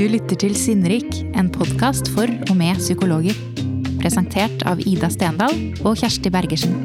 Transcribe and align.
Du 0.00 0.06
lytter 0.08 0.38
til 0.40 0.54
Sinnrik, 0.56 1.10
en 1.36 1.50
podkast 1.52 2.06
for 2.14 2.24
og 2.24 2.54
med 2.56 2.78
psykologer. 2.80 3.36
Presentert 4.00 4.62
av 4.64 4.78
Ida 4.88 5.10
Stendal 5.12 5.52
og 5.84 5.98
Kjersti 6.00 6.30
Bergersen. 6.32 6.78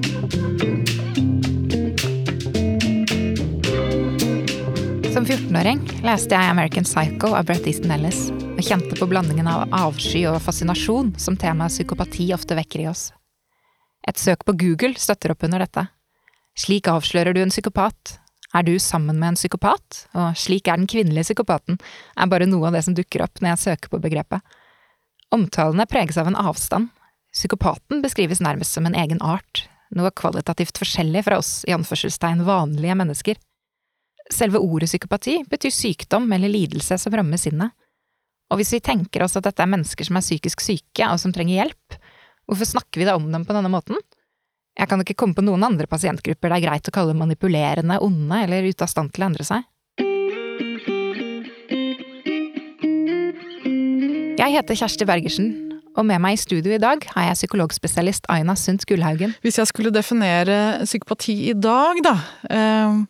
Som 5.14 5.24
14-åring 5.24 5.80
leste 6.04 6.36
jeg 6.36 6.52
American 6.52 6.84
Psycho 6.84 7.32
av 7.40 7.48
Brett 7.48 7.64
Easton 7.72 7.96
Ellis, 7.96 8.20
og 8.50 8.60
kjente 8.60 9.00
på 9.00 9.08
blandingen 9.08 9.48
av 9.48 9.64
avsky 9.72 10.26
og 10.28 10.42
fascinasjon 10.44 11.14
som 11.16 11.40
temaet 11.40 11.72
psykopati 11.72 12.34
ofte 12.36 12.60
vekker 12.60 12.84
i 12.84 12.90
oss. 12.92 13.14
Et 14.04 14.20
søk 14.20 14.44
på 14.44 14.60
Google 14.60 15.00
støtter 15.00 15.32
opp 15.32 15.48
under 15.48 15.64
dette. 15.64 15.88
Slik 16.60 16.92
avslører 16.92 17.32
du 17.32 17.46
en 17.46 17.56
psykopat, 17.56 18.18
er 18.56 18.66
du 18.66 18.76
sammen 18.80 19.20
med 19.20 19.34
en 19.34 19.40
psykopat? 19.40 20.06
Og 20.16 20.38
slik 20.40 20.70
er 20.70 20.80
den 20.80 20.90
kvinnelige 20.90 21.28
psykopaten, 21.30 21.80
er 22.16 22.32
bare 22.32 22.48
noe 22.50 22.70
av 22.70 22.78
det 22.78 22.86
som 22.88 22.96
dukker 22.98 23.26
opp 23.26 23.42
når 23.42 23.54
jeg 23.54 23.64
søker 23.66 23.92
på 23.92 24.02
begrepet. 24.04 24.44
Omtalene 25.36 25.88
preges 25.90 26.20
av 26.22 26.30
en 26.30 26.40
avstand. 26.40 26.92
Psykopaten 27.36 28.04
beskrives 28.04 28.40
nærmest 28.44 28.78
som 28.78 28.86
en 28.88 28.96
egen 28.96 29.20
art, 29.20 29.66
noe 29.96 30.14
kvalitativt 30.16 30.80
forskjellig 30.80 31.26
fra 31.26 31.40
oss 31.42 31.66
i 31.68 31.76
anførselstegn 31.76 32.46
vanlige 32.48 32.96
mennesker. 32.96 33.42
Selve 34.34 34.62
ordet 34.64 34.90
psykopati 34.90 35.42
betyr 35.50 35.74
sykdom 35.74 36.32
eller 36.34 36.50
lidelse 36.50 36.98
som 37.02 37.14
rammer 37.14 37.42
sinnet. 37.42 37.76
Og 38.54 38.62
hvis 38.62 38.76
vi 38.78 38.84
tenker 38.86 39.26
oss 39.26 39.36
at 39.38 39.46
dette 39.46 39.62
er 39.62 39.70
mennesker 39.70 40.08
som 40.08 40.18
er 40.18 40.26
psykisk 40.26 40.64
syke 40.64 41.10
og 41.10 41.20
som 41.22 41.34
trenger 41.36 41.60
hjelp, 41.60 41.98
hvorfor 42.46 42.70
snakker 42.70 43.02
vi 43.02 43.10
da 43.10 43.18
om 43.18 43.28
dem 43.34 43.46
på 43.46 43.58
denne 43.58 43.72
måten? 43.74 44.00
Jeg 44.76 44.90
kan 44.92 45.00
ikke 45.00 45.16
komme 45.16 45.36
på 45.38 45.44
noen 45.46 45.64
andre 45.64 45.88
pasientgrupper 45.88 46.52
det 46.52 46.58
er 46.58 46.66
greit 46.66 46.90
å 46.90 46.94
kalle 46.96 47.16
manipulerende, 47.16 47.96
onde 48.04 48.42
eller 48.44 48.68
ute 48.68 48.84
av 48.84 48.92
stand 48.92 49.14
til 49.16 49.24
å 49.24 49.30
endre 49.30 49.46
seg. 49.48 49.64
Jeg 54.36 54.52
heter 54.52 54.78
Kjersti 54.78 55.08
Bergersen, 55.08 55.48
og 55.96 56.04
med 56.10 56.20
meg 56.22 56.36
i 56.36 56.42
studio 56.42 56.76
i 56.76 56.82
dag 56.82 57.08
har 57.16 57.30
jeg 57.30 57.40
psykologspesialist 57.40 58.28
Aina 58.32 58.58
Sundt 58.60 58.84
Gullhaugen. 58.90 59.38
Hvis 59.46 59.62
jeg 59.62 59.72
skulle 59.72 59.96
definere 59.96 60.84
psykopati 60.84 61.38
i 61.54 61.56
dag, 61.56 62.04
da 62.04 62.18
eh, 62.52 63.02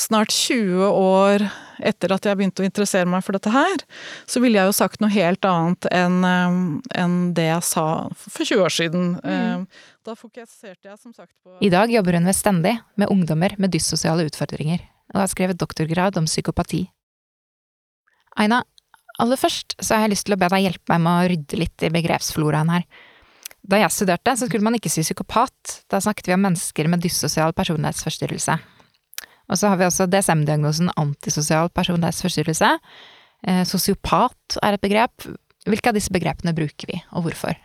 Snart 0.00 0.32
20 0.32 0.80
år 0.96 1.42
etter 1.84 2.14
at 2.14 2.24
jeg 2.24 2.38
begynte 2.38 2.62
å 2.62 2.64
interessere 2.64 3.04
meg 3.04 3.20
for 3.26 3.36
dette 3.36 3.50
her, 3.52 3.82
så 4.24 4.40
ville 4.40 4.56
jeg 4.56 4.70
jo 4.70 4.76
sagt 4.78 5.02
noe 5.04 5.12
helt 5.12 5.44
annet 5.44 5.84
enn, 5.92 6.22
eh, 6.24 6.56
enn 7.02 7.18
det 7.36 7.50
jeg 7.50 7.66
sa 7.68 7.84
for 8.16 8.48
20 8.48 8.64
år 8.64 8.72
siden. 8.72 9.10
Mm. 9.20 9.66
Da 10.04 10.12
fokuserte 10.12 10.90
jeg 10.90 10.98
som 11.00 11.14
sagt 11.16 11.32
på 11.40 11.54
I 11.64 11.70
dag 11.72 11.88
jobber 11.88 12.18
hun 12.18 12.28
ved 12.28 12.82
med 13.00 13.08
ungdommer 13.08 13.54
med 13.56 13.72
dyssosiale 13.72 14.26
utfordringer, 14.28 14.82
og 15.14 15.20
har 15.22 15.30
skrevet 15.32 15.56
doktorgrad 15.56 16.18
om 16.20 16.26
psykopati. 16.28 16.82
Aina, 18.36 18.62
aller 19.18 19.40
først 19.40 19.76
så 19.80 19.94
har 19.94 20.04
jeg 20.04 20.12
lyst 20.12 20.26
til 20.28 20.36
å 20.36 20.40
be 20.42 20.50
deg 20.52 20.66
hjelpe 20.66 20.92
meg 20.92 21.00
med 21.06 21.12
å 21.14 21.30
rydde 21.32 21.60
litt 21.60 21.86
i 21.86 21.92
begrepsfloraen 21.94 22.72
her. 22.74 22.84
Da 23.64 23.80
jeg 23.80 23.94
studerte, 23.94 24.34
så 24.36 24.48
skulle 24.48 24.66
man 24.66 24.76
ikke 24.76 24.92
si 24.92 25.00
psykopat, 25.06 25.78
da 25.88 26.02
snakket 26.04 26.28
vi 26.28 26.36
om 26.36 26.44
mennesker 26.44 26.90
med 26.92 27.00
dyssosial 27.00 27.56
personlighetsforstyrrelse. 27.56 28.58
Og 29.48 29.60
så 29.60 29.70
har 29.70 29.80
vi 29.80 29.86
også 29.88 30.08
DSM-diagnosen 30.12 30.92
antisosial 31.00 31.70
personlighetsforstyrrelse. 31.72 32.74
Eh, 33.48 33.62
sosiopat 33.68 34.58
er 34.60 34.76
et 34.76 34.84
begrep. 34.84 35.30
Hvilke 35.64 35.88
av 35.88 35.96
disse 35.96 36.12
begrepene 36.12 36.52
bruker 36.56 36.92
vi, 36.92 37.00
og 37.16 37.24
hvorfor? 37.24 37.56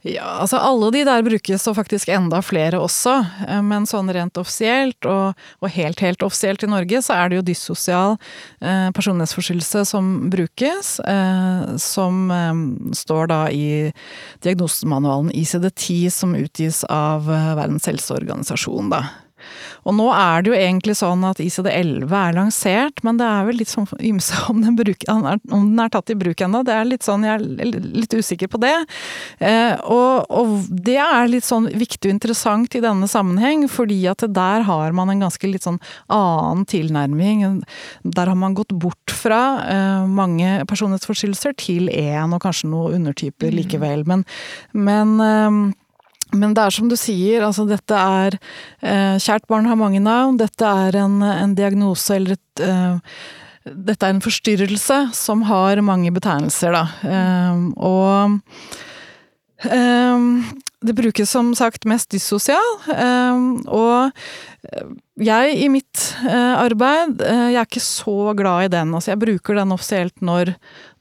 Ja, 0.00 0.38
altså 0.40 0.56
alle 0.56 0.88
de 0.94 1.02
der 1.04 1.20
brukes, 1.26 1.66
og 1.68 1.76
faktisk 1.76 2.08
enda 2.08 2.38
flere 2.40 2.78
også. 2.80 3.18
Eh, 3.44 3.60
men 3.60 3.84
sånn 3.88 4.08
rent 4.14 4.38
offisielt, 4.40 5.04
og, 5.04 5.36
og 5.60 5.74
helt 5.74 6.00
helt 6.00 6.24
offisielt 6.24 6.64
i 6.64 6.70
Norge, 6.72 7.02
så 7.04 7.18
er 7.18 7.28
det 7.28 7.40
jo 7.40 7.44
dyssosial 7.50 8.16
eh, 8.64 8.88
personlighetsforstyrrelse 8.96 9.84
som 9.92 10.08
brukes. 10.32 10.94
Eh, 11.04 11.76
som 11.84 12.32
eh, 12.32 12.64
står 12.96 13.28
da 13.28 13.42
i 13.52 13.90
diagnosemanualen 14.40 15.34
ICD-10 15.36 16.08
som 16.16 16.36
utgis 16.38 16.80
av 16.88 17.28
eh, 17.28 17.52
Verdens 17.60 17.90
helseorganisasjon, 17.92 18.88
da. 18.96 19.04
Og 19.84 19.96
nå 19.96 20.08
er 20.14 20.42
det 20.42 20.52
jo 20.52 20.58
egentlig 20.58 20.96
sånn 20.98 21.24
at 21.28 21.40
ICD-11 21.42 22.14
er 22.20 22.36
lansert, 22.36 23.02
men 23.06 23.20
det 23.20 23.28
er 23.28 23.46
vel 23.48 23.60
litt 23.60 23.72
sånn 23.72 23.88
ymse 23.98 24.36
om 24.50 24.60
om 24.70 25.64
den 25.70 25.80
er 25.82 25.90
tatt 25.92 26.10
i 26.12 26.16
bruk 26.18 26.40
ennå. 26.44 26.62
Det 26.66 26.74
er 26.74 26.88
litt 26.88 27.06
sånn, 27.06 27.24
jeg 27.26 27.38
er 27.38 27.80
litt 27.96 28.14
usikker 28.14 28.50
på 28.50 28.60
det. 28.62 28.74
Eh, 29.38 29.74
og, 29.84 30.30
og, 30.30 30.54
det 30.70 30.98
er 31.02 31.30
litt 31.30 31.46
sånn 31.46 31.68
viktig 31.70 32.10
og 32.10 32.14
interessant 32.14 32.76
i 32.76 32.82
denne 32.84 33.08
sammenheng, 33.10 33.66
fordi 33.70 34.02
at 34.10 34.24
der 34.28 34.66
har 34.68 34.96
man 34.96 35.12
en 35.12 35.24
ganske 35.24 35.50
litt 35.50 35.66
sånn 35.66 35.80
annen 36.12 36.66
tilnærming. 36.70 37.62
Der 38.04 38.30
har 38.30 38.38
man 38.38 38.56
gått 38.58 38.72
bort 38.72 39.14
fra 39.14 39.42
eh, 39.66 40.08
mange 40.08 40.60
personlighetsforstyrrelser 40.70 41.56
til 41.60 41.90
én, 41.92 42.34
og 42.34 42.42
kanskje 42.44 42.70
noen 42.72 43.00
undertyper 43.00 43.50
mm. 43.50 43.58
likevel. 43.60 44.06
Men, 44.08 44.26
men 44.72 45.16
eh, 45.24 45.60
men 46.36 46.54
det 46.54 46.62
er 46.64 46.74
som 46.74 46.88
du 46.90 46.96
sier, 46.98 47.44
altså 47.46 47.66
dette 47.68 47.96
er 47.96 48.36
eh, 48.82 49.16
Kjært 49.20 49.46
barn 49.50 49.68
har 49.70 49.78
mange 49.80 50.00
navn. 50.02 50.38
Dette 50.40 50.66
er 50.86 50.98
en, 51.02 51.20
en 51.24 51.54
diagnose 51.58 52.16
eller 52.16 52.38
et 52.38 52.64
eh, 52.64 53.20
Dette 53.70 54.06
er 54.06 54.14
en 54.14 54.24
forstyrrelse 54.24 54.96
som 55.14 55.42
har 55.44 55.82
mange 55.84 56.10
betegnelser, 56.14 56.72
da. 56.72 56.84
Eh, 57.04 57.58
og 57.76 58.40
eh, 59.68 60.28
det 60.80 60.96
brukes 60.96 61.28
som 61.36 61.52
sagt 61.54 61.84
mest 61.84 62.08
dyssosial, 62.14 62.70
eh, 62.94 63.42
og 63.68 64.10
jeg 65.20 65.56
i 65.60 65.68
mitt 65.72 66.00
eh, 66.24 66.54
arbeid, 66.60 67.20
eh, 67.24 67.46
jeg 67.52 67.58
er 67.60 67.68
ikke 67.68 67.82
så 67.82 68.32
glad 68.36 68.66
i 68.66 68.72
den. 68.72 68.92
Altså 68.96 69.12
jeg 69.12 69.20
bruker 69.20 69.56
den 69.56 69.72
offisielt 69.74 70.22
når, 70.24 70.52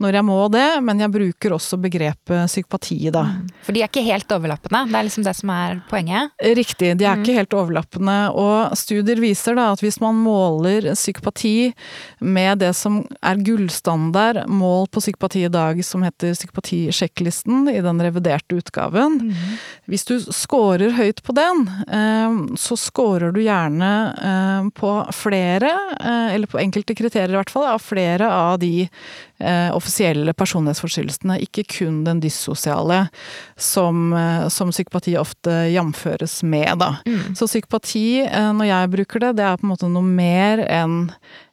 når 0.03 0.17
jeg 0.19 0.27
må 0.27 0.37
det, 0.51 0.67
men 0.83 1.03
jeg 1.03 1.13
bruker 1.13 1.55
også 1.55 1.79
begrepet 1.81 2.49
psykopati, 2.51 2.97
da. 3.15 3.25
Mm. 3.29 3.49
For 3.65 3.75
de 3.75 3.83
er 3.83 3.91
ikke 3.91 4.05
helt 4.07 4.31
overlappende? 4.35 4.83
Det 4.89 4.99
er 4.99 5.07
liksom 5.07 5.25
det 5.27 5.35
som 5.39 5.53
er 5.55 5.79
poenget? 5.91 6.33
Riktig, 6.59 6.93
de 6.99 7.07
er 7.07 7.19
mm. 7.19 7.23
ikke 7.23 7.37
helt 7.37 7.55
overlappende. 7.61 8.17
Og 8.31 8.77
studier 8.79 9.23
viser 9.23 9.59
da 9.59 9.69
at 9.73 9.83
hvis 9.83 9.99
man 10.03 10.19
måler 10.19 10.91
psykopati 10.95 11.71
med 12.19 12.63
det 12.63 12.73
som 12.79 13.01
er 13.23 13.43
gullstandard 13.43 14.45
mål 14.51 14.87
på 14.91 15.03
psykopati 15.03 15.45
i 15.47 15.53
dag, 15.53 15.83
som 15.85 16.03
heter 16.07 16.35
psykopatisjekklisten 16.35 17.69
i 17.71 17.79
den 17.83 18.03
reviderte 18.03 18.59
utgaven 18.59 19.19
mm. 19.29 19.35
Hvis 19.89 20.05
du 20.05 20.15
scorer 20.21 20.93
høyt 20.97 21.21
på 21.25 21.33
den, 21.33 21.63
eh, 21.87 22.55
så 22.59 22.77
scorer 22.77 23.31
du 23.33 23.39
gjerne 23.49 23.93
Eh, 24.59 24.69
på 24.69 25.05
flere, 25.11 25.79
eh, 25.99 26.35
eller 26.35 26.47
på 26.47 26.59
enkelte 26.59 26.95
kriterier 26.95 27.29
i 27.29 27.37
hvert 27.37 27.49
fall, 27.49 27.65
av 27.67 27.79
flere 27.79 28.27
av 28.31 28.59
de 28.59 28.87
eh, 29.39 29.75
offisielle 29.75 30.33
personlighetsforstyrrelsene, 30.33 31.39
ikke 31.45 31.63
kun 31.69 32.03
den 32.07 32.21
dyssosiale, 32.23 33.07
som, 33.57 34.13
som 34.51 34.71
psykopati 34.73 35.15
ofte 35.19 35.53
jamføres 35.73 36.41
med, 36.43 36.71
da. 36.81 36.95
Mm. 37.05 37.35
Så 37.35 37.47
psykopati, 37.47 38.23
når 38.55 38.69
jeg 38.71 38.93
bruker 38.95 39.23
det, 39.23 39.35
det 39.39 39.45
er 39.47 39.59
på 39.59 39.67
en 39.67 39.73
måte 39.73 39.91
noe 39.91 40.05
mer 40.05 40.63
enn 40.65 40.97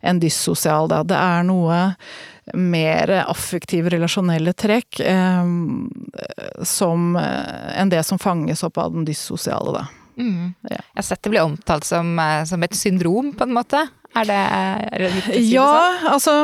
en 0.06 0.22
dyssosial, 0.22 0.90
da. 0.92 1.02
Det 1.06 1.18
er 1.18 1.46
noe 1.46 1.82
mer 2.54 3.10
affektive, 3.26 3.90
relasjonelle 3.90 4.54
trekk 4.54 5.00
eh, 5.02 5.52
som, 6.62 7.14
enn 7.18 7.94
det 7.94 8.02
som 8.06 8.22
fanges 8.22 8.62
opp 8.66 8.78
av 8.78 8.94
den 8.94 9.06
dyssosiale, 9.08 9.80
da. 9.80 9.86
Mm. 10.16 10.54
Ja. 10.71 10.81
Jeg 10.81 10.99
har 11.03 11.06
sett 11.10 11.22
det 11.27 11.32
bli 11.32 11.43
omtalt 11.43 11.84
som, 11.84 12.19
eh, 12.19 12.44
som, 12.49 12.62
et 12.62 12.77
syndrom, 12.77 13.32
på 13.37 13.44
en 13.44 13.56
måte. 13.56 13.87
Er 14.16 14.31
det, 14.31 14.43
er 14.97 15.04
det 15.04 15.12
riktig 15.19 15.44
ja, 15.53 15.69
altså 16.09 16.38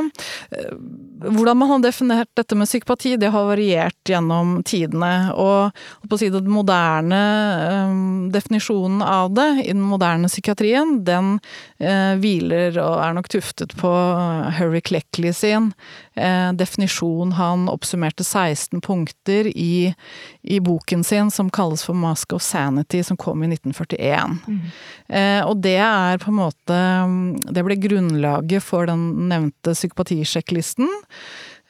hvordan 1.22 1.56
man 1.56 1.71
har 1.71 1.83
definert 1.83 2.31
dette 2.37 2.56
med 2.59 2.66
psykopati, 2.66 3.16
det 3.16 3.31
har 3.33 3.47
variert 3.47 4.09
gjennom 4.09 4.60
tidene. 4.66 5.33
Og 5.38 5.75
på 6.09 6.16
å 6.16 6.21
si 6.21 6.28
den 6.33 6.50
moderne 6.50 7.21
um, 7.88 8.31
definisjonen 8.33 9.03
av 9.06 9.33
det 9.37 9.49
i 9.65 9.71
den 9.71 9.84
moderne 9.87 10.31
psykiatrien, 10.31 11.00
den 11.06 11.37
uh, 11.83 12.15
hviler 12.21 12.78
og 12.83 12.99
er 13.05 13.16
nok 13.19 13.31
tuftet 13.33 13.77
på 13.78 13.93
Harry 14.59 14.83
Cleckley 14.84 15.34
sin 15.36 15.71
uh, 16.18 16.51
definisjon. 16.59 17.34
Han 17.39 17.68
oppsummerte 17.72 18.27
16 18.27 18.83
punkter 18.84 19.51
i, 19.53 19.92
i, 20.42 20.60
boken 20.63 21.04
sin 21.07 21.30
som 21.34 21.51
kalles 21.53 21.84
for 21.86 21.98
Mask 21.98 22.34
of 22.36 22.45
Sanity, 22.45 23.03
som 23.07 23.18
kom 23.21 23.45
i 23.45 23.53
1941. 23.53 24.39
Mm. 24.47 24.63
Uh, 25.13 25.42
og 25.47 25.63
det 25.63 25.78
er 25.83 26.21
på 26.22 26.30
en 26.33 26.39
måte 26.39 26.77
Det 27.53 27.61
ble 27.66 27.78
grunnlaget 27.82 28.64
for 28.64 28.88
den 28.91 29.28
nevnte 29.32 29.76
psykopatisjekklisten. 29.76 30.88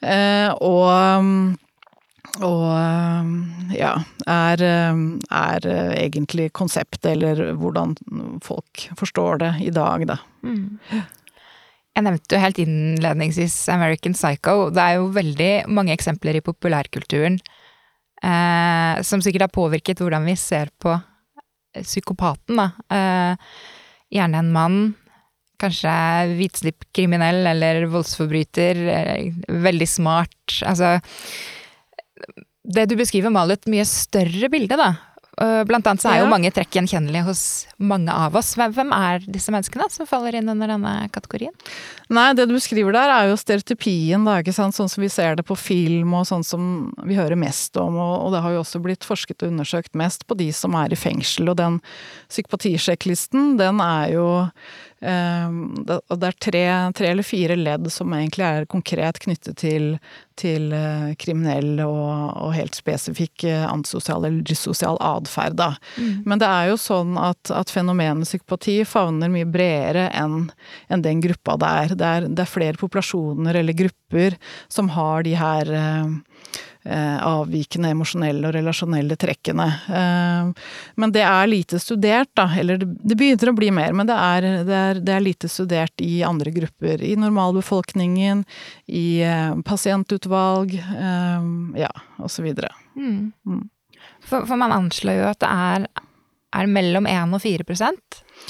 Eh, 0.03 0.49
og 0.63 1.59
og 2.41 3.75
ja, 3.75 3.91
er, 4.25 4.61
er, 4.63 5.65
egentlig 5.99 6.47
konseptet, 6.55 7.11
eller 7.11 7.51
hvordan 7.59 7.91
folk 8.41 8.87
forstår 8.97 9.43
det 9.43 9.51
i 9.67 9.73
dag, 9.75 10.07
da. 10.09 10.15
Mm. 10.41 10.79
Jeg 11.93 12.05
nevnte 12.07 12.33
jo 12.33 12.41
helt 12.41 12.61
innledningsvis 12.63 13.57
American 13.69 14.15
Psycho. 14.17 14.71
Det 14.73 14.81
er 14.81 14.97
jo 14.97 15.11
veldig 15.13 15.51
mange 15.69 15.93
eksempler 15.93 16.39
i 16.39 16.45
populærkulturen 16.45 17.37
eh, 18.23 19.01
som 19.05 19.21
sikkert 19.21 19.47
har 19.47 19.53
påvirket 19.53 20.01
hvordan 20.01 20.25
vi 20.25 20.35
ser 20.39 20.73
på 20.81 20.95
psykopaten, 21.77 22.57
da. 22.57 22.67
Eh, 22.93 23.53
gjerne 24.13 24.41
en 24.41 24.51
mann 24.53 24.81
kanskje 25.63 25.95
hvitslippkriminell 26.37 27.47
eller 27.53 27.87
voldsforbryter, 27.93 28.83
veldig 29.47 29.89
smart. 29.89 30.59
Altså 30.67 30.97
Det 32.63 32.85
du 32.91 32.95
beskriver, 32.99 33.33
maler 33.33 33.59
et 33.59 33.71
mye 33.71 33.87
større 33.87 34.51
bilde, 34.53 34.79
da. 34.79 34.93
Blant 35.33 35.87
annet 35.89 36.03
så 36.03 36.11
er 36.11 36.19
jo 36.21 36.29
mange 36.29 36.51
trekk 36.53 36.75
gjenkjennelige 36.77 37.25
hos 37.25 37.39
mange 37.81 38.13
av 38.13 38.35
oss. 38.37 38.51
Hvem 38.53 38.91
er 38.93 39.23
disse 39.25 39.49
menneskene 39.53 39.87
som 39.89 40.05
faller 40.05 40.37
inn 40.37 40.51
under 40.51 40.69
denne 40.69 40.91
kategorien? 41.13 41.55
Nei, 42.13 42.27
det 42.37 42.45
du 42.45 42.53
beskriver 42.53 42.93
der 42.93 43.09
er 43.09 43.31
jo 43.31 43.39
stereotypien, 43.41 44.27
da, 44.27 44.37
ikke 44.43 44.53
sant. 44.53 44.77
Sånn 44.77 44.91
som 44.93 45.01
vi 45.01 45.09
ser 45.09 45.39
det 45.39 45.45
på 45.47 45.57
film, 45.57 46.13
og 46.19 46.27
sånn 46.29 46.45
som 46.45 46.67
vi 47.01 47.17
hører 47.17 47.39
mest 47.39 47.73
om. 47.81 47.97
Og, 47.97 48.29
det 48.35 48.43
har 48.45 48.53
jo 48.53 48.61
også 48.61 48.83
blitt 48.85 49.07
forsket 49.07 49.41
og 49.41 49.55
undersøkt 49.55 49.97
mest 49.97 50.27
på 50.29 50.37
de 50.37 50.51
som 50.53 50.77
er 50.77 50.93
i 50.93 50.99
fengsel. 51.01 51.49
Og 51.49 51.57
den 51.57 51.81
psykopatisjekklisten, 52.29 53.55
den 53.57 53.81
er 53.81 54.13
jo 54.13 54.27
Ehm, 55.03 55.83
det 55.85 56.29
er 56.29 56.37
tre, 56.39 56.63
tre, 56.95 57.09
eller 57.11 57.27
fire 57.27 57.57
ledd 57.59 57.89
som 57.91 58.13
egentlig 58.15 58.45
er 58.47 58.67
konkret 58.71 59.19
knyttet 59.23 59.57
til, 59.59 59.97
til 60.39 60.71
eh, 60.75 61.11
kriminell 61.19 61.81
og, 61.83 62.31
og, 62.39 62.53
helt 62.55 62.77
spesifikk 62.77 63.43
eh, 63.49 63.65
antisosial 63.67 64.23
eller 64.23 64.45
dyssosial 64.47 64.97
atferd. 65.03 65.59
Mm. 65.97 66.23
Men 66.25 66.41
det 66.41 66.49
er 66.49 66.71
jo 66.71 66.79
sånn 66.79 67.17
at, 67.19 67.51
at 67.51 67.73
fenomenet 67.73 68.29
psykopati 68.29 68.79
favner 68.87 69.31
mye 69.33 69.49
bredere 69.49 70.07
enn 70.15 70.47
en 70.87 71.03
den 71.03 71.21
gruppa 71.23 71.57
det 71.59 71.73
er. 71.83 71.95
Det, 71.99 72.13
er. 72.15 72.29
det 72.31 72.45
er 72.45 72.53
flere 72.53 72.79
populasjoner 72.79 73.59
eller 73.59 73.75
grupper 73.77 74.39
som 74.71 74.91
har 74.95 75.27
de 75.27 75.35
her 75.37 75.73
Eh, 75.83 76.07
avvikende 76.91 77.91
emosjonelle 77.93 78.47
og 78.49 78.55
relasjonelle 78.55 79.17
trekkene. 79.19 79.67
Eh, 79.99 80.63
men 80.99 81.13
det 81.15 81.23
er 81.27 81.49
lite 81.49 81.79
studert, 81.79 82.31
da. 82.37 82.49
Eller 82.59 82.81
det 82.81 83.17
begynner 83.19 83.51
å 83.51 83.55
bli 83.57 83.71
mer, 83.75 83.93
men 83.95 84.09
det 84.09 84.17
er, 84.17 84.47
det 84.67 84.79
er, 84.79 85.01
det 85.03 85.15
er 85.15 85.25
lite 85.25 85.51
studert 85.51 86.03
i 86.03 86.23
andre 86.27 86.51
grupper. 86.55 87.03
I 87.03 87.15
normalbefolkningen, 87.19 88.43
i 88.87 89.07
eh, 89.25 89.53
pasientutvalg, 89.65 90.75
ja, 91.77 91.91
videre. 92.43 92.69
Mm. 92.95 93.31
Mm. 93.47 93.63
For, 94.23 94.45
for, 94.45 94.55
man 94.59 94.71
anslår 94.75 95.19
jo 95.19 95.29
at 95.29 95.41
det 95.43 95.49
er, 95.49 95.87
er 96.55 96.69
mellom 96.71 97.07
1 97.09 97.35
og 97.35 97.43
4 97.43 97.67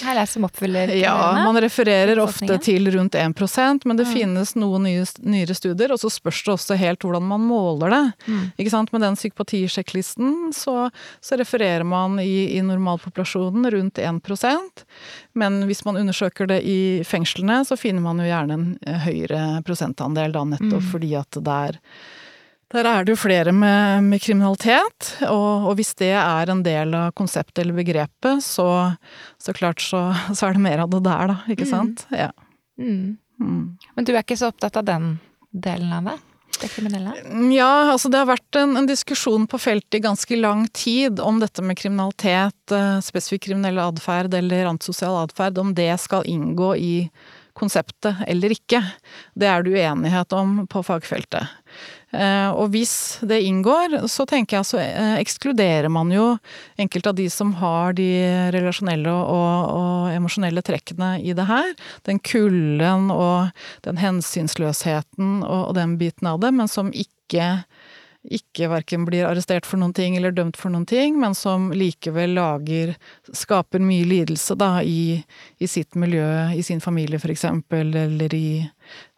her 0.01 0.19
er 0.21 0.29
som 0.29 0.47
oppfyller 0.47 0.93
Ja, 0.97 1.15
man 1.37 1.59
refererer 1.61 2.19
ofte 2.23 2.57
til 2.63 2.89
rundt 2.95 3.15
1% 3.19 3.85
men 3.85 3.99
det 3.99 4.07
mm. 4.07 4.13
finnes 4.13 4.55
noen 4.57 4.87
nye, 4.87 5.05
nyere 5.21 5.55
studier, 5.57 5.93
og 5.93 6.01
så 6.01 6.11
spørs 6.13 6.43
det 6.45 6.53
også 6.55 6.77
helt 6.79 7.05
hvordan 7.05 7.25
man 7.29 7.45
måler 7.45 7.93
det. 7.93 8.03
Mm. 8.27 8.43
Ikke 8.57 8.73
sant? 8.73 8.93
Med 8.93 9.05
den 9.05 9.17
psykopatisjekklisten 9.19 10.53
så, 10.55 10.89
så 11.21 11.37
refererer 11.39 11.85
man 11.87 12.19
i, 12.23 12.57
i 12.57 12.61
normalpopulasjonen 12.65 13.69
rundt 13.73 14.01
1% 14.01 14.83
men 15.33 15.63
hvis 15.67 15.85
man 15.85 15.97
undersøker 15.97 16.49
det 16.49 16.61
i 16.67 16.79
fengslene, 17.07 17.63
så 17.65 17.77
finner 17.79 18.03
man 18.05 18.21
jo 18.21 18.27
gjerne 18.27 18.57
en 18.57 18.99
høyere 19.05 19.45
prosentandel 19.65 20.35
da, 20.35 20.43
nettopp 20.45 20.83
mm. 20.83 20.91
fordi 20.91 21.15
at 21.17 21.39
det 21.39 21.55
er 21.69 21.79
der 22.73 22.89
er 22.89 23.05
det 23.05 23.13
jo 23.13 23.21
flere 23.21 23.53
med, 23.53 24.03
med 24.07 24.21
kriminalitet, 24.23 25.11
og, 25.27 25.69
og, 25.69 25.75
hvis 25.77 25.93
det 25.99 26.13
er 26.17 26.49
en 26.49 26.63
del 26.65 26.95
av 26.97 27.13
konseptet 27.17 27.61
eller 27.61 27.77
begrepet, 27.77 28.41
så, 28.41 28.67
så 29.37 29.53
klart 29.53 29.83
så, 29.83 30.07
så, 30.33 30.47
er 30.47 30.57
det 30.57 30.65
mer 30.65 30.85
av 30.85 30.89
det 30.93 31.03
der, 31.05 31.33
da. 31.33 31.39
Ikke 31.53 31.67
mm. 31.69 31.73
sant? 31.73 32.05
Ja. 32.09 32.31
Mm. 32.81 33.17
Mm. 33.41 33.63
Men 33.95 34.07
du 34.07 34.13
er 34.13 34.23
ikke 34.23 34.39
så 34.39 34.49
opptatt 34.49 34.79
av 34.81 34.87
den 34.89 35.17
delen 35.53 35.93
av 35.93 36.09
det? 36.09 36.17
Det 36.61 36.69
kriminelle? 36.69 37.13
Ja, 37.53 37.91
altså 37.91 38.09
det 38.13 38.19
har 38.21 38.29
vært 38.29 38.57
en, 38.59 38.75
en 38.77 38.89
diskusjon 38.89 39.47
på 39.49 39.59
feltet 39.61 39.97
i 39.97 40.03
ganske 40.03 40.37
lang 40.37 40.67
tid 40.73 41.21
om 41.21 41.39
dette 41.41 41.63
med 41.65 41.77
kriminalitet, 41.79 42.73
eh, 42.73 42.99
spesifikk 43.03 43.47
kriminell 43.49 43.81
atferd 43.81 44.33
eller 44.37 44.69
antisosial 44.69 45.17
atferd, 45.23 45.57
om 45.61 45.73
det 45.77 45.91
skal 46.01 46.27
inngå 46.29 46.73
i 46.77 46.93
konseptet 47.57 48.23
eller 48.27 48.53
ikke. 48.53 48.81
Det 49.37 49.49
er 49.49 49.65
det 49.65 49.73
uenighet 49.73 50.33
om 50.37 50.63
på 50.69 50.81
fagfeltet. 50.85 51.49
Eh, 52.13 52.49
og 52.53 52.69
hvis 52.73 53.19
det 53.25 53.39
inngår, 53.47 53.95
så 54.11 54.25
tenker 54.29 54.59
jeg 54.59 54.69
så 54.69 54.79
eh, 54.83 55.15
ekskluderer 55.17 55.89
man 55.89 56.11
jo 56.13 56.35
enkelte 56.77 57.09
av 57.09 57.17
de 57.17 57.25
som 57.33 57.55
har 57.57 57.95
de 57.97 58.07
relasjonelle 58.53 59.09
og, 59.09 59.73
og 59.73 60.13
emosjonelle 60.13 60.61
trekkene 60.65 61.15
i 61.25 61.33
det 61.33 61.47
her. 61.49 61.73
Den 62.05 62.21
kulden 62.21 63.09
og 63.13 63.49
den 63.87 63.97
hensynsløsheten 64.01 65.41
og, 65.41 65.59
og 65.71 65.75
den 65.79 65.97
biten 66.01 66.29
av 66.29 66.39
det, 66.43 66.53
men 66.53 66.69
som 66.71 66.93
ikke 66.93 67.55
ikke 68.23 68.69
verken 68.71 69.03
blir 69.03 69.25
arrestert 69.27 69.65
for 69.67 69.81
noen 69.81 69.91
ting 69.95 70.15
eller 70.15 70.31
dømt 70.31 70.55
for 70.55 70.71
noen 70.71 70.85
ting, 70.87 71.17
men 71.19 71.35
som 71.35 71.71
likevel 71.75 72.37
lager 72.37 72.93
Skaper 73.35 73.83
mye 73.83 74.05
lidelse 74.07 74.55
da 74.55 74.77
i, 74.79 75.17
i 75.59 75.67
sitt 75.67 75.97
miljø, 75.99 76.29
i 76.55 76.63
sin 76.63 76.79
familie 76.79 77.19
for 77.19 77.33
eksempel, 77.33 77.91
eller 78.05 78.35
i, 78.37 78.63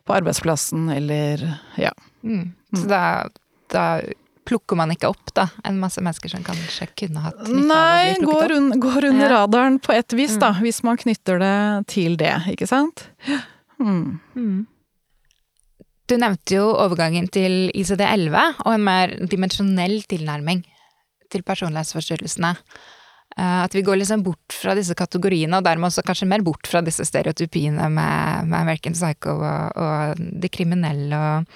på 0.05 0.17
arbeidsplassen, 0.17 0.89
eller 0.95 1.45
ja. 1.77 1.93
Mm. 2.25 2.45
Så 2.75 2.85
da, 2.89 3.01
da 3.71 3.85
plukker 4.45 4.77
man 4.77 4.93
ikke 4.93 5.09
opp 5.09 5.33
da, 5.37 5.47
en 5.65 5.79
masse 5.81 6.01
mennesker 6.03 6.31
som 6.31 6.45
kanskje 6.45 6.87
kunne 6.99 7.23
hatt 7.23 7.41
nytte 7.41 7.49
av 7.49 7.55
å 7.55 7.57
bli 7.63 8.19
plukket 8.21 8.29
går 8.29 8.55
un, 8.55 8.69
går 8.83 9.09
under 9.09 9.33
radaren 9.33 9.79
på 9.81 9.95
et 9.95 10.15
vis, 10.17 10.37
da, 10.41 10.53
mm. 10.53 10.61
hvis 10.65 10.81
man 10.85 11.01
knytter 11.01 11.41
det 11.41 11.57
til 11.91 12.17
det, 12.21 12.35
ikke 12.53 12.69
sant? 12.69 13.07
Mm. 13.81 14.19
Mm. 14.37 14.59
Du 16.05 16.17
nevnte 16.21 16.59
jo 16.59 16.67
overgangen 16.69 17.27
til 17.33 17.71
ICD-11 17.73 18.61
og 18.61 18.69
en 18.75 18.85
mer 18.85 19.15
dimensjonell 19.25 20.03
tilnærming 20.09 20.61
til 21.33 21.41
personlighetsforstyrrelsene. 21.45 22.51
Eh, 23.35 23.61
at 23.65 23.73
vi 23.73 23.81
går 23.83 23.97
liksom 23.99 24.21
bort 24.23 24.53
fra 24.53 24.75
disse 24.77 24.93
kategoriene, 24.95 25.57
og 25.57 25.65
dermed 25.65 25.89
også 25.89 26.05
kanskje 26.05 26.29
mer 26.29 26.45
bort 26.45 26.69
fra 26.69 26.83
disse 26.85 27.03
stereotypiene 27.09 27.89
med, 27.89 28.51
med 28.51 28.59
American 28.59 28.93
Psycho 28.95 29.33
og, 29.39 29.81
og 29.81 30.21
de 30.43 30.51
kriminelle 30.53 31.17
og 31.19 31.49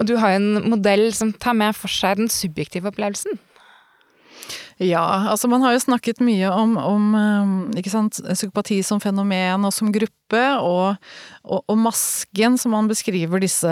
og 0.00 0.08
du 0.08 0.16
har 0.16 0.34
jo 0.34 0.40
en 0.40 0.72
modell 0.72 1.10
som 1.16 1.32
tar 1.36 1.54
med 1.58 1.76
for 1.76 1.92
seg 1.92 2.22
den 2.22 2.32
subjektive 2.32 2.88
opplevelsen. 2.90 3.38
Ja, 4.80 5.02
altså 5.28 5.44
man 5.52 5.60
har 5.60 5.74
jo 5.74 5.82
snakket 5.82 6.22
mye 6.24 6.48
om, 6.56 6.78
om 6.80 7.08
ikke 7.76 7.92
sant, 7.92 8.16
psykopati 8.24 8.78
som 8.86 9.00
fenomen 9.02 9.66
og 9.68 9.74
som 9.76 9.90
gruppe, 9.92 10.40
og, 10.56 10.96
og, 11.44 11.60
og, 11.66 11.76
masken 11.76 12.56
som 12.56 12.72
man 12.72 12.88
beskriver 12.88 13.42
disse 13.44 13.68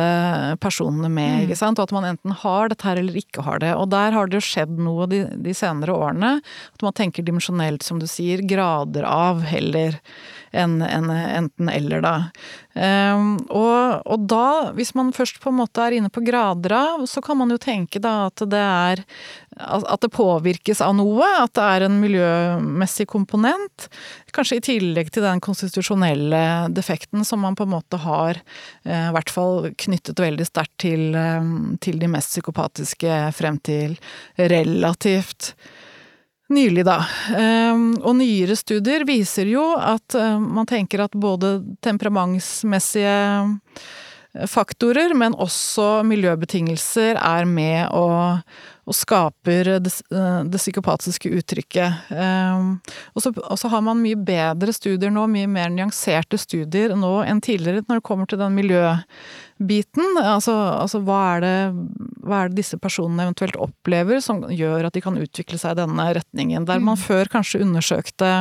personene 0.61 1.09
med, 1.09 1.31
mm. 1.31 1.47
ikke 1.47 1.57
sant. 1.57 1.81
Og 1.81 1.89
at 1.89 1.95
man 1.97 2.11
enten 2.11 2.37
har 2.43 2.69
dette 2.69 2.85
her 2.85 3.01
eller 3.01 3.17
ikke 3.17 3.47
har 3.47 3.65
det. 3.65 3.73
Og 3.81 3.89
der 3.95 4.13
har 4.13 4.29
det 4.29 4.37
jo 4.37 4.45
skjedd 4.51 4.77
noe 4.85 5.09
de, 5.09 5.23
de 5.33 5.57
senere 5.57 5.97
årene. 5.97 6.35
At 6.77 6.85
man 6.85 6.97
tenker 7.01 7.25
dimensjonelt, 7.25 7.87
som 7.87 8.03
du 8.03 8.09
sier, 8.11 8.45
grader 8.45 9.09
av 9.09 9.41
heller 9.49 9.97
enn 10.53 10.81
en, 10.83 11.11
enten 11.11 11.69
eller, 11.69 12.03
da. 12.05 12.15
Um, 12.79 13.33
og, 13.51 14.05
og, 14.07 14.27
da, 14.31 14.71
hvis 14.77 14.93
man 14.95 15.11
først 15.17 15.41
på 15.43 15.51
en 15.51 15.59
måte 15.59 15.83
er 15.83 15.97
inne 15.97 16.11
på 16.13 16.23
grader 16.27 16.75
av, 16.77 17.07
så 17.11 17.23
kan 17.25 17.41
man 17.41 17.51
jo 17.51 17.59
tenke 17.59 18.01
da 18.03 18.29
at 18.29 18.45
det 18.47 18.61
er 18.63 19.03
At 19.59 20.05
det 20.05 20.13
påvirkes 20.15 20.79
av 20.85 20.93
noe, 20.95 21.27
at 21.43 21.51
det 21.59 21.63
er 21.67 21.85
en 21.89 21.97
miljømessig 21.99 23.09
komponent. 23.11 23.89
Kanskje 24.31 24.61
i 24.61 24.63
tillegg 24.69 25.11
til 25.11 25.27
den 25.27 25.43
konstitusjonelle 25.43 26.69
defekten 26.71 27.27
som 27.27 27.43
man 27.43 27.59
på 27.59 27.67
en 27.67 27.73
måte 27.73 27.99
har 27.99 28.39
eh, 28.85 29.09
i 29.09 29.15
hvert 29.17 29.33
fall 29.35 29.73
knyttet 29.75 30.23
veldig 30.23 30.47
sterkt 30.47 30.77
til, 30.85 31.11
eh, 31.19 31.51
til 31.83 31.99
de 31.99 32.13
mest 32.13 32.37
psykopatiske 32.37 33.19
frem 33.35 33.59
til 33.67 33.99
relativt 34.39 35.57
Nylig, 36.49 36.85
da. 36.89 37.03
Ehm, 37.37 37.91
og 38.01 38.15
nyere 38.17 38.57
studier 38.57 39.05
viser 39.09 39.51
jo 39.53 39.67
at 39.77 40.17
eh, 40.17 40.39
man 40.41 40.69
tenker 40.69 41.03
at 41.05 41.13
både 41.13 41.59
temperamentsmessige 41.85 43.17
faktorer, 44.47 45.15
men 45.17 45.37
også 45.41 46.03
miljøbetingelser 46.07 47.17
er 47.17 47.47
med 47.49 47.89
og, 47.97 48.43
og 48.89 48.97
skaper 48.97 49.71
det, 49.81 49.93
eh, 50.13 50.43
det, 50.45 50.61
psykopatiske 50.61 51.31
uttrykket. 51.41 52.13
Ehm, 52.13 52.75
og 53.15 53.25
så, 53.25 53.73
har 53.73 53.83
man 53.85 54.03
mye 54.03 54.19
bedre 54.21 54.75
studier 54.77 55.13
nå, 55.15 55.25
mye 55.33 55.49
mer 55.51 55.73
nyanserte 55.73 56.39
studier 56.41 56.95
nå 56.97 57.15
enn 57.25 57.43
tidligere 57.45 57.87
når 57.89 58.03
det 58.03 58.07
kommer 58.11 58.29
til 58.29 58.43
den 58.43 58.55
miljøbiten. 58.59 60.21
Altså, 60.21 60.55
altså 60.77 61.03
hva, 61.09 61.21
er 61.35 61.45
det, 61.47 61.57
hva, 62.21 62.45
er 62.45 62.53
det, 62.53 62.61
disse 62.61 62.79
personene 62.81 63.31
eventuelt 63.31 63.59
opplever 63.59 64.21
som 64.25 64.45
gjør 64.53 64.91
at 64.91 64.97
de 64.97 65.05
kan 65.05 65.19
utvikle 65.19 65.61
seg 65.61 65.75
i 65.75 65.83
denne 65.83 66.11
retningen. 66.21 66.69
Der 66.69 66.85
man 66.85 67.01
mm. 67.01 67.05
før 67.09 67.33
kanskje 67.39 67.65
undersøkte 67.65 68.35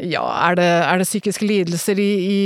ja, 0.00 0.22
er 0.48 0.56
det, 0.56 0.64
er 0.64 1.00
det 1.00 1.04
psykiske 1.04 1.44
lidelser 1.44 1.98
i, 2.00 2.10
i, 2.24 2.36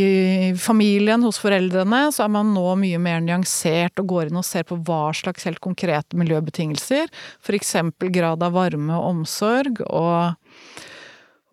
familien, 0.58 1.22
hos 1.22 1.38
foreldrene, 1.38 2.08
så 2.10 2.24
er 2.24 2.32
man 2.34 2.50
nå 2.56 2.64
mye 2.80 2.98
mer 2.98 3.20
nyansert 3.22 4.02
og 4.02 4.08
går 4.10 4.30
inn 4.30 4.40
og 4.40 4.46
ser 4.48 4.66
på 4.66 4.80
hva 4.88 5.12
slags 5.14 5.46
helt 5.46 5.62
konkrete 5.62 6.18
miljøbetingelser. 6.18 7.06
F.eks. 7.46 7.76
grad 8.16 8.42
av 8.42 8.56
varme 8.56 8.98
og 8.98 9.12
omsorg, 9.12 9.78
og, 9.86 10.34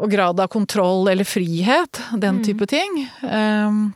og, 0.02 0.08
grad 0.10 0.42
av 0.42 0.50
kontroll 0.54 1.12
eller 1.14 1.30
frihet. 1.30 2.02
Den 2.16 2.42
mm. 2.42 2.46
type 2.50 2.70
ting. 2.74 3.04
Um, 3.22 3.92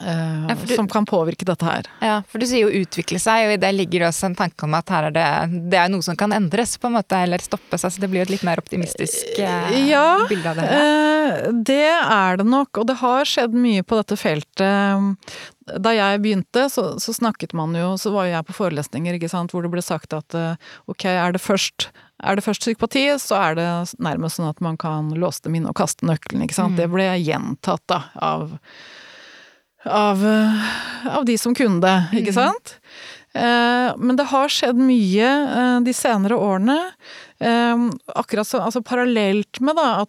eh, 0.00 0.46
Ja, 0.48 0.54
du- 0.54 0.74
som 0.74 0.88
kan 0.88 1.06
påvirke 1.06 1.44
dette 1.44 1.64
her. 1.64 1.88
Ja, 2.00 2.22
for 2.28 2.38
du 2.38 2.46
sier 2.46 2.68
jo 2.68 2.82
utvikle 2.84 3.20
seg, 3.20 3.46
og 3.46 3.52
i 3.54 3.56
det 3.56 3.72
ligger 3.74 4.04
det 4.04 4.08
også 4.10 4.26
en 4.30 4.36
tanke 4.36 4.64
om 4.64 4.74
at 4.74 4.88
her 4.88 5.08
er 5.08 5.10
det, 5.16 5.70
det 5.70 5.78
er 5.80 5.88
noe 5.88 6.02
som 6.02 6.16
kan 6.16 6.32
endres, 6.32 6.76
på 6.78 6.86
en 6.90 6.96
måte, 6.98 7.16
eller 7.16 7.38
stoppes. 7.38 7.84
Altså 7.84 8.00
det 8.00 8.10
blir 8.10 8.24
jo 8.24 8.28
et 8.28 8.34
litt 8.36 8.46
mer 8.46 8.62
optimistisk 8.62 9.38
uh, 9.40 9.72
Ja, 9.88 10.26
bilde 10.28 10.50
av 10.50 10.56
det. 10.56 10.70
Eh, 10.70 11.52
det 11.52 11.90
er 11.90 12.36
det 12.36 12.46
nok, 12.46 12.78
og 12.78 12.86
det 12.86 12.98
har 13.02 13.24
skjedd 13.24 13.54
mye 13.54 13.82
på 13.82 13.98
dette 14.00 14.16
feltet. 14.16 15.26
Da 15.66 15.90
jeg 15.90 16.22
begynte, 16.22 16.68
så, 16.70 17.00
så 17.02 17.12
snakket 17.12 17.52
man 17.52 17.74
jo, 17.74 17.96
så 17.98 18.12
var 18.14 18.28
jo 18.28 18.36
jeg 18.36 18.46
på 18.46 18.54
forelesninger 18.54 19.16
ikke 19.18 19.30
sant, 19.32 19.50
hvor 19.50 19.66
det 19.66 19.72
ble 19.72 19.82
sagt 19.82 20.14
at 20.14 20.36
ok, 20.86 21.04
er 21.10 21.32
det 21.34 21.42
først 21.42 21.90
er 22.24 22.38
det 22.38 22.44
først 22.46 22.64
psykopati, 22.64 23.04
så 23.20 23.36
er 23.50 23.56
det 23.58 23.66
nærmest 24.02 24.38
sånn 24.38 24.48
at 24.48 24.62
man 24.64 24.78
kan 24.80 25.10
låse 25.20 25.44
dem 25.44 25.58
inn 25.58 25.68
og 25.68 25.76
kaste 25.76 26.06
nøkkelen, 26.08 26.46
ikke 26.46 26.56
sant. 26.56 26.76
Mm. 26.76 26.78
Det 26.80 26.86
ble 26.94 27.08
gjentatt 27.20 27.84
da, 27.92 27.98
av, 28.24 28.56
av, 29.88 30.24
eh, 30.26 31.08
av 31.16 31.24
de 31.28 31.38
som 31.38 31.54
kunne 31.54 31.80
det, 31.80 31.96
ikke 32.22 32.34
Mm. 32.34 32.40
sant. 32.40 32.78
Eh, 33.34 33.92
Men 33.98 34.16
det 34.16 34.26
har 34.30 34.48
skjedd 34.48 34.76
mye 34.80 35.26
eh, 35.28 35.80
de 35.84 35.92
senere 35.92 36.36
årene. 36.36 36.92
Akkurat 38.16 38.46
så, 38.48 38.58
altså 38.64 38.80
parallelt 38.80 39.60
med 39.60 39.76
da 39.76 40.00
at 40.00 40.08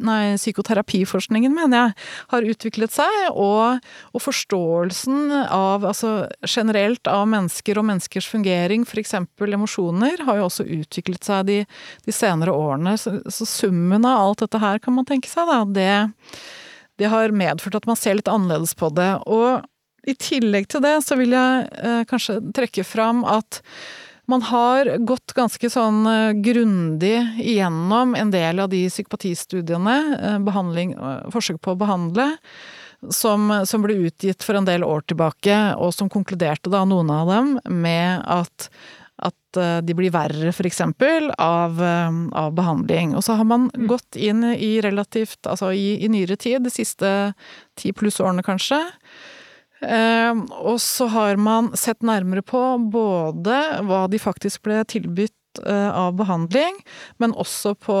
nei, 0.00 0.36
psykoterapiforskningen, 0.40 1.52
mener 1.52 1.76
jeg, 1.82 1.94
har 2.32 2.42
utviklet 2.48 2.90
seg, 2.94 3.18
og, 3.34 3.80
og 4.14 4.22
forståelsen 4.24 5.30
av, 5.50 5.84
altså 5.84 6.30
generelt 6.48 7.06
av 7.12 7.26
mennesker 7.28 7.76
og 7.76 7.84
menneskers 7.90 8.26
fungering, 8.26 8.86
f.eks. 8.88 9.12
emosjoner, 9.38 10.24
har 10.24 10.40
jo 10.40 10.48
også 10.48 10.64
utviklet 10.64 11.24
seg 11.28 11.44
de, 11.50 11.58
de 12.06 12.12
senere 12.16 12.56
årene. 12.56 12.96
Så, 12.96 13.18
så 13.28 13.44
summen 13.44 14.08
av 14.08 14.30
alt 14.30 14.46
dette 14.46 14.58
her, 14.64 14.78
kan 14.80 14.96
man 14.96 15.04
tenke 15.04 15.28
seg, 15.28 15.44
da, 15.46 15.60
det, 15.64 15.92
det 16.98 17.10
har 17.12 17.34
medført 17.34 17.78
at 17.78 17.88
man 17.88 17.98
ser 17.98 18.18
litt 18.18 18.30
annerledes 18.30 18.74
på 18.78 18.90
det. 18.94 19.12
Og 19.26 19.64
i 20.08 20.14
tillegg 20.18 20.68
til 20.72 20.84
det 20.84 20.98
så 21.06 21.18
vil 21.20 21.34
jeg 21.36 21.70
eh, 21.78 22.02
kanskje 22.08 22.40
trekke 22.56 22.84
fram 22.86 23.24
at 23.28 23.62
man 24.28 24.42
har 24.44 24.90
gått 25.08 25.32
ganske 25.36 25.70
sånn 25.72 26.02
eh, 26.06 26.34
grundig 26.44 27.16
igjennom 27.40 28.12
en 28.18 28.32
del 28.32 28.60
av 28.60 28.68
de 28.72 28.82
psykopatistudiene, 28.90 29.96
eh, 30.18 30.36
eh, 30.36 31.30
forsøk 31.32 31.62
på 31.64 31.72
å 31.72 31.80
behandle, 31.80 32.28
som, 33.14 33.48
som 33.64 33.84
ble 33.84 33.96
utgitt 34.08 34.44
for 34.44 34.58
en 34.58 34.68
del 34.68 34.84
år 34.84 35.06
tilbake, 35.08 35.56
og 35.80 35.94
som 35.96 36.10
konkluderte 36.12 36.68
da, 36.72 36.84
noen 36.84 37.12
av 37.14 37.32
dem, 37.32 37.54
med 37.72 38.20
at 38.28 38.68
at 39.18 39.60
eh, 39.60 39.78
de 39.82 39.96
blir 39.98 40.12
verre, 40.14 40.52
eksempel, 40.52 41.30
av, 41.38 41.80
eh, 41.82 42.20
av 42.38 42.52
behandling. 42.58 43.16
Og 43.18 43.24
så 43.26 43.38
har 43.38 43.48
man 43.48 43.70
gått 43.90 44.16
inn 44.16 44.44
i 44.54 44.78
relativt, 44.84 45.40
altså 45.46 45.72
i, 45.72 45.98
i 46.04 46.12
nyere 46.12 46.36
tid, 46.36 46.62
de 46.64 46.72
siste 46.72 47.10
ti 47.78 47.92
pluss 47.96 48.20
årene 48.22 48.46
kanskje, 48.46 48.82
Eh, 49.80 50.34
og 50.50 50.80
så 50.80 51.06
har 51.06 51.36
man 51.36 51.70
sett 51.76 52.02
nærmere 52.02 52.42
på 52.42 52.60
både 52.90 53.58
hva 53.86 54.06
de 54.10 54.18
faktisk 54.18 54.64
ble 54.66 54.80
tilbudt 54.90 55.60
eh, 55.62 55.90
av 55.90 56.16
behandling, 56.18 56.80
men 57.22 57.34
også 57.38 57.76
på 57.78 57.98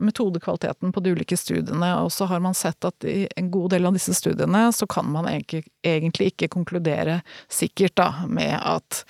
metodekvaliteten 0.00 0.92
på 0.92 1.04
de 1.04 1.12
ulike 1.12 1.36
studiene. 1.36 1.90
Og 2.00 2.12
så 2.16 2.28
har 2.30 2.40
man 2.44 2.56
sett 2.56 2.88
at 2.88 3.04
i 3.04 3.26
en 3.36 3.52
god 3.52 3.74
del 3.76 3.90
av 3.90 3.98
disse 3.98 4.16
studiene 4.16 4.70
så 4.72 4.88
kan 4.88 5.10
man 5.12 5.28
egentlig, 5.28 5.66
egentlig 5.84 6.32
ikke 6.32 6.52
konkludere 6.56 7.20
sikkert 7.52 7.98
da, 8.00 8.10
med 8.28 8.56
at, 8.56 9.04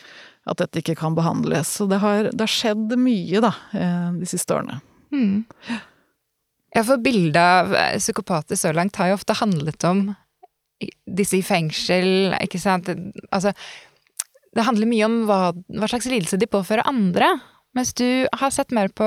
at 0.48 0.58
dette 0.58 0.82
ikke 0.82 0.96
kan 0.98 1.14
behandles. 1.14 1.70
Så 1.78 1.86
det 1.90 2.00
har, 2.02 2.30
det 2.32 2.42
har 2.42 2.50
skjedd 2.50 2.96
mye 2.98 3.42
da, 3.44 3.52
eh, 3.76 4.08
de 4.18 4.28
siste 4.28 4.56
årene. 4.56 4.80
Mm. 5.12 5.44
Ja, 6.72 6.82
for 6.82 6.98
bildet 7.04 7.38
av 7.38 7.74
eh, 7.76 7.98
psykopater 8.00 8.58
så 8.58 8.72
langt 8.74 8.98
har 8.98 9.12
jo 9.12 9.20
ofte 9.20 9.36
handlet 9.38 9.84
om 9.88 10.06
disse 11.06 11.38
i 11.38 11.44
fengsel, 11.46 12.34
ikke 12.42 12.58
sant. 12.58 12.90
Altså, 13.30 13.52
det 14.52 14.66
handler 14.66 14.90
mye 14.90 15.06
om 15.06 15.20
hva, 15.28 15.40
hva 15.52 15.88
slags 15.90 16.08
lidelse 16.10 16.40
de 16.40 16.50
påfører 16.50 16.88
andre, 16.90 17.28
mens 17.76 17.94
du 17.96 18.26
har 18.34 18.52
sett 18.52 18.74
mer 18.74 18.90
på 18.90 19.06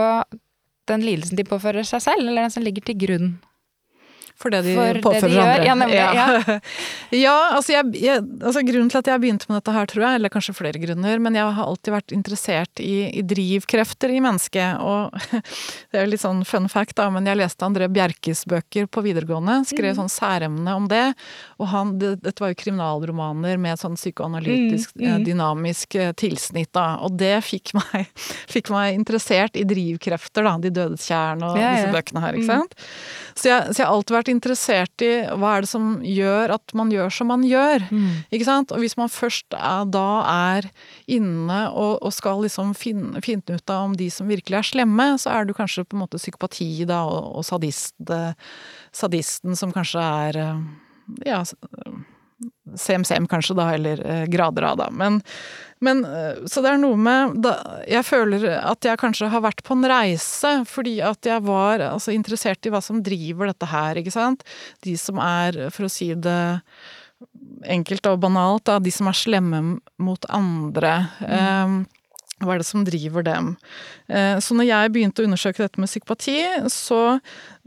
den 0.89 1.03
lidelsen 1.03 1.37
de 1.37 1.45
påfører 1.47 1.85
seg 1.87 2.03
selv, 2.05 2.29
eller 2.29 2.45
den 2.45 2.53
som 2.53 2.63
ligger 2.65 2.85
til 2.85 2.99
grunn. 3.01 3.29
For 4.35 4.51
det 4.51 4.63
de 4.65 4.73
For 4.75 4.93
det 4.97 5.01
påfører 5.05 5.31
de 5.31 5.35
gjør, 5.37 5.47
andre. 5.47 5.65
ja, 5.65 5.75
nemlig, 5.79 5.95
ja. 5.95 6.59
ja 7.25 7.35
altså, 7.55 7.71
jeg, 7.71 7.91
jeg, 8.03 8.23
altså 8.43 8.63
grunnen 8.67 8.89
til 8.91 8.99
at 8.99 9.07
jeg 9.07 9.21
begynte 9.23 9.47
med 9.47 9.61
dette 9.61 9.75
her, 9.77 9.85
tror 9.87 10.03
jeg, 10.03 10.19
eller 10.19 10.33
kanskje 10.33 10.55
flere 10.57 10.81
grunner, 10.83 11.21
men 11.23 11.37
jeg 11.39 11.53
har 11.55 11.65
alltid 11.69 11.93
vært 11.95 12.11
interessert 12.17 12.81
i, 12.83 12.95
i 13.15 13.23
drivkrefter 13.23 14.11
i 14.11 14.19
mennesket. 14.25 14.81
Og 14.83 15.15
det 15.91 15.95
er 16.01 16.03
jo 16.05 16.11
litt 16.11 16.23
sånn 16.25 16.43
fun 16.47 16.67
fact, 16.71 16.97
da, 16.99 17.07
men 17.15 17.25
jeg 17.29 17.39
leste 17.39 17.63
André 17.67 17.87
Bjerkes 17.91 18.43
bøker 18.51 18.89
på 18.91 19.05
videregående. 19.07 19.61
Skrev 19.69 19.93
Mm. 19.95 19.99
sånn 20.01 20.09
særemne 20.11 20.71
om 20.75 20.87
det. 20.91 21.03
Og 21.61 21.67
han, 21.71 21.93
det, 22.01 22.15
dette 22.25 22.41
var 22.43 22.49
jo 22.51 22.57
kriminalromaner 22.59 23.59
med 23.61 23.79
sånn 23.79 23.95
psykoanalytisk, 23.95 24.95
Mm, 24.95 25.05
mm. 25.05 25.11
eh, 25.13 25.23
dynamisk 25.29 25.95
eh, 25.95 26.11
tilsnitt, 26.17 26.71
da. 26.75 26.97
Og 27.05 27.15
det 27.19 27.37
fikk 27.45 27.71
meg, 27.77 28.09
fikk 28.51 28.71
meg 28.73 28.97
interessert 28.97 29.55
i 29.55 29.63
drivkrefter, 29.67 30.43
da. 30.43 30.55
De 30.59 30.73
dødes 30.73 31.05
tjern 31.07 31.43
og 31.45 31.55
Ja, 31.59 31.69
ja. 31.69 31.73
disse 31.79 31.93
bøkene 31.95 32.23
her, 32.25 32.33
ikke 32.35 32.45
Mm. 32.49 32.65
sant. 32.65 32.75
Så 33.35 33.47
jeg, 33.49 33.71
så 33.71 33.77
jeg 33.83 33.85
har 33.87 33.93
alltid 33.95 34.15
vært 34.17 34.24
interessert 34.31 35.03
i 35.05 35.11
hva 35.37 35.55
er 35.55 35.65
det 35.65 35.69
som 35.71 35.89
gjør 36.05 36.55
at 36.57 36.73
man 36.77 36.91
gjør 36.93 37.13
som 37.13 37.29
man 37.31 37.45
gjør. 37.47 37.85
Ikke 38.33 38.47
sant? 38.47 38.73
Og 38.75 38.83
hvis 38.83 38.97
man 38.99 39.11
først 39.11 39.55
er, 39.57 39.85
da 39.91 40.07
er 40.31 40.69
inne 41.11 41.59
og, 41.71 41.99
og 42.01 42.15
skal 42.15 42.43
liksom 42.45 42.73
finne, 42.77 43.21
finne 43.25 43.59
ut 43.59 43.73
av 43.73 43.89
om 43.89 43.95
de 43.97 44.09
som 44.13 44.29
virkelig 44.29 44.59
er 44.59 44.69
slemme, 44.71 45.07
så 45.21 45.35
er 45.35 45.45
du 45.45 45.55
kanskje 45.57 45.85
på 45.85 45.97
en 45.97 46.03
måte 46.05 46.21
psykopati 46.21 46.69
da, 46.89 47.03
og, 47.09 47.31
og 47.39 47.47
sadist, 47.47 47.95
eh, 48.09 48.33
sadisten 48.95 49.57
som 49.59 49.73
kanskje 49.75 50.03
er 50.03 50.41
eh, 50.41 50.65
ja, 51.29 51.43
CMCM 52.75 53.27
kanskje 53.31 53.55
da, 53.57 53.69
eller 53.75 54.01
eh, 54.05 54.25
grader 54.31 54.67
av 54.71 54.79
da. 54.81 54.89
Men, 54.91 55.21
men 55.85 56.03
eh, 56.09 56.41
så 56.49 56.63
det 56.65 56.73
er 56.73 56.81
noe 56.81 56.97
med 56.99 57.37
da, 57.45 57.55
Jeg 57.89 58.05
føler 58.07 58.47
at 58.57 58.87
jeg 58.87 58.99
kanskje 59.01 59.29
har 59.31 59.43
vært 59.45 59.63
på 59.65 59.77
en 59.77 59.87
reise 59.89 60.51
fordi 60.69 60.97
at 61.05 61.29
jeg 61.29 61.45
var 61.45 61.83
altså, 61.91 62.13
interessert 62.15 62.65
i 62.65 62.73
hva 62.73 62.81
som 62.83 63.03
driver 63.05 63.51
dette 63.51 63.69
her, 63.69 64.01
ikke 64.01 64.13
sant. 64.15 64.45
De 64.85 64.95
som 64.99 65.21
er, 65.21 65.67
for 65.75 65.87
å 65.87 65.91
si 65.91 66.11
det 66.15 66.39
enkelt 67.71 68.07
og 68.11 68.19
banalt, 68.25 68.65
da, 68.67 68.79
de 68.83 68.91
som 68.93 69.07
er 69.09 69.17
slemme 69.17 69.61
mot 70.01 70.27
andre. 70.33 70.95
Eh, 71.25 71.77
hva 72.43 72.51
er 72.55 72.59
det 72.59 72.65
som 72.67 72.83
driver 72.83 73.23
dem? 73.23 73.53
Eh, 74.11 74.37
Så 74.43 74.55
når 74.57 74.65
jeg 74.67 74.91
begynte 74.91 75.23
å 75.23 75.27
undersøke 75.29 75.63
dette 75.63 75.79
med 75.79 75.87
psykopati, 75.87 76.35
så 76.69 77.19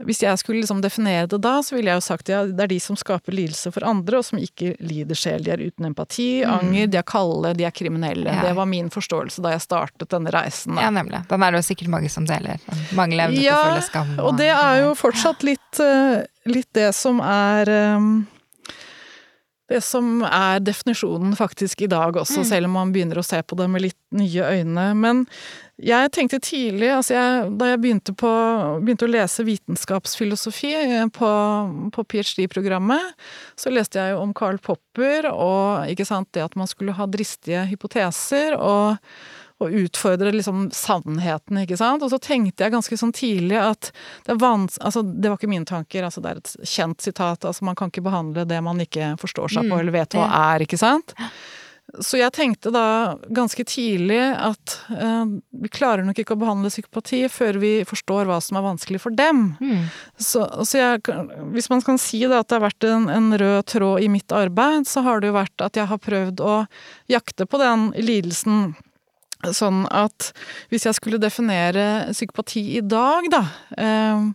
hvis 0.05 0.21
jeg 0.21 0.37
skulle 0.39 0.61
liksom 0.61 0.81
definere 0.83 1.25
det 1.27 1.39
da, 1.41 1.55
så 1.65 1.75
ville 1.75 1.89
jeg 1.89 1.97
jo 1.99 2.05
sagt 2.05 2.29
ja, 2.29 2.43
det 2.45 2.63
er 2.67 2.71
de 2.71 2.77
som 2.79 2.95
skaper 2.95 3.33
lidelse 3.35 3.73
for 3.73 3.83
andre, 3.89 4.21
og 4.21 4.25
som 4.29 4.37
ikke 4.39 4.75
lider 4.79 5.17
selv. 5.17 5.43
De 5.47 5.51
er 5.55 5.65
uten 5.65 5.89
empati, 5.89 6.29
anger, 6.45 6.87
de 6.87 7.01
er 7.01 7.07
kalde, 7.09 7.55
de 7.57 7.65
er 7.67 7.73
kriminelle. 7.75 8.29
Ja. 8.29 8.45
Det 8.45 8.55
var 8.61 8.69
min 8.69 8.89
forståelse 8.93 9.41
da 9.43 9.55
jeg 9.57 9.65
startet 9.65 10.09
denne 10.13 10.31
reisen. 10.31 10.75
da. 10.77 10.85
Ja, 10.87 10.93
nemlig. 10.93 11.23
Den 11.27 11.43
er 11.43 11.51
det 11.57 11.63
jo 11.63 11.67
sikkert 11.73 11.89
mange 11.97 12.09
som 12.13 12.29
deler. 12.29 12.61
Mange 12.93 13.17
evne 13.19 13.41
til 13.41 13.49
å 13.51 13.63
føle 13.73 13.85
skam. 13.89 14.15
Og 14.21 14.37
det 14.37 14.51
er 14.53 14.83
jo 14.85 14.93
fortsatt 14.95 15.43
litt, 15.49 15.79
eh, 15.81 16.23
litt 16.45 16.69
det 16.77 16.91
som 16.95 17.19
er 17.25 17.69
eh, 17.73 18.11
det 19.69 19.79
som 19.85 20.23
er 20.25 20.61
definisjonen 20.65 21.35
faktisk 21.37 21.83
i 21.85 21.89
dag 21.91 22.17
også, 22.17 22.43
selv 22.47 22.69
om 22.69 22.77
man 22.79 22.93
begynner 22.93 23.21
å 23.21 23.25
se 23.25 23.41
på 23.45 23.57
det 23.59 23.67
med 23.69 23.83
litt 23.85 23.97
nye 24.17 24.47
øyne. 24.57 24.85
Men 24.97 25.23
jeg 25.79 26.11
tenkte 26.15 26.41
tidlig, 26.43 26.89
altså 26.91 27.13
jeg, 27.15 27.51
da 27.61 27.69
jeg 27.69 27.81
begynte, 27.83 28.15
på, 28.17 28.31
begynte 28.83 29.07
å 29.07 29.11
lese 29.13 29.45
vitenskapsfilosofi 29.47 30.73
eh, 30.75 31.05
på, 31.15 31.29
på 31.95 32.05
ph.d.-programmet, 32.11 33.13
så 33.59 33.71
leste 33.71 34.01
jeg 34.01 34.15
jo 34.15 34.23
om 34.25 34.33
Karl 34.35 34.59
Popper 34.63 35.29
og 35.31 36.01
sant, 36.09 36.31
det 36.35 36.47
at 36.49 36.57
man 36.59 36.67
skulle 36.67 36.97
ha 36.97 37.07
dristige 37.07 37.67
hypoteser. 37.69 38.57
og 38.57 38.97
og 39.59 39.75
utfordre 39.75 40.31
liksom 40.31 40.69
sannheten, 40.75 41.61
ikke 41.63 41.77
sant. 41.79 42.03
Og 42.05 42.13
så 42.13 42.19
tenkte 42.23 42.63
jeg 42.63 42.75
ganske 42.75 42.99
sånn 42.99 43.15
tidlig 43.15 43.59
at 43.59 43.91
det 44.25 44.35
er 44.35 44.41
vans... 44.41 44.79
Altså, 44.79 45.03
det 45.03 45.27
var 45.27 45.39
ikke 45.39 45.51
mine 45.51 45.67
tanker, 45.67 46.05
altså 46.07 46.23
det 46.23 46.31
er 46.31 46.41
et 46.43 46.53
kjent 46.63 47.03
sitat. 47.03 47.43
Altså, 47.43 47.67
man 47.67 47.75
kan 47.79 47.91
ikke 47.91 48.05
behandle 48.05 48.47
det 48.47 48.61
man 48.63 48.79
ikke 48.83 49.15
forstår 49.21 49.55
seg 49.57 49.67
på 49.67 49.75
Mm, 49.79 49.81
eller 49.83 49.93
vet 49.93 50.15
hva 50.17 50.27
er, 50.53 50.63
ikke 50.65 50.79
sant. 50.79 51.13
Så 51.97 52.19
jeg 52.19 52.33
tenkte 52.35 52.69
da 52.73 53.17
ganske 53.33 53.63
tidlig 53.65 54.19
at 54.19 54.75
eh, 54.93 55.31
vi 55.63 55.71
klarer 55.73 56.05
nok 56.05 56.19
ikke 56.21 56.35
å 56.35 56.41
behandle 56.41 56.69
psykopati 56.69 57.23
før 57.33 57.57
vi 57.61 57.71
forstår 57.87 58.29
hva 58.29 58.37
som 58.43 58.59
er 58.59 58.65
vanskelig 58.65 59.01
for 59.01 59.15
dem. 59.15 59.55
Mm. 59.57 59.87
Så, 60.21 60.43
så 60.69 60.77
jeg, 60.77 61.17
hvis 61.55 61.69
man 61.73 61.81
kan 61.85 61.97
si 62.01 62.21
da, 62.27 62.43
at 62.43 62.51
det 62.51 62.59
har 62.59 62.67
vært 62.67 62.89
en, 62.89 63.09
en 63.09 63.31
rød 63.41 63.63
tråd 63.73 64.05
i 64.05 64.11
mitt 64.11 64.35
arbeid, 64.35 64.85
så 64.89 65.01
har 65.07 65.21
det 65.21 65.31
jo 65.31 65.39
vært 65.39 65.65
at 65.65 65.81
jeg 65.81 65.89
har 65.89 66.03
prøvd 66.03 66.45
å 66.45 66.59
jakte 67.09 67.49
på 67.49 67.61
den 67.61 67.89
lidelsen. 67.97 68.75
Sånn 69.55 69.85
at 69.95 70.33
hvis 70.67 70.83
jeg 70.87 70.97
skulle 70.97 71.21
definere 71.21 72.09
psykopati 72.11 72.63
i 72.75 72.81
dag, 72.83 73.29
da, 73.31 73.43
eh, 73.79 74.25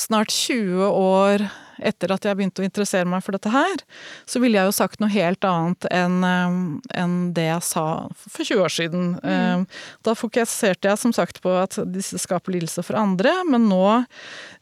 snart 0.00 0.32
20 0.32 0.86
år 0.88 1.50
etter 1.80 2.12
at 2.12 2.26
jeg 2.26 2.36
begynte 2.36 2.62
å 2.62 2.66
interessere 2.66 3.08
meg 3.08 3.24
for 3.24 3.36
dette 3.36 3.50
her, 3.52 3.82
så 4.28 4.40
ville 4.42 4.58
jeg 4.58 4.68
jo 4.68 4.76
sagt 4.76 5.00
noe 5.00 5.12
helt 5.12 5.44
annet 5.48 5.86
enn 5.88 6.18
enn 6.24 7.14
det 7.36 7.46
jeg 7.46 7.66
sa 7.66 7.84
for 8.12 8.44
20 8.44 8.64
år 8.64 8.74
siden. 8.74 9.06
Mm. 9.24 9.66
Da 10.06 10.14
fokuserte 10.18 10.90
jeg 10.90 11.00
som 11.00 11.14
sagt 11.16 11.40
på 11.44 11.54
at 11.62 11.78
disse 11.92 12.20
skaper 12.20 12.56
lidelse 12.56 12.84
for 12.86 13.00
andre, 13.00 13.32
men 13.48 13.68
nå, 13.70 13.84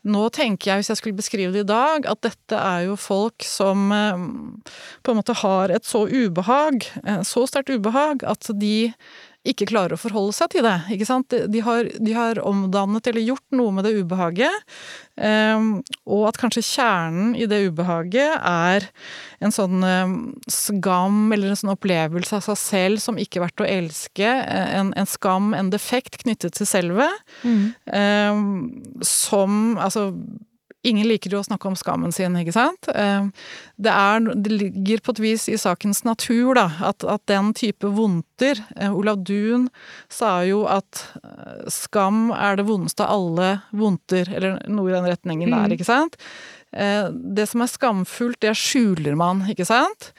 nå 0.06 0.25
tenker 0.35 0.73
jeg, 0.73 0.82
hvis 0.82 0.92
jeg 0.94 1.00
skulle 1.02 1.18
beskrive 1.18 1.54
det 1.56 1.66
i 1.66 1.70
dag, 1.70 2.06
at 2.06 2.23
dette 2.28 2.58
er 2.58 2.87
jo 2.88 2.99
folk 3.00 3.47
som 3.47 3.90
på 3.90 5.12
en 5.12 5.18
måte 5.18 5.37
har 5.42 5.75
et 5.75 5.87
så 5.88 6.06
ubehag, 6.06 6.87
så 7.26 7.47
sterkt 7.50 7.75
ubehag, 7.75 8.23
at 8.26 8.52
de 8.58 8.92
ikke 9.47 9.68
klarer 9.71 9.95
å 9.95 10.00
forholde 10.00 10.35
seg 10.37 10.50
til 10.52 10.64
det. 10.66 10.76
ikke 10.92 11.07
sant? 11.09 11.35
De 11.52 11.61
har, 11.64 11.87
de 11.87 12.14
har 12.16 12.40
omdannet 12.42 13.07
eller 13.11 13.25
gjort 13.25 13.45
noe 13.54 13.73
med 13.75 13.87
det 13.87 13.95
ubehaget, 14.00 14.66
um, 15.14 15.68
og 16.11 16.26
at 16.30 16.40
kanskje 16.42 16.64
kjernen 16.66 17.37
i 17.38 17.47
det 17.50 17.61
ubehaget 17.71 18.35
er 18.42 18.88
en 19.45 19.54
sånn 19.54 19.85
um, 19.85 20.16
skam 20.50 21.30
eller 21.35 21.52
en 21.52 21.61
sånn 21.61 21.75
opplevelse 21.76 22.40
av 22.40 22.45
seg 22.49 22.61
selv 22.61 23.04
som 23.04 23.21
ikke 23.21 23.40
er 23.40 23.47
verdt 23.47 23.64
å 23.64 23.71
elske, 23.71 24.28
en, 24.28 24.92
en 24.99 25.09
skam, 25.09 25.54
en 25.57 25.73
defekt 25.73 26.21
knyttet 26.25 26.59
til 26.59 26.68
selve, 26.68 27.09
mm. 27.47 27.64
um, 27.95 28.45
som 29.07 29.78
altså 29.78 30.11
Ingen 30.88 31.09
liker 31.09 31.33
jo 31.33 31.42
å 31.42 31.47
snakke 31.47 31.68
om 31.71 31.76
skammen 31.78 32.12
sin, 32.14 32.37
ikke 32.40 32.54
sant. 32.57 32.88
Eh, 32.88 33.28
det, 33.76 33.92
er, 33.92 34.25
det 34.35 34.54
ligger 34.54 35.02
på 35.04 35.14
et 35.14 35.23
vis 35.23 35.47
i 35.52 35.59
sakens 35.61 36.02
natur, 36.07 36.54
da, 36.59 36.68
at, 36.90 37.04
at 37.04 37.25
den 37.30 37.52
type 37.57 37.92
vondter 37.97 38.61
eh, 38.76 38.92
Olav 38.92 39.23
Duun 39.28 39.68
sa 40.12 40.38
jo 40.49 40.64
at 40.71 41.04
eh, 41.23 41.68
skam 41.73 42.28
er 42.35 42.59
det 42.59 42.68
vondeste 42.68 43.07
av 43.07 43.18
alle 43.18 43.50
vondter, 43.76 44.30
eller 44.33 44.61
noe 44.71 44.90
i 44.90 44.97
den 44.97 45.09
retningen 45.11 45.52
der, 45.52 45.66
mm. 45.68 45.76
ikke 45.76 45.88
sant. 45.88 46.21
Det 46.68 47.47
som 47.49 47.62
er 47.64 47.71
skamfullt, 47.73 48.42
det 48.45 48.50
skjuler 48.61 49.14
man, 49.16 49.40
ikke 49.49 49.64
sant. 49.64 50.11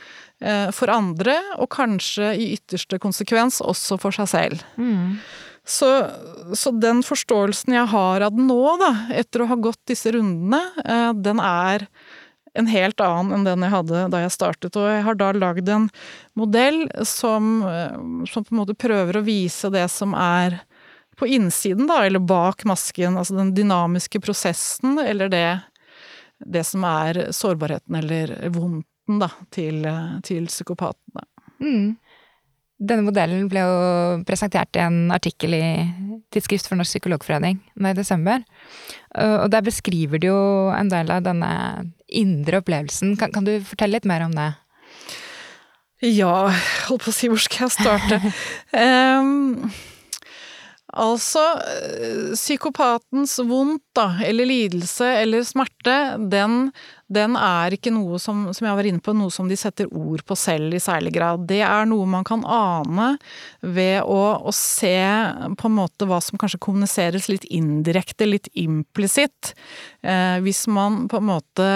For 0.73 0.89
andre, 0.89 1.35
og 1.61 1.69
kanskje 1.75 2.31
i 2.41 2.47
ytterste 2.55 2.97
konsekvens 3.03 3.59
også 3.61 3.99
for 4.01 4.15
seg 4.15 4.31
selv. 4.31 4.63
Mm. 4.81 5.19
Så, 5.69 5.89
så, 6.57 6.71
den 6.81 7.03
forståelsen 7.05 7.75
jeg 7.75 7.89
har 7.91 8.23
av 8.25 8.33
den 8.33 8.47
nå, 8.49 8.63
da, 8.81 8.89
etter 9.13 9.43
å 9.43 9.49
ha 9.51 9.57
gått 9.61 9.81
disse 9.91 10.09
rundene, 10.15 10.63
eh, 10.81 11.11
den 11.13 11.41
er 11.43 11.85
en 12.57 12.69
helt 12.71 13.01
annen 13.05 13.35
enn 13.35 13.45
den 13.45 13.65
jeg 13.67 13.73
hadde 13.75 14.07
da 14.09 14.23
jeg 14.23 14.33
startet. 14.33 14.79
Og 14.79 14.87
jeg 14.89 15.03
har 15.05 15.19
da 15.19 15.29
lagd 15.37 15.69
en 15.69 15.85
modell 16.39 16.87
som, 17.05 17.61
eh, 17.69 17.93
som, 18.31 18.45
på 18.47 18.55
en 18.55 18.61
måte 18.63 18.77
prøver 18.81 19.19
å 19.19 19.25
vise 19.27 19.69
det 19.73 19.85
som 19.93 20.17
er 20.17 20.57
på 21.19 21.29
innsiden, 21.29 21.85
da, 21.85 22.01
eller 22.07 22.23
bak 22.23 22.65
masken. 22.65 23.19
Altså 23.19 23.37
den 23.37 23.53
dynamiske 23.53 24.23
prosessen, 24.25 24.97
eller 25.03 25.29
det, 25.29 25.47
det 26.41 26.65
som 26.65 26.85
er 26.87 27.27
sårbarheten 27.35 28.01
eller 28.01 28.33
vondten, 28.55 29.21
da, 29.21 29.29
til, 29.53 29.85
til 30.25 30.49
psykopatene. 30.49 31.29
Mm. 31.61 31.97
Denne 32.79 33.03
modellen 33.03 33.49
ble 33.51 33.63
jo 33.65 34.21
presentert 34.27 34.77
i 34.79 34.83
en 34.85 35.09
artikkel 35.11 35.57
i 35.57 35.65
Tidsskrift 36.31 36.69
for 36.69 36.79
Norsk 36.79 36.95
Psykologforening 36.95 37.59
nå 37.75 37.91
i 37.91 37.97
desember. 37.97 38.45
Og 39.19 39.49
der 39.51 39.65
beskriver 39.65 40.21
du 40.21 40.29
jo 40.29 40.39
en 40.71 40.91
del 40.91 41.11
av 41.11 41.25
denne 41.25 41.51
indre 42.07 42.61
opplevelsen. 42.61 43.17
Kan, 43.19 43.33
kan 43.35 43.43
du 43.43 43.57
fortelle 43.67 43.97
litt 43.97 44.07
mer 44.07 44.23
om 44.29 44.35
det? 44.37 44.53
Ja, 45.99 46.47
holdt 46.87 47.03
på 47.03 47.11
å 47.11 47.15
si 47.15 47.27
hvor 47.27 47.41
skal 47.43 47.65
jeg 47.65 47.75
starte? 47.75 48.19
um, 49.19 49.67
altså, 50.95 51.43
psykopatens 52.37 53.35
vondt, 53.43 53.83
da, 53.97 54.13
eller 54.23 54.47
lidelse 54.47 55.09
eller 55.25 55.43
smerte, 55.47 55.97
den 56.31 56.69
den 57.09 57.33
er 57.39 57.73
ikke 57.73 57.91
noe 57.93 58.19
som, 58.21 58.47
som 58.53 58.67
jeg 58.67 58.77
var 58.77 58.87
inne 58.89 59.01
på, 59.01 59.15
noe 59.17 59.33
som 59.33 59.49
de 59.49 59.57
setter 59.57 59.89
ord 59.89 60.21
på 60.27 60.37
selv 60.37 60.75
i 60.77 60.81
særlig 60.83 61.15
grad. 61.15 61.47
Det 61.49 61.61
er 61.65 61.89
noe 61.89 62.05
man 62.09 62.27
kan 62.27 62.43
ane 62.45 63.15
ved 63.65 64.03
å, 64.05 64.19
å 64.45 64.53
se 64.55 64.93
på 65.57 65.71
en 65.71 65.77
måte 65.79 66.05
hva 66.09 66.21
som 66.21 66.39
kanskje 66.41 66.61
kommuniseres 66.61 67.29
litt 67.31 67.47
indirekte, 67.49 68.29
litt 68.29 68.51
implisitt. 68.53 69.55
Eh, 70.05 70.37
hvis 70.45 70.67
man 70.69 71.07
på 71.09 71.17
en 71.17 71.29
måte 71.31 71.69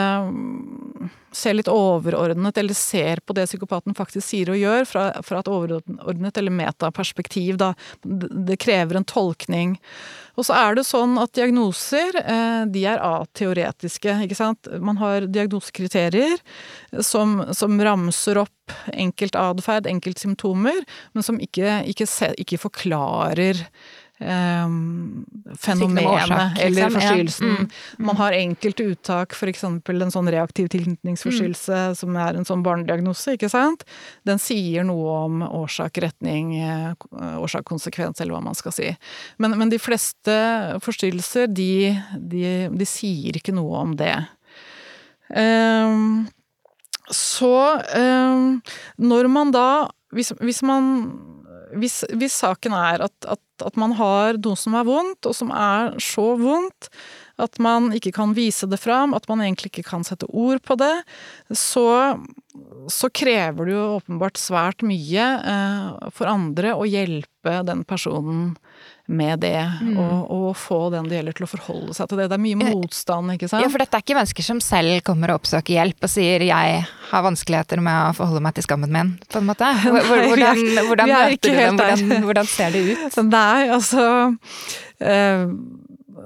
ser 1.33 1.57
litt 1.57 1.69
overordnet, 1.71 2.57
eller 2.61 2.77
ser 2.77 3.21
på 3.25 3.33
det 3.33 3.47
psykopaten 3.49 3.97
faktisk 3.97 4.27
sier 4.27 4.53
og 4.53 4.59
gjør, 4.59 4.85
fra, 4.85 5.05
fra 5.25 5.41
et 5.41 5.49
overordnet 5.49 6.37
eller 6.37 6.53
metaperspektiv, 6.53 7.57
da. 7.61 7.73
Det 8.03 8.59
krever 8.61 8.99
en 8.99 9.09
tolkning. 9.09 9.79
Og 10.33 10.47
så 10.47 10.55
er 10.57 10.77
det 10.77 10.85
sånn 10.87 11.17
at 11.21 11.33
diagnoser, 11.37 12.15
eh, 12.23 12.63
de 12.73 12.85
er 12.89 13.01
ateoretiske, 13.05 14.15
ikke 14.25 14.37
sant. 14.37 14.69
Man 14.81 14.97
har 15.01 15.27
diagnosekriterier 15.29 16.39
som, 17.05 17.41
som 17.53 17.77
ramser 17.77 18.41
opp 18.41 18.77
enkelt 18.93 19.37
atferd, 19.37 19.89
enkeltsymptomer, 19.91 20.79
men 21.13 21.25
som 21.25 21.37
ikke, 21.43 21.83
ikke, 21.91 22.07
ikke 22.41 22.61
forklarer 22.65 23.61
Um, 24.23 25.25
fenomenet 25.59 26.59
eller 26.59 26.89
forstyrrelsen. 26.89 27.47
Ja. 27.47 27.55
Mm. 27.99 28.05
Man 28.05 28.15
har 28.15 28.31
enkelte 28.31 28.83
uttak, 28.83 29.33
f.eks. 29.35 29.63
en 29.63 30.13
sånn 30.13 30.29
reaktiv 30.31 30.69
tilknytningsforstyrrelse 30.71 31.79
mm. 31.91 31.97
som 31.99 32.19
er 32.21 32.37
en 32.39 32.47
sånn 32.47 32.63
barnediagnose, 32.63 33.35
ikke 33.35 33.49
sant. 33.51 33.83
Den 34.27 34.39
sier 34.39 34.87
noe 34.87 35.17
om 35.25 35.43
årsak, 35.47 35.99
retning, 36.03 36.53
eh, 36.61 36.93
årsak, 37.41 37.65
konsekvens, 37.67 38.21
eller 38.21 38.37
hva 38.37 38.43
man 38.45 38.57
skal 38.57 38.75
si. 38.75 38.91
Men, 39.43 39.57
men 39.59 39.73
de 39.73 39.81
fleste 39.81 40.37
forstyrrelser, 40.85 41.51
de, 41.51 41.91
de, 42.15 42.45
de, 42.71 42.87
sier 42.87 43.39
ikke 43.39 43.55
noe 43.55 43.83
om 43.83 43.97
det. 43.99 44.15
Um, 45.33 46.29
så 47.11 47.55
um, 47.97 48.61
når 49.01 49.27
man 49.31 49.51
da 49.51 49.67
hvis, 50.13 50.31
hvis 50.39 50.61
man 50.65 50.93
hvis, 51.79 52.03
hvis, 52.13 52.35
saken 52.43 52.75
er 52.77 53.03
at, 53.05 53.15
at, 53.29 53.41
at, 53.63 53.75
man 53.79 53.95
har 53.97 54.39
noe 54.41 54.59
som 54.59 54.75
er 54.77 54.87
vondt, 54.87 55.27
og 55.29 55.35
som 55.37 55.53
er 55.55 55.93
så 56.01 56.33
vondt 56.39 56.89
at 57.41 57.57
man 57.63 57.89
ikke 57.95 58.13
kan 58.13 58.35
vise 58.37 58.67
det 58.69 58.79
fram, 58.81 59.15
at 59.17 59.25
man 59.29 59.41
egentlig 59.41 59.71
ikke 59.71 59.87
kan 59.87 60.05
sette 60.05 60.29
ord 60.29 60.61
på 60.65 60.77
det, 60.77 60.93
så, 61.49 61.87
så 62.93 63.09
krever 63.09 63.69
det 63.69 63.75
jo 63.75 63.87
åpenbart 63.97 64.37
svært 64.41 64.85
mye 64.85 65.29
eh, 65.41 66.11
for 66.13 66.29
andre 66.29 66.75
å 66.77 66.85
hjelpe 66.85 67.59
den 67.65 67.81
personen 67.89 68.53
med 69.15 69.43
det, 69.43 69.57
mm. 69.81 69.97
og, 69.97 70.31
og, 70.33 70.47
få 70.57 70.79
den 70.93 71.09
det 71.09 71.19
gjelder 71.19 71.37
til 71.37 71.47
å 71.47 71.51
forholde 71.51 71.95
seg 71.97 72.09
til 72.09 72.21
det. 72.21 72.27
Det 72.31 72.37
er 72.37 72.43
mye 72.43 72.59
motstand, 72.61 73.35
ikke 73.35 73.49
sant? 73.51 73.65
Ja, 73.65 73.71
for 73.73 73.83
dette 73.83 73.99
er 73.99 74.05
ikke 74.05 74.17
mennesker 74.17 74.47
som 74.47 74.61
selv 74.63 75.03
kommer 75.07 75.33
og 75.33 75.41
oppsøker 75.41 75.77
hjelp 75.77 76.07
og 76.07 76.13
sier 76.13 76.45
'jeg 76.47 76.81
har 77.11 77.23
vanskeligheter 77.25 77.81
med 77.83 78.09
å 78.09 78.15
forholde 78.17 78.43
meg 78.45 78.57
til 78.57 78.67
skammen 78.67 78.91
min', 78.93 79.13
på 79.29 79.41
en 79.41 79.49
måte. 79.49 79.69
Hvordan, 79.83 80.27
hvordan, 80.29 80.65
hvordan 80.87 81.13
møter 81.13 81.37
du 81.41 81.55
dem? 81.57 81.77
Hvordan, 81.77 82.23
hvordan, 82.27 82.47
ser 82.47 82.75
det 82.75 82.83
ut? 82.91 83.17
Nei, 83.33 83.69
altså 83.69 84.03
øh, 85.01 85.47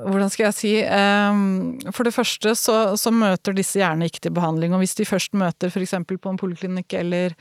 hvordan 0.06 0.30
skal 0.30 0.47
jeg 0.47 0.58
si 0.58 0.73
um, 0.84 1.78
For 1.95 2.08
det 2.08 2.13
første 2.15 2.54
så, 2.58 2.78
så, 3.00 3.13
møter 3.13 3.56
disse 3.56 3.80
gjerne 3.82 4.08
ikke 4.10 4.21
til 4.28 4.36
behandling. 4.36 4.76
Og 4.76 4.84
hvis 4.84 4.95
de 4.97 5.08
først 5.08 5.34
møter 5.38 5.71
f.eks. 5.71 5.95
på 6.08 6.32
en 6.32 6.39
poliklinikk 6.39 6.97
eller 7.00 7.36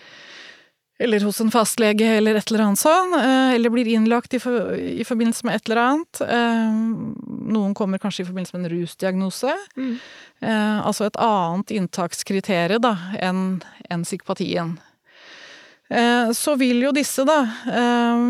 eller 0.98 1.20
hos 1.20 1.40
en 1.40 1.50
fastlege 1.50 2.06
eller 2.16 2.38
et 2.38 2.50
eller 2.50 2.64
annet 2.64 2.80
sånn, 2.80 3.12
eh, 3.18 3.54
eller 3.56 3.72
blir 3.72 3.88
innlagt 3.92 4.34
i, 4.34 4.40
for, 4.40 4.72
i 4.76 5.04
forbindelse 5.04 5.46
med 5.46 5.58
et 5.58 5.68
eller 5.68 5.82
annet. 5.82 6.20
Eh, 6.24 6.78
noen 7.52 7.74
kommer 7.76 8.00
kanskje 8.00 8.24
i 8.24 8.28
forbindelse 8.30 8.56
med 8.56 8.64
en 8.64 8.72
rusdiagnose. 8.78 9.52
Mm. 9.76 9.94
Eh, 10.40 10.78
altså 10.80 11.06
et 11.06 11.20
annet 11.20 11.74
inntakskriterium 11.76 12.84
da, 12.84 12.94
enn 13.20 13.46
en 13.90 14.06
psykopatien. 14.06 14.76
Så 16.34 16.56
vil 16.58 16.80
jo 16.82 16.88
disse, 16.90 17.22
da, 17.22 17.44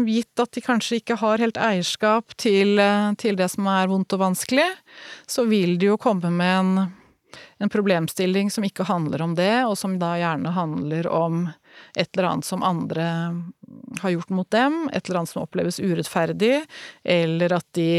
gitt 0.04 0.42
at 0.42 0.50
de 0.52 0.60
kanskje 0.60 0.98
ikke 0.98 1.14
har 1.22 1.40
helt 1.40 1.56
eierskap 1.56 2.34
til, 2.36 2.76
til 3.16 3.38
det 3.38 3.46
som 3.48 3.64
er 3.72 3.88
vondt 3.88 4.12
og 4.12 4.20
vanskelig, 4.20 4.66
så 5.24 5.46
vil 5.48 5.78
de 5.80 5.88
jo 5.88 5.96
komme 5.96 6.28
med 6.36 6.52
en, 6.58 6.90
en 7.64 7.72
problemstilling 7.72 8.52
som 8.52 8.66
ikke 8.68 8.84
handler 8.90 9.24
om 9.24 9.32
det, 9.40 9.64
og 9.64 9.72
som 9.80 9.96
da 9.96 10.18
gjerne 10.20 10.52
handler 10.52 11.08
om 11.08 11.46
et 11.96 12.08
eller 12.12 12.30
annet 12.30 12.48
som 12.48 12.64
andre 12.66 13.06
har 14.02 14.14
gjort 14.14 14.30
mot 14.34 14.50
dem, 14.50 14.86
et 14.92 15.08
eller 15.08 15.22
annet 15.22 15.32
som 15.32 15.42
oppleves 15.42 15.80
urettferdig, 15.80 16.60
eller 17.04 17.56
at 17.58 17.66
de 17.78 17.90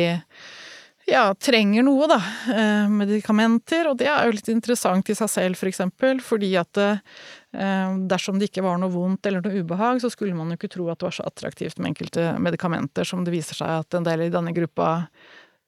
ja, 1.08 1.32
trenger 1.40 1.86
noe, 1.88 2.08
da. 2.12 2.18
Eh, 2.52 2.90
medikamenter. 2.92 3.88
Og 3.88 3.98
det 4.02 4.10
er 4.12 4.28
jo 4.28 4.36
litt 4.36 4.52
interessant 4.52 5.08
i 5.10 5.16
seg 5.16 5.32
selv, 5.32 5.60
for 5.60 5.70
eksempel, 5.70 6.20
fordi 6.24 6.52
at 6.60 6.82
eh, 6.84 7.96
dersom 8.12 8.40
det 8.40 8.52
ikke 8.52 8.66
var 8.66 8.80
noe 8.82 8.92
vondt 8.92 9.30
eller 9.30 9.44
noe 9.44 9.64
ubehag, 9.64 10.02
så 10.04 10.12
skulle 10.12 10.36
man 10.36 10.52
jo 10.52 10.60
ikke 10.60 10.74
tro 10.76 10.90
at 10.92 11.00
det 11.00 11.08
var 11.10 11.18
så 11.20 11.28
attraktivt 11.30 11.80
med 11.80 11.94
enkelte 11.94 12.34
medikamenter 12.44 13.08
som 13.08 13.24
det 13.24 13.36
viser 13.36 13.62
seg 13.62 13.86
at 13.86 13.98
en 13.98 14.08
del 14.08 14.28
i 14.28 14.34
denne 14.34 14.52
gruppa 14.56 15.08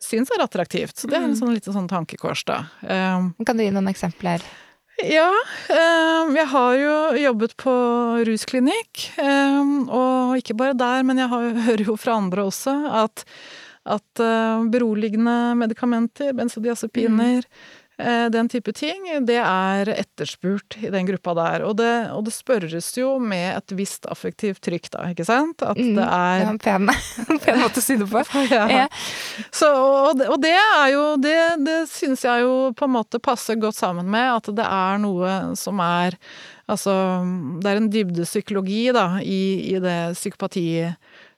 syns 0.04 0.32
er 0.36 0.44
attraktivt. 0.44 0.98
Så 1.00 1.08
det 1.08 1.18
er 1.18 1.28
en 1.28 1.36
mm. 1.36 1.40
sånn 1.40 1.56
liten 1.56 1.76
sånn 1.76 1.92
tankekors, 1.92 2.44
da. 2.48 2.66
Eh, 2.84 3.30
kan 3.48 3.60
du 3.60 3.64
gi 3.64 3.72
noen 3.72 3.92
eksempler? 3.92 4.44
Ja, 5.08 5.32
eh, 5.70 6.32
jeg 6.36 6.46
har 6.52 6.74
jo 6.76 6.96
jobbet 7.22 7.54
på 7.62 7.74
rusklinikk. 8.28 9.06
Eh, 9.22 9.70
og 9.88 10.36
ikke 10.40 10.58
bare 10.60 10.76
der, 10.76 11.06
men 11.08 11.22
jeg 11.22 11.32
hører 11.70 11.86
jo 11.88 11.96
fra 12.00 12.18
andre 12.20 12.44
også 12.50 12.74
at, 13.06 13.24
at 13.88 14.24
eh, 14.24 14.66
beroligende 14.74 15.56
medikamenter, 15.60 16.34
benzodiazepiner, 16.36 17.48
eh, 17.48 17.78
den 18.32 18.48
type 18.48 18.72
ting, 18.78 19.08
det 19.28 19.38
er 19.44 19.90
etterspurt 19.92 20.78
i 20.80 20.92
den 20.94 21.08
gruppa 21.10 21.34
der. 21.36 21.66
Og 21.68 21.76
det, 21.80 21.90
og 22.16 22.24
det 22.28 22.34
spørres 22.36 22.94
jo 22.96 23.18
med 23.20 23.58
et 23.58 23.74
visst 23.76 24.08
affektivt 24.08 24.62
trykk, 24.64 24.88
da, 24.94 25.08
ikke 25.12 25.26
sant? 25.28 25.64
At 25.66 25.76
Mm, 25.80 25.96
det 25.98 26.06
er 26.06 26.44
var 26.46 26.52
en 26.54 26.60
pen, 26.64 26.90
pen 27.44 27.60
måte 27.60 27.82
å 27.82 27.84
si 27.84 27.98
det 28.00 28.08
på. 28.08 28.24
ja. 28.56 28.64
Ja. 28.72 28.86
Så, 29.52 29.68
og, 29.74 30.24
og 30.30 30.40
det 30.44 30.56
er 30.56 30.88
jo 30.94 31.04
Det, 31.20 31.36
det 31.66 31.78
syns 31.92 32.24
jeg 32.24 32.46
jo 32.46 32.72
på 32.78 32.88
en 32.88 32.96
måte 32.96 33.20
passer 33.20 33.60
godt 33.60 33.76
sammen 33.80 34.08
med 34.12 34.30
at 34.38 34.50
det 34.56 34.66
er 34.66 35.04
noe 35.04 35.36
som 35.60 35.82
er 35.84 36.18
Altså, 36.70 36.94
det 37.64 37.66
er 37.66 37.80
en 37.80 37.88
dybdepsykologi, 37.90 38.92
da, 38.94 39.18
i, 39.26 39.72
i 39.72 39.80
det 39.82 40.14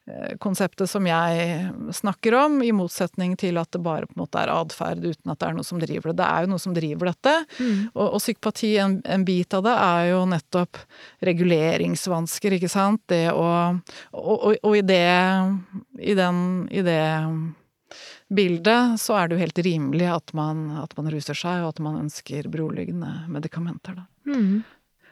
psykopatikonseptet 0.02 0.90
som 0.90 1.06
jeg 1.08 1.72
snakker 1.94 2.34
om, 2.34 2.62
i 2.64 2.72
motsetning 2.72 3.36
til 3.38 3.58
at 3.62 3.72
det 3.72 3.82
bare 3.84 4.08
på 4.08 4.16
en 4.16 4.24
måte 4.24 4.42
er 4.42 4.52
atferd 4.54 5.04
uten 5.06 5.32
at 5.32 5.40
det 5.40 5.48
er 5.48 5.56
noe 5.56 5.68
som 5.68 5.80
driver 5.80 6.12
det. 6.12 6.18
Det 6.22 6.28
er 6.28 6.42
jo 6.42 6.52
noe 6.52 6.64
som 6.64 6.74
driver 6.74 7.12
dette. 7.12 7.36
Mm. 7.60 7.78
Og, 7.94 8.08
og 8.08 8.20
psykopati, 8.20 8.72
en, 8.82 8.98
en 9.06 9.26
bit 9.26 9.54
av 9.54 9.64
det, 9.64 9.76
er 9.78 10.10
jo 10.12 10.26
nettopp 10.32 10.82
reguleringsvansker, 11.22 12.58
ikke 12.58 12.72
sant. 12.72 13.04
Det 13.12 13.32
å 13.32 13.48
Og, 14.12 14.36
og, 14.36 14.56
og 14.64 14.76
i 14.78 14.82
det 14.82 15.08
I 16.00 16.14
den 16.18 16.68
I 16.72 16.84
det 16.86 17.02
bildet 18.32 19.00
så 19.02 19.18
er 19.20 19.28
det 19.28 19.36
jo 19.36 19.44
helt 19.44 19.60
rimelig 19.66 20.08
at 20.08 20.32
man, 20.38 20.70
at 20.80 20.94
man 20.98 21.10
ruser 21.12 21.36
seg, 21.36 21.66
og 21.66 21.74
at 21.74 21.82
man 21.84 22.00
ønsker 22.00 22.48
beroligende 22.52 23.10
medikamenter, 23.28 23.98
da. 24.00 24.06
Mm. 24.32 24.62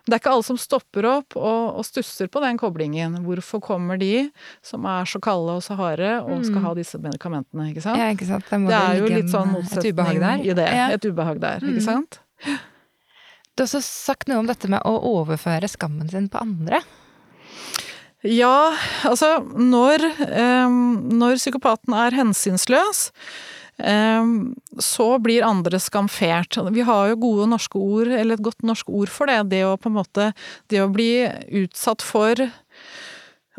Det 0.10 0.16
er 0.18 0.22
ikke 0.24 0.32
alle 0.34 0.46
som 0.48 0.58
stopper 0.58 1.06
opp 1.06 1.36
og, 1.38 1.76
og 1.78 1.86
stusser 1.86 2.28
på 2.34 2.42
den 2.42 2.58
koblingen. 2.58 3.20
Hvorfor 3.28 3.62
kommer 3.62 4.00
de, 4.02 4.30
som 4.66 4.86
er 4.90 5.06
så 5.06 5.22
kalde 5.22 5.60
og 5.60 5.62
så 5.62 5.78
harde, 5.78 6.16
og 6.26 6.42
skal 6.48 6.58
Mm. 6.60 6.66
ha 6.66 6.74
disse 6.80 6.98
medikamentene, 7.04 7.68
ikke 7.70 7.84
sant? 7.86 7.98
Ja, 8.02 8.10
ikke 8.16 8.26
sant. 8.28 8.50
Det, 8.50 8.60
det 8.68 8.80
er 8.80 8.98
jo 9.04 9.12
litt 9.14 9.30
sånn 9.30 9.52
et 9.54 9.60
motsetning 9.60 9.94
ubehag 9.94 10.20
der. 10.24 10.44
i 10.50 10.54
det. 10.58 10.68
Ja. 10.80 10.88
Et 10.98 11.06
ubehag 11.06 11.40
der, 11.44 11.60
Mm. 11.62 11.70
ikke 11.76 11.86
sant? 11.86 12.20
Du 13.56 13.64
har 13.64 13.68
også 13.68 13.82
sagt 13.84 14.28
noe 14.32 14.40
om 14.40 14.48
dette 14.48 14.68
med 14.72 14.82
å 14.88 14.96
overføre 15.04 15.68
skammen 15.70 16.10
sin 16.10 16.30
på 16.32 16.40
andre. 16.42 16.80
Ja, 18.24 18.74
altså 19.08 19.38
når, 19.56 20.04
eh, 20.28 20.68
når 20.68 21.38
psykopaten 21.40 21.94
er 21.96 22.12
hensynsløs, 22.18 23.12
eh, 23.12 23.59
så 23.80 25.06
blir 25.24 25.46
andre 25.48 25.80
skamfert. 25.80 26.58
Vi 26.76 26.84
har 26.84 27.12
jo 27.12 27.22
gode 27.22 27.46
norske 27.54 27.80
ord, 27.80 28.08
eller 28.12 28.36
et 28.36 28.44
godt 28.44 28.66
norsk 28.68 28.90
ord 28.92 29.12
for 29.14 29.32
det. 29.32 29.38
Det 29.54 29.64
å 29.68 29.78
på 29.80 29.88
en 29.92 30.00
måte 30.02 30.32
Det 30.68 30.82
å 30.84 30.92
bli 30.92 31.28
utsatt 31.62 32.04
for 32.04 32.50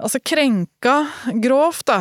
Altså 0.01 0.17
krenka 0.25 0.95
grovt, 1.45 1.85
da, 1.91 1.99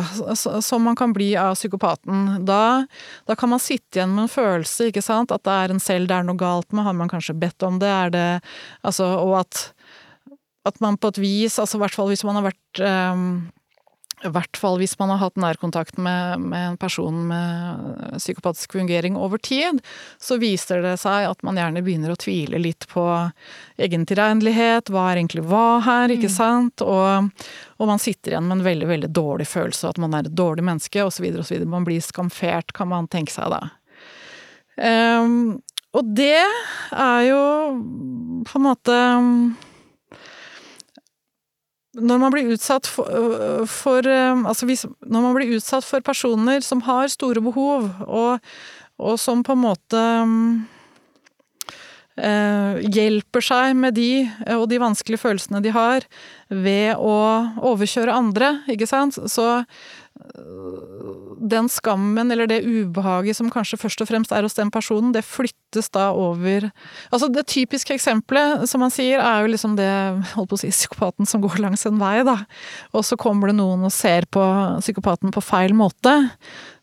som 0.64 0.86
man 0.88 0.96
kan 0.96 1.12
bli 1.12 1.34
av 1.36 1.52
psykopaten. 1.52 2.46
Da, 2.48 2.86
da 3.28 3.36
kan 3.36 3.50
man 3.52 3.60
sitte 3.60 3.98
igjen 3.98 4.14
med 4.14 4.24
en 4.24 4.32
følelse, 4.32 4.86
ikke 4.88 5.02
sant, 5.04 5.34
at 5.34 5.44
det 5.44 5.52
er 5.52 5.74
en 5.74 5.82
selv 5.84 6.08
det 6.08 6.16
er 6.16 6.24
noe 6.24 6.40
galt 6.40 6.72
med. 6.72 6.86
Har 6.86 6.96
man 6.96 7.12
kanskje 7.12 7.36
bedt 7.36 7.60
om 7.66 7.76
det? 7.82 7.90
Er 7.92 8.14
det 8.14 8.24
Altså, 8.80 9.04
og 9.20 9.42
at 9.42 9.66
at 10.68 10.80
man 10.80 10.98
på 11.00 11.08
et 11.08 11.20
vis, 11.20 11.58
altså 11.58 11.78
i 11.78 11.82
hvert 11.84 11.96
fall 11.96 12.10
hvis 12.10 12.24
man 12.26 12.36
har 12.38 12.50
vært 12.50 12.82
ehm, 12.84 13.28
I 14.20 14.30
hvert 14.34 14.58
fall 14.60 14.76
hvis 14.80 14.98
man 15.00 15.12
har 15.14 15.20
hatt 15.22 15.38
nærkontakt 15.40 15.96
med, 16.00 16.42
med 16.52 16.66
en 16.72 16.76
person 16.80 17.22
med 17.30 18.18
psykopatisk 18.18 18.72
fungering 18.76 19.16
over 19.16 19.40
tid, 19.40 19.80
så 20.20 20.36
viser 20.40 20.82
det 20.84 20.96
seg 21.00 21.28
at 21.30 21.40
man 21.46 21.56
gjerne 21.56 21.82
begynner 21.84 22.12
å 22.12 22.18
tvile 22.20 22.60
litt 22.60 22.84
på 22.90 23.04
egen 23.80 24.04
tilregnelighet, 24.08 24.92
hva 24.92 25.06
er 25.10 25.22
egentlig 25.22 25.46
hva 25.48 25.80
her, 25.86 26.12
ikke 26.12 26.32
sant? 26.32 26.84
Og, 26.84 27.32
og 27.80 27.88
man 27.88 28.02
sitter 28.02 28.34
igjen 28.34 28.50
med 28.50 28.58
en 28.58 28.68
veldig, 28.68 28.90
veldig 28.92 29.12
dårlig 29.16 29.48
følelse 29.48 29.88
av 29.88 29.96
at 29.96 30.02
man 30.04 30.18
er 30.18 30.28
et 30.28 30.36
dårlig 30.36 30.66
menneske, 30.68 31.06
osv., 31.06 31.30
osv. 31.40 31.64
Man 31.64 31.88
blir 31.88 32.04
skamfert, 32.04 32.74
kan 32.76 32.92
man 32.92 33.08
tenke 33.08 33.32
seg 33.32 33.54
da. 33.54 33.64
Um, 34.80 35.60
og 35.96 36.12
det 36.16 36.38
er 36.94 37.24
jo 37.26 37.42
på 38.46 38.60
en 38.60 38.64
måte 38.68 39.00
når 41.98 42.20
man 42.22 42.30
blir 42.34 42.52
utsatt 42.54 42.86
for, 42.86 43.08
øh, 43.10 43.66
for 43.66 44.06
øh, 44.06 44.44
Altså 44.46 44.66
hvis, 44.66 44.86
når 45.02 45.24
man 45.24 45.34
blir 45.34 45.56
utsatt 45.56 45.84
for 45.84 46.00
personer 46.00 46.60
som 46.60 46.82
har 46.86 47.08
store 47.08 47.42
behov, 47.42 47.88
og, 48.06 48.38
og 48.98 49.18
som 49.18 49.42
på 49.42 49.56
en 49.56 49.64
måte 49.64 50.02
eh, 52.16 52.78
hjelper 52.94 53.42
seg 53.42 53.74
med 53.74 53.98
de 53.98 54.28
og 54.54 54.68
de 54.70 54.78
vanskelige 54.78 55.18
følelsene 55.24 55.62
de 55.64 55.74
har, 55.74 56.06
ved 56.50 56.94
å 56.94 57.16
overkjøre 57.72 58.14
andre, 58.14 58.60
ikke 58.70 58.86
sant, 58.86 59.18
så 59.30 59.64
den 61.40 61.68
skammen 61.72 62.30
eller 62.30 62.48
det 62.50 62.60
ubehaget 62.66 63.38
som 63.38 63.50
kanskje 63.52 63.78
først 63.80 64.02
og 64.04 64.10
fremst 64.10 64.32
er 64.34 64.44
hos 64.44 64.58
den 64.58 64.70
personen, 64.72 65.12
det 65.16 65.24
flyttes 65.24 65.88
da 65.94 66.10
over 66.12 66.68
Altså 67.10 67.28
det 67.32 67.46
typiske 67.50 67.94
eksempelet, 67.94 68.66
som 68.68 68.82
man 68.82 68.92
sier, 68.92 69.22
er 69.22 69.44
jo 69.44 69.52
liksom 69.52 69.76
det 69.78 69.88
holdt 70.34 70.50
på 70.52 70.58
å 70.58 70.60
si, 70.60 70.70
psykopaten 70.74 71.28
som 71.28 71.42
går 71.42 71.60
langs 71.62 71.86
en 71.88 72.00
vei, 72.00 72.20
da. 72.26 72.36
Og 72.94 73.04
så 73.06 73.18
kommer 73.20 73.50
det 73.50 73.56
noen 73.58 73.86
og 73.86 73.94
ser 73.94 74.26
på 74.30 74.42
psykopaten 74.82 75.32
på 75.34 75.42
feil 75.44 75.74
måte, 75.76 76.12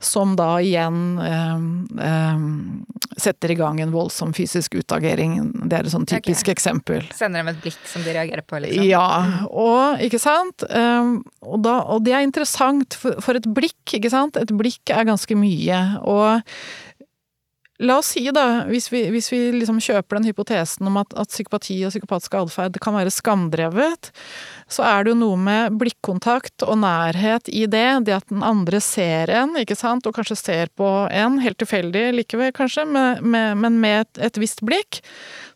som 0.04 0.36
da 0.38 0.58
igjen 0.62 1.17
eh, 1.24 1.63
eh, 2.08 2.43
setter 3.17 3.54
i 3.54 3.58
gang 3.60 3.82
en 3.82 3.93
voldsom 3.93 4.34
fysisk 4.38 4.78
utagering. 4.78 5.39
Det 5.65 5.80
er 5.80 5.88
et 5.88 5.93
sånn 5.93 6.08
typisk 6.10 6.52
eksempel. 6.54 7.08
Sender 7.17 7.41
dem 7.41 7.52
et 7.54 7.62
blikk 7.63 7.80
som 7.89 8.06
de 8.06 8.13
reagerer 8.15 8.46
på, 8.46 8.60
liksom. 8.63 8.86
Ja, 8.88 9.48
og 9.50 10.04
ikke 10.06 10.22
sant. 10.22 10.65
Um, 10.70 11.22
og, 11.41 11.62
da, 11.65 11.80
og 11.93 12.06
det 12.06 12.13
er 12.17 12.26
interessant, 12.26 12.98
for, 12.98 13.17
for 13.24 13.39
et 13.39 13.48
blikk, 13.58 13.98
ikke 13.98 14.12
sant. 14.13 14.38
Et 14.47 14.57
blikk 14.57 14.93
er 14.95 15.07
ganske 15.07 15.38
mye. 15.38 15.79
Og 16.07 16.41
la 17.77 17.99
oss 17.99 18.10
si, 18.15 18.23
da, 18.33 18.65
hvis 18.69 18.88
vi, 18.89 19.03
hvis 19.13 19.29
vi 19.29 19.39
liksom 19.53 19.77
kjøper 19.83 20.17
den 20.17 20.27
hypotesen 20.31 20.88
om 20.89 20.97
at, 21.01 21.13
at 21.19 21.29
psykopati 21.29 21.77
og 21.86 21.93
psykopatisk 21.93 22.38
atferd 22.39 22.79
kan 22.81 22.95
være 22.97 23.13
skamdrevet, 23.13 24.10
så 24.71 24.86
er 24.88 25.05
det 25.05 25.13
jo 25.13 25.19
noe 25.19 25.38
med 25.39 25.77
blikkontakt 25.77 26.65
og 26.65 26.79
nærhet 26.81 27.51
i 27.53 27.67
det. 27.69 27.86
Det 28.07 28.15
at 28.17 28.33
den 28.33 28.41
andre 28.45 28.81
ser 28.83 29.31
en, 29.43 29.53
ikke 29.62 29.77
sant, 29.77 30.10
og 30.10 30.17
kanskje 30.17 30.39
ser 30.39 30.73
på 30.77 30.89
en, 31.13 31.38
helt 31.43 31.60
tilfeldig 31.62 32.07
likevel 32.17 32.53
kanskje, 32.55 32.88
med, 32.89 33.21
med, 33.21 33.53
men 33.62 33.77
med 33.83 34.05
et, 34.07 34.23
et 34.31 34.41
visst 34.41 34.65
blikk, 34.65 35.03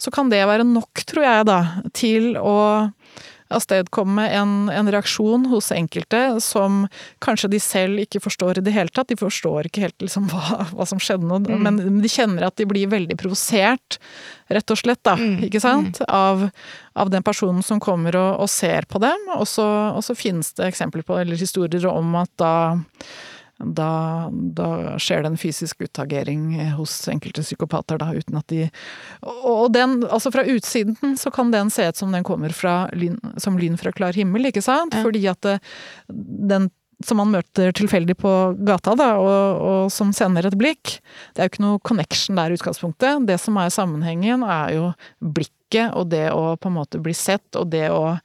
så 0.01 0.13
kan 0.13 0.29
det 0.29 0.43
være 0.45 0.67
nok, 0.67 1.05
tror 1.09 1.25
jeg, 1.25 1.49
da, 1.49 1.61
til 1.97 2.35
å 2.37 2.57
avstedkomme 3.53 4.25
en, 4.35 4.53
en 4.73 4.91
reaksjon 4.91 5.45
hos 5.51 5.71
enkelte 5.75 6.21
som 6.43 6.85
kanskje 7.23 7.49
de 7.53 7.59
selv 7.63 8.01
ikke 8.03 8.21
forstår 8.23 8.59
i 8.59 8.65
det 8.65 8.73
hele 8.75 8.89
tatt. 8.93 9.09
De 9.11 9.17
forstår 9.19 9.67
ikke 9.69 9.85
helt 9.85 10.03
liksom 10.03 10.29
hva, 10.31 10.65
hva 10.71 10.87
som 10.89 11.01
skjedde 11.01 11.27
nå, 11.27 11.41
Mm. 11.41 11.63
men 11.65 12.01
de 12.03 12.09
kjenner 12.11 12.45
at 12.47 12.55
de 12.59 12.65
blir 12.69 12.87
veldig 12.91 13.17
provosert, 13.19 13.97
rett 14.51 14.71
og 14.71 14.77
slett, 14.79 15.01
da. 15.03 15.15
Mm. 15.19 15.43
Ikke 15.47 15.61
sant? 15.63 15.99
Av, 16.07 16.43
av 16.93 17.09
den 17.11 17.23
personen 17.23 17.63
som 17.65 17.79
kommer 17.83 18.15
og, 18.19 18.43
og 18.45 18.49
ser 18.51 18.85
på 18.87 19.01
dem. 19.01 19.27
Og 19.37 19.47
så, 19.49 19.65
og 19.95 20.03
så 20.05 20.15
finnes 20.15 20.53
det 20.57 20.69
eksempler 20.69 21.03
på, 21.07 21.17
eller 21.19 21.39
historier 21.39 21.87
om 21.89 22.15
at 22.21 22.31
da 22.41 22.53
da, 23.63 24.29
da 24.31 24.97
skjer 25.01 25.23
det 25.23 25.31
en 25.31 25.39
fysisk 25.39 25.85
utagering 25.85 26.55
hos 26.77 26.95
enkelte 27.11 27.43
psykopater, 27.45 27.99
da, 28.01 28.11
uten 28.15 28.39
at 28.39 28.47
de 28.51 28.67
Og 29.21 29.71
den, 29.73 30.01
altså 30.07 30.31
fra 30.33 30.45
utsiden 30.49 31.17
så 31.19 31.31
kan 31.33 31.53
den 31.53 31.71
se 31.73 31.87
ut 31.89 31.97
som 31.99 32.11
den 32.13 32.25
kommer 32.27 32.53
fra 32.55 32.89
lyn, 32.97 33.19
som 33.37 33.59
lyn 33.59 33.77
fra 33.79 33.93
klar 33.95 34.17
himmel, 34.17 34.49
ikke 34.49 34.63
sant? 34.65 34.95
Ja. 34.95 35.03
Fordi 35.05 35.25
at 35.31 35.41
det, 35.45 35.57
den 36.51 36.69
som 37.05 37.17
man 37.21 37.31
møter 37.33 37.71
tilfeldig 37.75 38.15
på 38.21 38.31
gata, 38.67 38.93
da, 38.97 39.13
og, 39.21 39.61
og 39.61 39.93
som 39.93 40.11
sender 40.15 40.47
et 40.47 40.57
blikk. 40.59 40.99
Det 41.33 41.41
er 41.41 41.47
jo 41.47 41.53
ikke 41.55 41.65
noe 41.65 41.81
connection 41.87 42.37
der 42.39 42.53
i 42.53 42.59
utgangspunktet. 42.59 43.25
Det 43.27 43.39
som 43.41 43.57
er 43.61 43.73
sammenhengen, 43.73 44.45
er 44.45 44.75
jo 44.77 44.91
blikket 45.19 45.95
og 45.95 46.09
det 46.11 46.27
å 46.35 46.57
på 46.59 46.69
en 46.69 46.77
måte 46.77 47.01
bli 47.03 47.15
sett, 47.15 47.47
og 47.55 47.71
det 47.73 47.87
å 47.93 48.17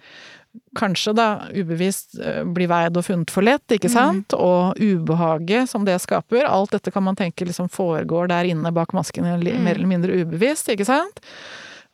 kanskje 0.77 1.15
da 1.17 1.27
ubevisst 1.57 2.19
blir 2.55 2.69
veid 2.71 2.97
og 3.01 3.07
funnet 3.07 3.33
for 3.33 3.47
lett, 3.47 3.65
ikke 3.75 3.91
sant? 3.93 4.35
Og 4.37 4.77
ubehaget 4.79 5.71
som 5.73 5.85
det 5.89 5.97
skaper. 6.05 6.45
Alt 6.47 6.77
dette 6.77 6.93
kan 6.95 7.03
man 7.07 7.17
tenke 7.19 7.49
liksom 7.49 7.71
foregår 7.73 8.29
der 8.33 8.45
inne 8.53 8.73
bak 8.77 8.93
masken, 8.97 9.25
Mm. 9.27 9.63
mer 9.65 9.75
eller 9.75 9.91
mindre 9.91 10.21
ubevisst, 10.23 10.69
ikke 10.73 10.87
sant? 10.87 11.21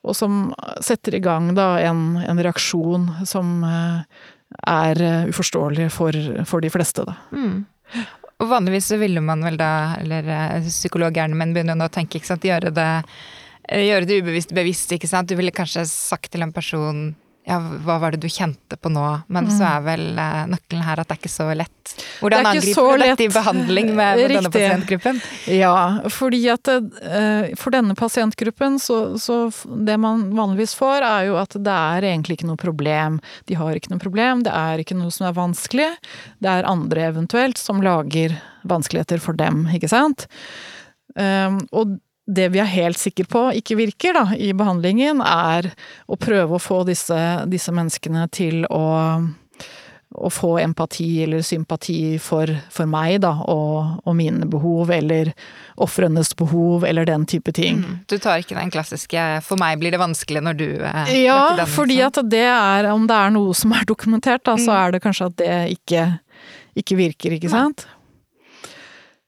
Og 0.02 0.16
som 0.18 0.48
setter 0.82 1.14
i 1.14 1.22
gang 1.22 1.52
da 1.54 1.76
en, 1.78 2.16
en 2.26 2.38
reaksjon 2.42 3.06
som 3.28 3.62
eh, 3.64 4.24
er 4.66 5.02
eh, 5.02 5.28
uforståelig 5.30 5.90
for, 5.94 6.12
for 6.48 6.60
de 6.64 6.70
fleste, 6.74 7.04
da. 7.06 7.14
Mm. 7.30 7.62
Og 8.42 8.48
vanligvis 8.50 8.88
så 8.90 8.98
ville 8.98 9.22
man 9.22 9.44
vel 9.46 9.56
da, 9.60 9.70
eller 10.02 10.26
eh, 10.26 10.66
psykologhjernen 10.66 11.38
min 11.38 11.54
begynner 11.54 11.78
nå 11.78 11.86
å 11.86 11.94
tenke, 11.94 12.18
ikke 12.18 12.32
sant, 12.32 12.42
gjøre 12.48 12.72
det, 12.74 12.88
eh, 13.68 13.84
gjøre 13.86 14.08
det 14.10 14.18
ubevisst 14.24 14.54
bevisst, 14.56 14.90
ikke 14.96 15.10
sant. 15.10 15.30
Du 15.30 15.38
ville 15.38 15.54
kanskje 15.54 15.86
sagt 15.86 16.32
til 16.34 16.42
en 16.42 16.54
person 16.54 17.12
ja, 17.44 17.56
hva 17.58 17.96
var 17.98 18.14
det 18.14 18.22
du 18.22 18.28
kjente 18.30 18.76
på 18.78 18.90
nå? 18.92 19.04
Men 19.34 19.48
så 19.50 19.64
er 19.66 19.80
vel 19.86 20.04
eh, 20.14 20.42
nøkkelen 20.52 20.84
her 20.86 21.00
at 21.02 21.08
det 21.08 21.16
er 21.16 21.20
ikke 21.22 21.32
så 21.32 21.48
lett. 21.58 21.94
Hvordan 22.20 22.42
Mm. 22.42 22.46
Det 22.46 22.52
er 22.52 22.58
angriper 22.58 22.98
du 22.98 23.02
dette 23.02 23.24
i 23.24 23.32
behandling 23.34 23.88
med, 23.96 24.20
med 24.20 24.30
denne 24.30 24.50
pasientgruppen? 24.54 25.18
Ja, 25.50 25.74
fordi 26.10 26.40
at 26.52 26.70
eh, 26.70 27.50
for 27.58 27.74
denne 27.74 27.96
pasientgruppen, 27.98 28.78
så, 28.82 29.18
så 29.18 29.40
det 29.86 29.98
man 30.00 30.28
vanligvis 30.36 30.76
får, 30.78 31.02
er 31.02 31.26
jo 31.30 31.36
at 31.40 31.56
det 31.58 31.74
er 31.74 32.06
egentlig 32.12 32.38
ikke 32.38 32.50
noe 32.52 32.60
problem. 32.60 33.18
De 33.50 33.58
har 33.58 33.74
ikke 33.74 33.90
noe 33.92 34.02
problem, 34.02 34.46
det 34.46 34.54
er 34.54 34.84
ikke 34.84 34.98
noe 34.98 35.10
som 35.14 35.26
er 35.28 35.36
vanskelig. 35.36 35.90
Det 36.38 36.54
er 36.54 36.70
andre 36.70 37.08
eventuelt 37.10 37.58
som 37.58 37.82
lager 37.82 38.38
vanskeligheter 38.70 39.22
for 39.22 39.38
dem, 39.38 39.66
ikke 39.74 39.90
sant. 39.90 40.28
Um, 41.18 41.58
og 41.74 41.98
det 42.32 42.48
vi 42.54 42.62
er 42.62 42.70
helt 42.70 43.00
sikre 43.00 43.28
på 43.28 43.44
ikke 43.58 43.76
virker 43.78 44.16
da, 44.16 44.24
i 44.36 44.52
behandlingen, 44.56 45.20
er 45.24 45.72
å 46.06 46.18
prøve 46.20 46.56
å 46.56 46.62
få 46.62 46.82
disse, 46.88 47.20
disse 47.50 47.74
menneskene 47.74 48.26
til 48.32 48.66
å 48.70 48.82
å 50.14 50.30
få 50.30 50.58
empati 50.60 51.22
eller 51.24 51.42
sympati 51.42 52.18
for, 52.20 52.50
for 52.72 52.88
meg, 52.90 53.20
da, 53.24 53.32
og, 53.48 54.02
og, 54.04 54.14
mine 54.16 54.46
behov, 54.50 54.90
eller 54.92 55.32
ofrenes 55.80 56.34
behov, 56.36 56.84
eller 56.88 57.08
den 57.08 57.24
type 57.28 57.54
ting. 57.56 57.80
Mm. 57.80 57.94
Du 58.10 58.18
tar 58.20 58.42
ikke 58.42 58.58
den 58.58 58.72
klassiske 58.72 59.24
'for 59.42 59.60
meg 59.60 59.80
blir 59.80 59.94
det 59.94 60.02
vanskelig 60.02 60.42
når 60.44 60.58
du' 60.58 60.84
eh, 60.84 61.14
Ja, 61.24 61.56
den, 61.56 61.66
fordi 61.66 61.96
liksom. 61.96 62.26
at 62.26 62.30
det 62.30 62.44
er 62.44 62.90
Om 62.92 63.06
det 63.06 63.16
er 63.16 63.30
noe 63.30 63.54
som 63.54 63.72
er 63.72 63.84
dokumentert, 63.88 64.44
da, 64.44 64.56
mm. 64.56 64.64
så 64.64 64.76
er 64.76 64.92
det 64.92 65.02
kanskje 65.02 65.26
at 65.26 65.36
det 65.36 65.58
ikke, 65.78 66.04
ikke 66.76 66.96
virker, 66.96 67.38
ikke 67.38 67.50
sant? 67.50 67.86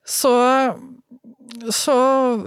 Så, 0.04 0.34
så 1.72 1.96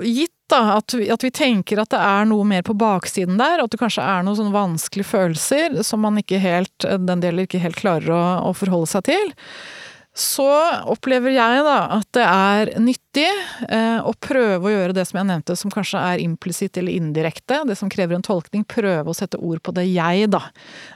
gitt 0.03 0.36
da, 0.51 0.77
at 0.77 0.93
vi, 0.95 1.09
at 1.13 1.23
vi, 1.25 1.31
tenker 1.33 1.81
at 1.81 1.91
det 1.93 1.99
er 2.03 2.29
noe 2.29 2.45
mer 2.47 2.63
på 2.67 2.75
baksiden 2.77 3.39
der, 3.39 3.63
at 3.63 3.73
det 3.73 3.81
kanskje 3.81 4.05
er 4.05 4.23
noen 4.25 4.39
sånne 4.39 4.55
vanskelige 4.55 5.11
følelser 5.11 5.81
som 5.87 6.03
man 6.05 6.19
ikke 6.21 6.39
helt, 6.43 6.75
den 6.83 7.23
del 7.23 7.43
ikke 7.43 7.61
helt 7.63 7.79
klarer 7.79 8.13
å, 8.15 8.23
å 8.49 8.55
forholde 8.57 8.89
seg 8.93 9.09
til 9.11 9.35
så 10.17 10.49
opplever 10.89 11.29
jeg 11.35 11.61
da 11.61 11.75
at 11.99 12.07
det 12.17 12.23
er 12.25 12.71
nyttig 12.81 13.27
eh, 13.69 13.99
å 14.01 14.15
prøve 14.17 14.65
å 14.65 14.71
gjøre 14.71 14.95
det 14.97 15.03
som 15.05 15.19
jeg 15.19 15.29
nevnte, 15.29 15.57
som 15.59 15.73
kanskje 15.73 16.01
er 16.01 16.23
implisitt 16.23 16.79
eller 16.81 16.97
indirekte, 16.97 17.59
det 17.69 17.75
som 17.77 17.91
krever 17.93 18.17
en 18.17 18.25
tolkning. 18.25 18.65
Prøve 18.65 19.13
å 19.13 19.17
sette 19.17 19.37
ord 19.37 19.61
på 19.61 19.75
det 19.77 19.85
jeg, 19.91 20.31
da. 20.33 20.41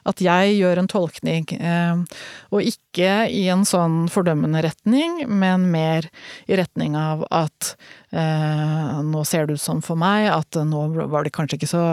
At 0.09 0.23
jeg 0.25 0.55
gjør 0.57 0.81
en 0.81 0.89
tolkning. 0.89 1.45
Eh, 1.53 2.23
og 2.49 2.71
ikke 2.73 3.27
i 3.29 3.45
en 3.53 3.65
sånn 3.67 4.07
fordømmende 4.11 4.65
retning, 4.65 5.21
men 5.29 5.69
mer 5.69 6.09
i 6.49 6.57
retning 6.57 6.97
av 6.97 7.27
at 7.29 7.75
nå 8.11 9.21
ser 9.23 9.47
det 9.47 9.55
ut 9.55 9.63
som 9.63 9.79
for 9.83 9.95
meg 9.99 10.25
at 10.33 10.57
nå 10.67 10.81
var 11.11 11.23
det 11.23 11.31
kanskje 11.35 11.55
ikke 11.55 11.69
så, 11.71 11.83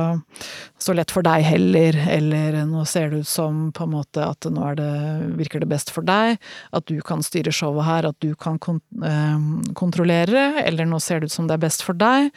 så 0.83 0.96
lett 0.96 1.12
for 1.14 1.22
deg 1.22 1.44
heller, 1.46 1.94
eller 2.11 2.59
nå 2.66 2.83
ser 2.90 3.12
det 3.12 3.22
ut 3.22 3.31
som 3.31 3.68
på 3.70 3.87
en 3.87 3.94
måte 3.94 4.24
at 4.26 4.48
nå 4.50 4.72
det, 4.78 4.90
virker 5.38 5.62
det 5.62 5.70
best 5.70 5.92
for 5.94 6.07
deg, 6.07 6.40
at 6.74 6.90
du 6.90 6.98
kan 7.07 7.22
styre 7.22 7.54
showet 7.54 7.87
her, 7.87 8.11
at 8.11 8.18
du 8.24 8.35
kan 8.35 8.59
kont 8.59 8.83
eh, 9.04 9.38
kontrollere, 9.78 10.64
eller 10.64 10.90
nå 10.90 10.98
ser 11.02 11.22
det 11.22 11.31
ut 11.31 11.37
som 11.38 11.46
det 11.46 11.59
er 11.59 11.66
best 11.68 11.87
for 11.87 11.98
deg. 11.98 12.35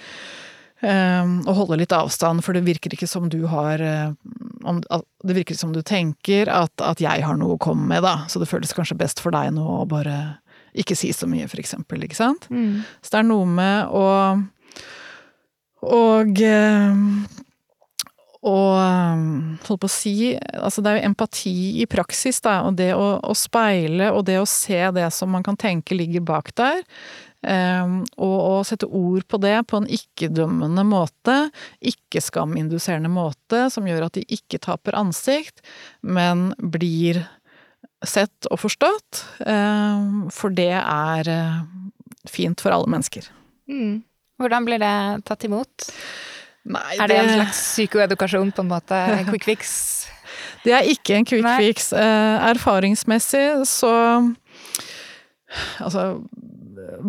Og 0.81 1.53
holde 1.53 1.77
litt 1.77 1.93
avstand, 1.93 2.41
for 2.41 2.57
det 2.57 2.63
virker 2.65 2.95
ikke 2.95 3.09
som 3.09 3.27
du 3.29 3.43
har 3.45 3.77
Det 3.81 5.35
virker 5.35 5.55
som 5.55 5.73
du 5.75 5.83
tenker 5.85 6.49
at, 6.49 6.73
at, 6.81 7.01
jeg 7.01 7.21
har 7.21 7.37
noe 7.37 7.53
å 7.53 7.61
komme 7.61 7.85
med, 7.85 8.01
da. 8.01 8.25
Så 8.25 8.41
det 8.41 8.49
føles 8.49 8.73
kanskje 8.73 8.97
best 8.97 9.21
for 9.21 9.33
deg 9.33 9.53
nå 9.53 9.61
å 9.61 9.85
bare 9.85 10.40
ikke 10.73 10.97
si 10.97 11.11
så 11.15 11.27
mye, 11.29 11.47
for 11.51 11.61
eksempel. 11.61 12.03
Ikke 12.07 12.19
sant? 12.19 12.47
Mm. 12.51 12.81
Så 13.01 13.13
det 13.13 13.21
er 13.21 13.29
noe 13.29 13.47
med 13.49 13.95
å 13.95 14.07
Og 15.81 16.39
og 18.41 18.79
um, 18.81 19.57
holdt 19.67 19.81
på 19.83 19.87
å 19.87 19.91
si 19.91 20.13
Altså, 20.33 20.81
det 20.81 20.91
er 20.91 20.97
jo 20.97 21.09
empati 21.11 21.55
i 21.83 21.85
praksis, 21.89 22.41
da, 22.41 22.63
og 22.65 22.79
det 22.79 22.89
å, 22.97 23.19
å 23.21 23.35
speile 23.37 24.09
og 24.15 24.25
det 24.29 24.39
å 24.41 24.47
se 24.49 24.79
det 24.95 25.11
som 25.13 25.29
man 25.33 25.45
kan 25.45 25.59
tenke 25.59 25.97
ligger 25.97 26.25
bak 26.25 26.49
der. 26.57 26.81
Um, 27.41 28.01
og 28.21 28.35
å 28.37 28.55
sette 28.65 28.85
ord 28.85 29.25
på 29.29 29.39
det 29.41 29.55
på 29.69 29.79
en 29.81 29.87
ikke-dømmende 29.89 30.83
måte, 30.85 31.37
ikke-skaminduserende 31.93 33.09
måte, 33.13 33.63
som 33.73 33.87
gjør 33.89 34.07
at 34.07 34.17
de 34.19 34.25
ikke 34.37 34.61
taper 34.61 34.97
ansikt, 34.97 35.63
men 36.01 36.51
blir 36.61 37.23
sett 38.07 38.47
og 38.49 38.61
forstått. 38.63 39.23
Um, 39.45 40.29
for 40.33 40.53
det 40.53 40.73
er 40.79 41.29
uh, 41.29 41.61
fint 42.29 42.61
for 42.61 42.73
alle 42.73 42.89
mennesker. 42.91 43.27
Mm. 43.69 44.01
Hvordan 44.41 44.67
blir 44.67 44.81
det 44.81 44.95
tatt 45.27 45.45
imot? 45.45 45.89
Nei, 46.71 46.97
er 46.97 47.09
det, 47.09 47.15
det 47.15 47.21
en 47.21 47.35
slags 47.39 47.61
psykoedukasjon, 47.71 48.53
på 48.53 48.65
en 48.65 48.71
måte? 48.71 49.01
Quick 49.29 49.47
fix? 49.49 49.75
det 50.65 50.73
er 50.77 50.89
ikke 50.89 51.17
en 51.17 51.25
quick 51.25 51.45
Nei. 51.45 51.57
fix. 51.65 51.91
Eh, 51.93 52.49
erfaringsmessig 52.51 53.65
så 53.69 53.95
Altså 55.81 56.21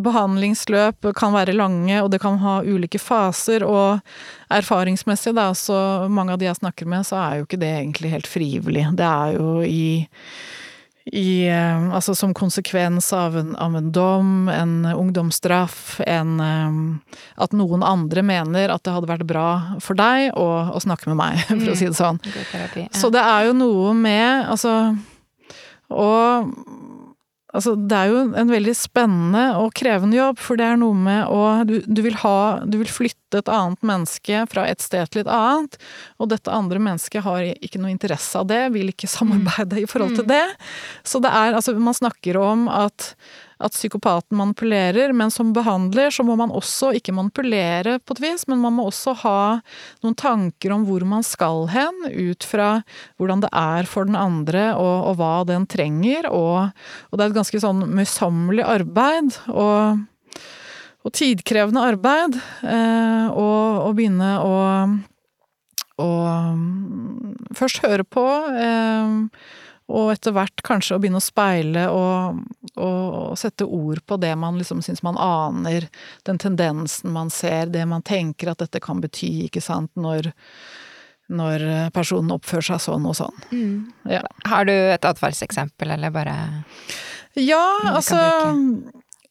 behandlingsløp 0.03 1.07
kan 1.17 1.33
være 1.33 1.55
lange, 1.55 1.95
og 2.03 2.11
det 2.13 2.19
kan 2.21 2.39
ha 2.43 2.57
ulike 2.65 2.99
faser. 3.01 3.63
Og 3.65 4.01
erfaringsmessig, 4.53 5.35
da, 5.37 5.53
så 5.57 6.09
mange 6.13 6.35
av 6.35 6.41
de 6.41 6.49
jeg 6.49 6.59
snakker 6.59 6.89
med, 6.91 7.07
så 7.09 7.21
er 7.21 7.39
jo 7.39 7.47
ikke 7.47 7.61
det 7.63 7.71
egentlig 7.79 8.11
helt 8.13 8.29
frivillig. 8.29 8.85
Det 8.99 9.07
er 9.07 9.37
jo 9.39 9.63
i 9.63 9.85
i, 11.05 11.49
eh, 11.49 11.95
altså 11.95 12.15
som 12.15 12.35
konsekvens 12.35 13.13
av 13.13 13.37
en, 13.37 13.57
av 13.57 13.77
en, 13.77 13.89
dom, 13.93 14.49
en 14.49 14.85
ungdomsstraff, 14.87 16.01
en 16.07 16.41
eh, 16.41 17.17
At 17.43 17.57
noen 17.57 17.83
andre 17.83 18.23
mener 18.23 18.71
at 18.71 18.85
det 18.87 18.95
hadde 18.95 19.11
vært 19.11 19.27
bra 19.27 19.49
for 19.83 19.99
deg 19.99 20.31
å, 20.39 20.47
å 20.71 20.83
snakke 20.83 21.11
med 21.11 21.19
meg, 21.19 21.43
for 21.49 21.73
å 21.73 21.79
si 21.79 21.89
det 21.89 21.99
sånn. 21.99 22.21
Mm. 22.23 22.87
Så 22.95 23.11
det 23.15 23.23
er 23.23 23.49
jo 23.51 23.57
noe 23.57 23.93
med 23.97 24.47
Altså 24.53 24.73
Og 25.91 26.53
Altså, 27.53 27.75
det 27.77 27.97
er 27.97 28.09
jo 28.09 28.21
en 28.41 28.53
veldig 28.53 28.73
spennende 28.77 29.43
og 29.61 29.75
krevende 29.77 30.17
jobb, 30.17 30.41
for 30.41 30.61
det 30.61 30.67
er 30.71 30.79
noe 30.81 30.97
med 30.97 31.29
å 31.29 31.43
du, 31.69 31.75
du, 31.85 32.01
vil 32.05 32.17
ha 32.23 32.63
Du 32.65 32.79
vil 32.81 32.89
flytte 32.89 33.43
et 33.43 33.51
annet 33.53 33.85
menneske 33.85 34.45
fra 34.53 34.65
et 34.69 34.81
sted 34.85 35.13
til 35.13 35.25
et 35.25 35.33
annet, 35.33 35.77
og 36.17 36.33
dette 36.33 36.53
andre 36.53 36.81
mennesket 36.83 37.25
har 37.27 37.45
ikke 37.53 37.81
noe 37.83 37.93
interesse 37.93 38.41
av 38.41 38.49
det, 38.49 38.63
vil 38.75 38.93
ikke 38.93 39.11
samarbeide 39.11 39.83
mm. 39.83 39.85
i 39.85 39.89
forhold 39.91 40.17
til 40.17 40.27
mm. 40.29 40.33
det. 40.33 40.45
Så 41.05 41.21
det 41.23 41.33
er 41.33 41.53
Altså, 41.53 41.75
man 41.77 41.97
snakker 41.97 42.39
om 42.41 42.65
at 42.73 43.13
at 43.63 43.77
psykopaten 43.77 44.37
manipulerer, 44.39 45.13
men 45.17 45.31
som 45.33 45.53
behandler 45.55 46.13
så 46.15 46.25
må 46.27 46.37
man 46.39 46.53
også 46.55 46.93
ikke 46.99 47.15
manipulere 47.17 47.99
på 48.03 48.17
et 48.17 48.23
vis, 48.25 48.47
men 48.51 48.63
man 48.63 48.77
må 48.77 48.89
også 48.91 49.15
ha 49.23 49.41
noen 50.05 50.17
tanker 50.19 50.75
om 50.75 50.87
hvor 50.89 51.05
man 51.09 51.25
skal 51.27 51.67
hen, 51.73 52.05
ut 52.11 52.47
fra 52.47 52.71
hvordan 53.21 53.45
det 53.45 53.53
er 53.57 53.89
for 53.91 54.09
den 54.09 54.19
andre 54.19 54.71
og, 54.75 55.13
og 55.13 55.19
hva 55.21 55.35
den 55.49 55.67
trenger, 55.71 56.29
og, 56.31 56.73
og, 57.11 57.17
det 57.17 57.25
er 57.25 57.31
et 57.31 57.39
ganske 57.41 57.63
sånn 57.63 57.87
møysommelig 57.93 58.67
arbeid. 58.79 59.39
og 59.53 60.09
og 61.03 61.11
tidkrevende 61.19 61.83
arbeid, 61.83 62.37
eh, 62.63 63.25
og, 63.35 63.89
og 63.89 63.97
begynne 63.99 64.37
å 64.39 64.53
og 66.03 67.53
først 67.59 67.83
høre 67.85 68.05
på, 68.07 68.25
eh, 68.57 69.11
og 69.91 70.13
etter 70.13 70.35
hvert 70.37 70.63
kanskje 70.65 70.97
å 70.97 71.03
begynne 71.03 71.21
å 71.21 71.25
speile 71.25 71.87
og, 71.91 72.39
og 72.81 73.35
sette 73.39 73.67
ord 73.67 74.03
på 74.07 74.19
det 74.23 74.33
man 74.39 74.61
liksom 74.61 74.83
syns 74.85 75.03
man 75.05 75.19
aner, 75.21 75.89
den 76.29 76.41
tendensen 76.43 77.13
man 77.15 77.33
ser, 77.35 77.67
det 77.73 77.85
man 77.91 78.05
tenker 78.07 78.53
at 78.53 78.63
dette 78.63 78.81
kan 78.83 79.03
bety, 79.03 79.49
ikke 79.49 79.65
sant, 79.65 79.91
når, 79.99 80.31
når 81.33 81.67
personen 81.95 82.35
oppfører 82.37 82.73
seg 82.73 82.85
sånn 82.87 83.11
og 83.11 83.19
sånn. 83.19 83.45
Mm. 83.51 83.77
Ja. 84.15 84.25
Har 84.49 84.69
du 84.69 84.75
et 84.75 85.09
atferdseksempel, 85.09 85.97
eller 85.97 86.15
bare 86.15 86.37
Ja, 87.39 87.65
altså 87.93 88.21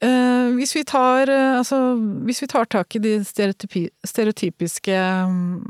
Uh, 0.01 0.55
hvis, 0.57 0.75
vi 0.75 0.81
tar, 0.83 1.29
uh, 1.29 1.57
altså, 1.59 1.77
hvis 2.25 2.41
vi 2.41 2.47
tar 2.49 2.65
tak 2.65 2.95
i 2.97 3.01
de 3.03 3.11
stereotypiske 3.21 4.95
um, 5.27 5.61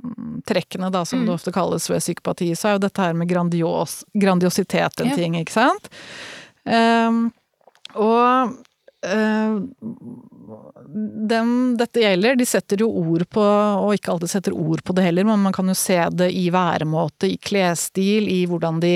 trekkene, 0.47 0.87
da, 0.93 1.03
som 1.05 1.19
mm. 1.19 1.25
det 1.27 1.33
ofte 1.33 1.51
kalles 1.51 1.89
ved 1.91 1.99
psykopati, 1.99 2.47
så 2.55 2.69
er 2.69 2.77
jo 2.77 2.83
dette 2.85 3.03
her 3.03 3.17
med 3.17 3.27
grandios, 3.27 4.01
grandiositet 4.15 5.03
en 5.03 5.11
ja. 5.11 5.17
ting, 5.19 5.35
ikke 5.41 5.57
sant? 5.57 5.91
Uh, 6.63 7.27
og 7.99 8.55
uh, 9.03 9.59
dem 11.27 11.53
dette 11.79 12.03
gjelder, 12.05 12.39
de 12.39 12.47
setter 12.47 12.85
jo 12.85 12.87
ord 13.03 13.27
på, 13.35 13.43
og 13.43 13.95
ikke 13.97 14.15
alltid 14.15 14.31
setter 14.31 14.55
ord 14.55 14.83
på 14.87 14.95
det 14.95 15.09
heller, 15.09 15.27
men 15.27 15.43
man 15.43 15.55
kan 15.55 15.67
jo 15.67 15.75
se 15.75 15.99
det 16.15 16.31
i 16.31 16.47
væremåte, 16.55 17.33
i 17.33 17.39
klesstil, 17.51 18.31
i 18.31 18.45
hvordan 18.47 18.79
de 18.79 18.95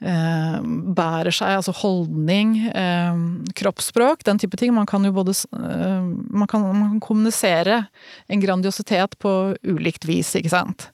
eh, 0.00 0.58
bærer 0.98 1.34
seg, 1.34 1.58
altså 1.58 1.74
holdning, 1.80 2.56
eh, 2.68 3.22
kroppsspråk, 3.58 4.24
den 4.28 4.38
type 4.38 4.58
ting. 4.60 4.74
Man 4.76 4.88
kan 4.90 5.04
jo 5.06 5.14
både 5.16 5.34
eh, 5.56 6.04
man, 6.04 6.48
kan, 6.50 6.66
man, 6.68 6.94
kan, 6.94 7.02
kommunisere 7.04 7.84
en 8.28 8.44
grandiositet 8.44 9.18
på 9.18 9.34
ulikt 9.62 10.08
vis, 10.08 10.34
ikke 10.38 10.54
sant. 10.54 10.90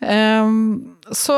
Så, 0.00 1.34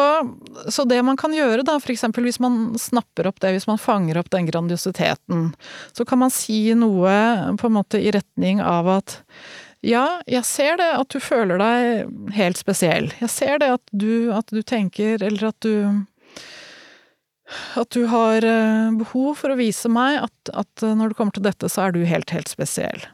så, 0.70 0.84
det 0.86 1.00
man 1.02 1.16
kan 1.18 1.32
gjøre, 1.34 1.64
da, 1.66 1.80
f.eks. 1.82 2.04
hvis 2.14 2.38
man 2.38 2.76
snapper 2.78 3.26
opp 3.26 3.40
det, 3.42 3.56
hvis 3.56 3.66
man 3.66 3.80
fanger 3.80 4.20
opp 4.20 4.28
den 4.30 4.46
grandiositeten, 4.46 5.48
så 5.90 6.06
kan 6.06 6.20
man 6.22 6.30
si 6.30 6.68
noe 6.78 7.56
på 7.58 7.66
en 7.66 7.74
måte 7.74 7.98
i 7.98 8.12
retning 8.14 8.62
av 8.62 8.86
at 9.00 9.16
ja, 9.82 10.22
jeg 10.30 10.46
ser 10.46 10.78
det 10.78 10.92
at 10.94 11.10
du 11.10 11.18
føler 11.18 11.58
deg 11.58 12.34
helt 12.36 12.60
spesiell. 12.60 13.10
Jeg 13.18 13.30
ser 13.34 13.58
det 13.58 13.72
at 13.74 13.82
du, 13.90 14.30
at 14.30 14.54
du 14.54 14.62
tenker, 14.62 15.18
eller 15.26 15.48
at 15.50 15.58
du 15.66 16.06
at 17.80 17.90
du 17.94 18.06
har 18.10 18.44
eh, 18.46 18.92
behov 19.00 19.34
for 19.42 19.52
å 19.52 19.58
vise 19.58 19.90
meg 19.92 20.20
at, 20.22 20.54
at, 20.54 20.84
eh, 20.84 20.94
når 20.98 21.12
det 21.12 21.18
kommer 21.18 21.36
til 21.36 21.46
dette, 21.46 21.70
så 21.72 21.86
er 21.86 21.96
du 21.96 22.02
helt, 22.08 22.32
helt 22.34 22.50
spesiell. 22.50 23.04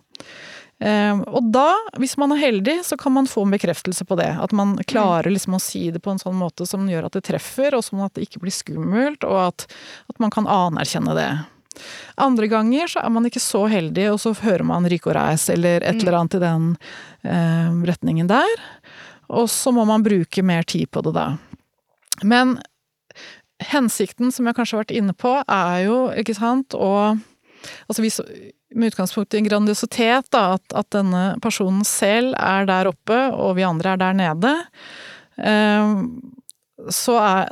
Eh, 0.78 1.20
og 1.26 1.50
da, 1.50 1.72
hvis 1.98 2.14
man 2.20 2.32
er 2.34 2.42
heldig, 2.42 2.78
så 2.86 2.98
kan 3.00 3.16
man 3.16 3.30
få 3.30 3.44
en 3.46 3.54
bekreftelse 3.56 4.06
på 4.06 4.18
det. 4.20 4.30
At 4.38 4.54
man 4.54 4.76
klarer 4.86 5.30
liksom 5.32 5.58
å 5.58 5.62
si 5.62 5.88
det 5.94 6.02
på 6.04 6.14
en 6.14 6.22
sånn 6.22 6.38
måte 6.38 6.68
som 6.70 6.86
gjør 6.88 7.08
at 7.08 7.18
det 7.18 7.26
treffer, 7.30 7.74
og 7.74 7.86
sånn 7.86 8.04
at 8.06 8.14
det 8.14 8.28
ikke 8.28 8.44
blir 8.44 8.54
skummelt, 8.54 9.26
og 9.26 9.40
at, 9.48 9.68
at 10.12 10.22
man 10.22 10.34
kan 10.34 10.50
anerkjenne 10.50 11.16
det. 11.18 11.30
Andre 12.18 12.48
ganger 12.50 12.90
så 12.90 13.02
er 13.04 13.12
man 13.14 13.26
ikke 13.28 13.42
så 13.42 13.66
heldig, 13.70 14.08
og 14.12 14.22
så 14.22 14.34
hører 14.42 14.66
man 14.66 14.86
ryke 14.90 15.10
og 15.10 15.18
reis 15.18 15.46
eller 15.52 15.84
et 15.86 16.00
eller 16.00 16.18
annet 16.20 16.38
i 16.38 16.42
den 16.42 16.72
eh, 17.22 17.76
retningen 17.90 18.30
der. 18.30 18.64
Og 19.28 19.50
så 19.52 19.72
må 19.74 19.84
man 19.88 20.06
bruke 20.06 20.42
mer 20.46 20.66
tid 20.66 20.90
på 20.90 21.02
det 21.06 21.14
da. 21.14 21.28
Men 22.26 22.56
hensikten, 23.64 24.32
som 24.34 24.46
jeg 24.46 24.56
kanskje 24.56 24.76
har 24.76 24.84
vært 24.84 24.96
inne 24.98 25.14
på, 25.18 25.32
er 25.44 25.82
jo, 25.88 25.98
ikke 26.18 26.38
sant, 26.38 26.76
å 26.78 27.18
Altså 27.90 28.04
hvis, 28.04 28.20
med 28.70 28.92
utgangspunkt 28.92 29.34
i 29.34 29.40
en 29.40 29.46
grandiositet, 29.48 30.28
da, 30.30 30.54
at, 30.54 30.74
at, 30.78 30.86
denne 30.94 31.22
personen 31.42 31.82
selv 31.82 32.36
er 32.38 32.68
der 32.68 32.86
oppe, 32.86 33.16
og 33.34 33.56
vi 33.58 33.64
andre 33.66 33.96
er 33.96 34.02
der 34.02 34.14
nede. 34.14 34.52
Eh, 35.42 35.94
så, 36.94 37.16
er, 37.18 37.50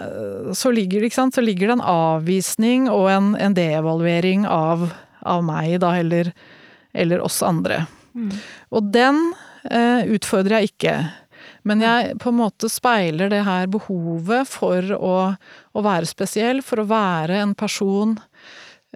så, 0.55 0.71
ligger, 0.71 1.09
så, 1.11 1.43
ligger, 1.43 1.67
det 1.67 1.77
en 1.79 1.89
avvisning 1.91 2.87
og 2.93 3.09
en, 3.11 3.33
en 3.35 3.57
devaluering 3.57 4.47
av, 4.47 4.87
av, 5.27 5.43
meg, 5.47 5.81
da, 5.83 5.97
eller, 5.99 6.31
eller 6.95 7.25
oss 7.25 7.41
andre. 7.43 7.83
Mm. 8.15 8.31
Og 8.79 8.93
den 8.95 9.21
eh, 9.71 10.07
utfordrer 10.15 10.61
jeg 10.61 10.75
ikke. 10.75 10.97
Men 11.67 11.83
jeg 11.83 12.15
på 12.23 12.31
en 12.31 12.39
måte 12.39 12.71
speiler 12.71 13.33
det 13.33 13.43
her 13.47 13.67
behovet 13.71 14.47
for 14.51 14.93
å, 14.95 15.17
å 15.35 15.83
være 15.85 16.09
spesiell, 16.09 16.63
for 16.63 16.83
å 16.83 16.89
være 16.91 17.43
en 17.43 17.57
person 17.59 18.15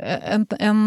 en, 0.00 0.46
en, 0.58 0.86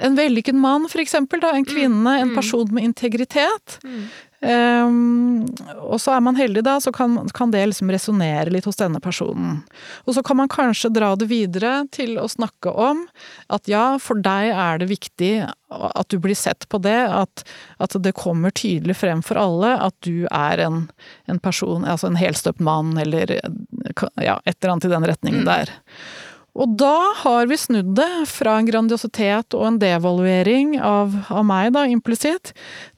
en 0.00 0.14
vellykket 0.16 0.56
mann, 0.56 0.86
for 0.88 1.02
eksempel. 1.02 1.42
Da, 1.42 1.52
en 1.56 1.66
kvinne, 1.68 2.14
en 2.20 2.30
mm. 2.30 2.36
person 2.38 2.70
med 2.72 2.86
integritet. 2.86 3.78
Mm. 3.84 4.06
Um, 4.44 5.46
og 5.80 6.00
så 6.02 6.12
er 6.12 6.20
man 6.24 6.36
heldig, 6.36 6.64
da, 6.66 6.76
så 6.82 6.92
kan, 6.92 7.16
kan 7.32 7.52
det 7.54 7.62
liksom 7.70 7.88
resonnere 7.92 8.52
litt 8.52 8.66
hos 8.68 8.76
denne 8.76 9.00
personen. 9.00 9.62
Og 10.04 10.16
så 10.16 10.24
kan 10.26 10.36
man 10.36 10.50
kanskje 10.52 10.92
dra 10.92 11.14
det 11.16 11.30
videre 11.30 11.86
til 11.94 12.18
å 12.20 12.26
snakke 12.28 12.72
om 12.72 13.06
at 13.54 13.70
ja, 13.70 13.94
for 14.02 14.20
deg 14.20 14.50
er 14.52 14.82
det 14.82 14.90
viktig 14.90 15.32
at 15.70 16.12
du 16.12 16.18
blir 16.22 16.36
sett 16.36 16.68
på 16.68 16.78
det, 16.84 16.98
at, 17.08 17.46
at 17.80 17.96
det 18.04 18.12
kommer 18.18 18.52
tydelig 18.54 18.98
frem 19.00 19.24
for 19.24 19.40
alle 19.40 19.74
at 19.88 19.96
du 20.04 20.26
er 20.28 20.60
en, 20.66 20.84
en 21.30 21.40
person, 21.40 21.88
altså 21.88 22.10
en 22.10 22.20
helstøpt 22.20 22.60
mann, 22.64 22.92
eller 23.00 23.38
ja, 24.20 24.38
et 24.44 24.58
eller 24.58 24.74
annet 24.74 24.90
i 24.90 24.92
den 24.92 25.08
retningen 25.08 25.48
mm. 25.48 25.50
Og 26.54 26.76
da 26.78 26.96
har 27.24 27.48
vi 27.50 27.58
snudd 27.58 27.96
det 27.98 28.26
fra 28.30 28.58
en 28.60 28.68
grandiositet 28.68 29.56
og 29.58 29.64
en 29.66 29.78
devaluering 29.82 30.76
av, 30.78 31.16
av 31.34 31.42
meg, 31.46 31.72
da, 31.74 31.82
implisitt, 31.90 32.52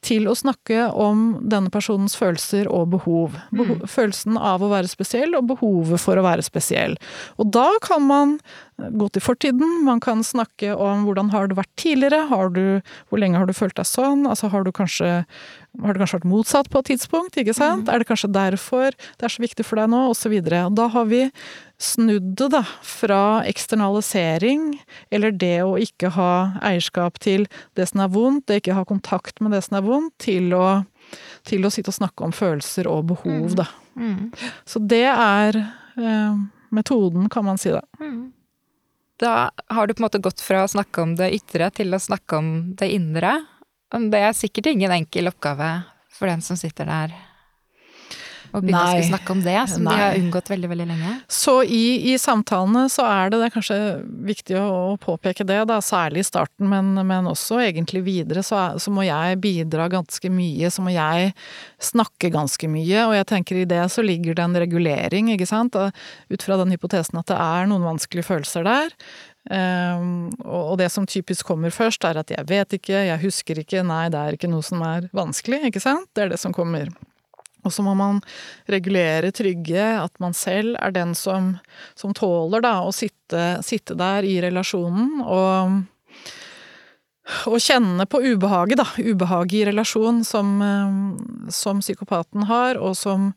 til 0.05 0.29
å 0.29 0.35
snakke 0.37 0.91
om 0.93 1.39
denne 1.41 1.73
personens 1.73 2.13
følelser 2.19 2.69
og 2.69 2.91
behov. 2.93 3.39
Beho 3.49 3.79
mm. 3.79 3.87
Følelsen 3.89 4.37
av 4.37 4.61
å 4.61 4.69
være 4.71 4.91
spesiell 4.91 5.33
og 5.39 5.49
behovet 5.55 6.03
for 6.03 6.21
å 6.21 6.25
være 6.27 6.45
spesiell. 6.45 6.99
Og 7.41 7.49
da 7.57 7.69
kan 7.83 8.05
man 8.05 8.37
gå 8.77 9.07
til 9.09 9.23
fortiden, 9.25 9.79
man 9.87 9.99
kan 10.03 10.21
snakke 10.25 10.75
om 10.77 11.07
hvordan 11.07 11.31
har 11.33 11.49
du 11.49 11.55
vært 11.57 11.71
tidligere, 11.81 12.27
har 12.29 12.51
du, 12.53 12.79
hvor 13.09 13.21
lenge 13.21 13.39
har 13.41 13.49
du 13.49 13.55
følt 13.57 13.77
deg 13.77 13.87
sånn, 13.89 14.27
altså 14.29 14.51
har 14.53 14.67
du 14.67 14.71
kanskje 14.75 15.23
har 15.81 15.93
det 15.93 16.01
kanskje 16.01 16.17
vært 16.17 16.29
motsatt 16.29 16.69
på 16.73 16.81
et 16.81 16.89
tidspunkt, 16.93 17.37
ikke 17.37 17.53
sant? 17.57 17.85
Mm. 17.85 17.91
Er 17.93 18.01
det 18.01 18.07
kanskje 18.09 18.29
derfor 18.33 18.93
det 18.97 19.27
er 19.27 19.33
så 19.33 19.43
viktig 19.43 19.65
for 19.65 19.81
deg 19.81 19.89
nå, 19.91 20.03
osv. 20.13 20.33
Da 20.77 20.87
har 20.93 21.09
vi 21.09 21.23
snudd 21.81 22.31
det, 22.39 22.49
da, 22.55 22.63
fra 22.85 23.21
eksternalisering, 23.49 24.71
eller 25.13 25.33
det 25.33 25.59
å 25.65 25.75
ikke 25.81 26.13
ha 26.17 26.31
eierskap 26.65 27.19
til 27.21 27.45
det 27.77 27.89
som 27.91 28.01
er 28.05 28.13
vondt, 28.13 28.47
det 28.49 28.61
ikke 28.63 28.77
ha 28.77 28.85
kontakt 28.89 29.41
med 29.41 29.53
det 29.53 29.63
som 29.67 29.77
er 29.77 29.85
vondt, 29.85 30.15
til 30.23 30.53
å, 30.57 30.67
til 31.47 31.65
å 31.65 31.73
sitte 31.73 31.93
og 31.93 31.99
snakke 31.99 32.25
om 32.25 32.33
følelser 32.35 32.89
og 32.89 33.11
behov, 33.13 33.51
mm. 33.51 33.57
da. 33.59 33.67
Mm. 33.97 34.23
Så 34.65 34.81
det 34.81 35.05
er 35.11 35.61
eh, 35.61 36.41
metoden, 36.73 37.29
kan 37.33 37.45
man 37.45 37.61
si 37.61 37.73
da. 37.73 37.85
Mm. 38.01 38.33
Da 39.17 39.51
har 39.73 39.87
du 39.87 39.93
på 39.93 40.03
en 40.03 40.07
måte 40.07 40.21
gått 40.21 40.41
fra 40.45 40.63
å 40.63 40.69
snakke 40.69 41.01
om 41.01 41.15
det 41.17 41.31
ytre 41.39 41.71
til 41.73 41.93
å 41.93 42.01
snakke 42.01 42.37
om 42.37 42.51
det 42.77 42.91
indre. 42.93 43.33
Det 43.89 44.19
er 44.21 44.35
sikkert 44.37 44.69
ingen 44.73 44.93
enkel 44.93 45.31
oppgave 45.31 45.71
for 46.13 46.29
den 46.29 46.43
som 46.45 46.59
sitter 46.59 46.89
der 46.89 47.15
og 48.51 48.63
begynne 48.63 48.99
å 48.99 49.05
snakke 49.09 49.33
om 49.35 49.41
det, 49.45 49.57
som 49.71 49.85
Nei. 49.85 49.93
de 49.93 50.01
har 50.03 50.17
unngått 50.19 50.51
veldig 50.51 50.69
veldig 50.71 50.87
lenge. 50.89 51.13
Så 51.31 51.59
i, 51.63 52.11
i 52.11 52.15
samtalene 52.21 52.85
så 52.91 53.05
er 53.07 53.31
det, 53.31 53.41
det 53.41 53.49
er 53.49 53.55
kanskje 53.55 53.79
viktig 54.29 54.57
å, 54.59 54.65
å, 54.93 54.97
påpeke 55.01 55.45
det, 55.47 55.59
da, 55.69 55.79
særlig 55.83 56.23
i 56.23 56.27
starten, 56.27 56.69
men, 56.71 56.93
men 57.07 57.29
også 57.29 57.61
egentlig 57.65 58.03
videre, 58.07 58.43
så, 58.45 58.63
så, 58.81 58.93
må 58.93 59.05
jeg 59.07 59.39
bidra 59.43 59.87
ganske 59.91 60.31
mye. 60.33 60.71
Så 60.73 60.85
må 60.85 60.93
jeg 60.95 61.33
snakke 61.83 62.31
ganske 62.33 62.71
mye, 62.71 63.05
og 63.05 63.15
jeg 63.17 63.29
tenker 63.33 63.61
i 63.61 63.69
det 63.69 63.83
så 63.93 64.05
ligger 64.05 64.37
det 64.37 64.45
en 64.47 64.61
regulering, 64.65 65.31
ikke 65.35 65.49
sant. 65.49 65.77
Ut 65.77 66.43
fra 66.43 66.59
den 66.61 66.73
hypotesen 66.75 67.19
at 67.19 67.31
det 67.31 67.39
er 67.39 67.67
noen 67.69 67.85
vanskelige 67.87 68.29
følelser 68.31 68.67
der. 68.67 68.95
Um, 69.47 70.27
og 70.43 70.75
det 70.81 70.89
som 70.91 71.05
typisk 71.07 71.47
kommer 71.47 71.71
først, 71.71 72.03
er 72.03 72.17
at 72.19 72.31
'jeg 72.31 72.49
vet 72.49 72.73
ikke', 72.73 73.05
'jeg 73.07 73.21
husker 73.21 73.55
ikke', 73.55 73.83
'nei, 73.83 74.09
det 74.09 74.19
er 74.19 74.31
ikke 74.35 74.49
noe 74.51 74.61
som 74.61 74.81
er 74.81 75.09
vanskelig', 75.13 75.65
ikke 75.65 75.79
sant? 75.79 76.09
Det 76.15 76.23
er 76.23 76.29
det 76.29 76.39
som 76.39 76.53
kommer. 76.53 76.89
Og 77.67 77.73
så 77.73 77.83
må 77.85 77.93
man 77.97 78.21
regulere, 78.71 79.33
trygge, 79.35 79.83
at 79.99 80.15
man 80.23 80.35
selv 80.37 80.77
er 80.81 80.95
den 80.95 81.13
som, 81.17 81.55
som 81.99 82.15
tåler 82.17 82.63
da, 82.63 82.79
å 82.85 82.95
sitte, 82.95 83.59
sitte, 83.65 83.97
der 83.97 84.25
i 84.27 84.37
relasjonen 84.43 85.21
og, 85.23 85.77
og 87.51 87.57
kjenne 87.63 88.07
på 88.09 88.21
ubehaget, 88.23 88.79
da. 88.79 88.87
Ubehaget 88.97 89.59
i 89.59 89.65
relasjon 89.71 90.23
som, 90.27 90.55
eh, 90.63 91.51
som, 91.53 91.83
psykopaten 91.83 92.47
har, 92.49 92.79
og 92.79 92.95
som 92.97 93.31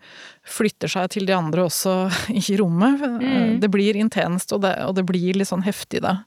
flytter 0.47 0.95
seg 0.95 1.12
til 1.16 1.29
de 1.29 1.37
andre 1.37 1.66
også 1.66 1.97
i 2.40 2.59
rommet. 2.61 3.03
Mm. 3.03 3.61
Det 3.62 3.73
blir 3.73 3.99
intenst, 3.99 4.55
og 4.55 4.62
det, 4.66 4.77
og 4.87 4.97
det, 4.99 5.07
blir 5.11 5.38
litt 5.38 5.51
sånn 5.51 5.66
heftig, 5.66 6.05
da. 6.07 6.21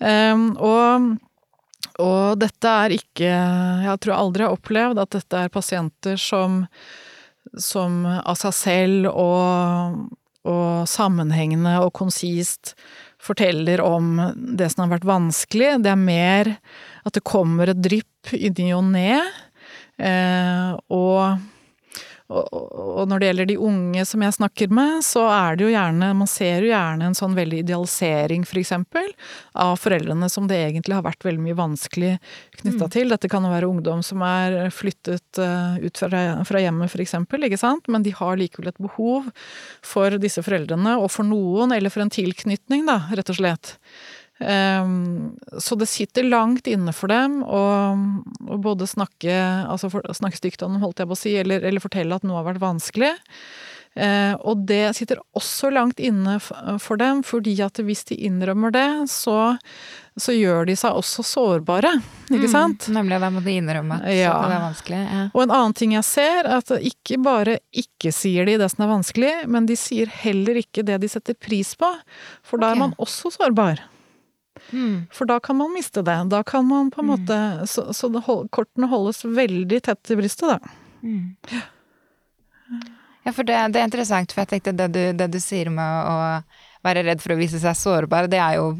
Um, 0.00 0.54
og 0.56 1.18
og 2.00 2.40
dette 2.40 2.72
er 2.84 2.94
ikke 2.94 3.28
Jeg 3.28 4.00
tror 4.00 4.14
jeg 4.14 4.24
aldri 4.24 4.46
har 4.46 4.56
opplevd 4.56 5.02
at 5.02 5.16
dette 5.16 5.44
er 5.44 5.52
pasienter 5.52 6.20
som 6.20 6.64
som 7.58 8.02
av 8.06 8.36
seg 8.38 8.54
selv 8.54 9.10
og, 9.10 10.00
og 10.48 10.88
sammenhengende 10.90 11.78
og 11.84 11.92
konsist 11.96 12.74
forteller 13.20 13.82
om 13.84 14.16
det 14.56 14.70
som 14.72 14.84
har 14.84 14.94
vært 14.94 15.08
vanskelig. 15.08 15.74
Det 15.84 15.92
er 15.92 16.00
mer 16.00 16.54
at 17.04 17.16
det 17.16 17.26
kommer 17.26 17.70
et 17.72 17.82
drypp 17.82 18.32
i 18.36 18.52
ny 18.56 18.70
og 18.76 18.86
ne. 18.92 19.20
Eh, 20.00 20.76
og 20.94 21.40
og 22.30 23.08
når 23.10 23.20
det 23.20 23.28
gjelder 23.30 23.48
de 23.50 23.56
unge 23.58 24.04
som 24.06 24.22
jeg 24.22 24.36
snakker 24.36 24.70
med, 24.74 25.00
så 25.02 25.24
er 25.34 25.56
det 25.58 25.64
jo 25.66 25.72
gjerne 25.72 26.10
Man 26.14 26.30
ser 26.30 26.62
jo 26.62 26.70
gjerne 26.70 27.08
en 27.08 27.16
sånn 27.18 27.34
veldig 27.34 27.62
idealisering, 27.64 28.44
for 28.46 28.60
eksempel, 28.60 29.08
av 29.58 29.74
foreldrene 29.82 30.28
som 30.30 30.46
det 30.50 30.60
egentlig 30.68 30.94
har 30.94 31.06
vært 31.06 31.26
veldig 31.26 31.42
mye 31.48 31.58
vanskelig 31.58 32.12
knytta 32.60 32.86
mm. 32.86 32.92
til. 32.94 33.10
Dette 33.10 33.30
kan 33.32 33.46
jo 33.46 33.52
være 33.52 33.70
ungdom 33.70 34.04
som 34.06 34.22
er 34.26 34.70
flyttet 34.74 35.42
uh, 35.42 35.74
ut 35.82 36.04
fra, 36.04 36.22
fra 36.46 36.62
hjemmet, 36.62 36.92
for 36.92 37.02
eksempel, 37.02 37.48
ikke 37.48 37.60
sant. 37.60 37.90
Men 37.90 38.06
de 38.06 38.14
har 38.14 38.38
likevel 38.38 38.70
et 38.70 38.82
behov 38.82 39.30
for 39.82 40.14
disse 40.22 40.44
foreldrene, 40.46 40.96
og 41.00 41.10
for 41.10 41.26
noen, 41.26 41.74
eller 41.74 41.92
for 41.92 42.04
en 42.04 42.14
tilknytning, 42.14 42.86
da, 42.88 43.02
rett 43.10 43.34
og 43.34 43.40
slett. 43.40 43.74
Um, 44.40 45.36
så 45.58 45.76
det 45.76 45.86
sitter 45.86 46.24
langt 46.24 46.66
inne 46.70 46.94
for 46.96 47.12
dem 47.12 47.42
å, 47.44 47.62
både 48.56 48.86
snakke, 48.88 49.34
altså 49.68 49.90
for, 49.92 50.06
snakke 50.16 50.40
stygt 50.40 50.64
om 50.64 50.78
holdt 50.80 51.02
jeg 51.02 51.10
på 51.10 51.16
å 51.16 51.20
si, 51.20 51.34
eller, 51.42 51.60
eller, 51.60 51.82
fortelle 51.84 52.16
at 52.16 52.24
noe 52.24 52.40
har 52.40 52.48
vært 52.54 52.62
vanskelig. 52.62 53.12
Uh, 53.98 54.38
og 54.46 54.62
det 54.70 54.94
sitter 54.96 55.20
også 55.36 55.72
langt 55.74 56.00
inne 56.00 56.38
for 56.40 56.96
dem, 56.96 57.20
fordi 57.26 57.56
at 57.66 57.82
hvis 57.84 58.06
de 58.08 58.16
innrømmer 58.30 58.72
det, 58.72 58.86
så, 59.12 59.36
så 60.16 60.32
gjør 60.32 60.70
de 60.70 60.78
seg 60.78 60.96
også 60.96 61.26
sårbare, 61.26 61.92
ikke 62.30 62.46
mm, 62.46 62.54
sant? 62.54 62.88
Nemlig, 62.96 63.20
da 63.20 63.32
må 63.34 63.44
de 63.44 63.58
innrømme 63.60 64.00
at 64.00 64.08
ja. 64.14 64.32
det 64.40 64.56
er 64.56 64.66
vanskelig. 64.70 65.04
Ja. 65.04 65.28
Og 65.34 65.44
en 65.44 65.56
annen 65.58 65.76
ting 65.76 65.96
jeg 65.98 66.08
ser, 66.08 66.46
er 66.46 66.62
at 66.62 66.76
ikke 66.80 67.20
bare 67.20 67.60
ikke 67.76 68.14
sier 68.14 68.48
de 68.48 68.56
det 68.62 68.72
som 68.72 68.88
er 68.88 68.94
vanskelig, 68.94 69.36
men 69.52 69.68
de 69.68 69.76
sier 69.76 70.08
heller 70.24 70.64
ikke 70.64 70.86
det 70.86 71.02
de 71.04 71.12
setter 71.18 71.36
pris 71.36 71.76
på, 71.76 71.92
for 72.46 72.62
da 72.62 72.72
er 72.72 72.86
man 72.86 72.96
også 72.96 73.36
sårbar. 73.36 73.84
Mm. 74.70 75.06
For 75.14 75.28
da 75.30 75.40
kan 75.42 75.58
man 75.58 75.72
miste 75.74 76.02
det. 76.06 76.16
Da 76.30 76.42
kan 76.46 76.66
man 76.68 76.90
på 76.94 77.02
en 77.02 77.08
mm. 77.08 77.12
måte 77.16 77.66
Så, 77.66 77.88
så 77.96 78.10
hold, 78.26 78.48
kortene 78.54 78.86
holdes 78.90 79.24
veldig 79.24 79.82
tett 79.88 80.02
til 80.06 80.20
brystet, 80.20 80.56
da. 80.56 80.58
Mm. 81.02 81.36
Ja, 83.24 83.32
for 83.32 83.44
det, 83.44 83.56
det, 83.74 83.80
er 83.80 83.88
interessant, 83.88 84.32
for 84.32 84.44
jeg 84.44 84.54
tenkte 84.54 84.72
det 84.76 84.88
du, 84.94 85.00
det 85.16 85.26
du 85.34 85.40
sier 85.42 85.68
med 85.72 86.08
å 86.08 86.14
være 86.86 87.02
redd 87.04 87.20
for 87.20 87.34
å 87.34 87.36
vise 87.36 87.58
seg 87.60 87.76
sårbar, 87.76 88.28
det 88.32 88.38
er 88.40 88.56
jo 88.56 88.70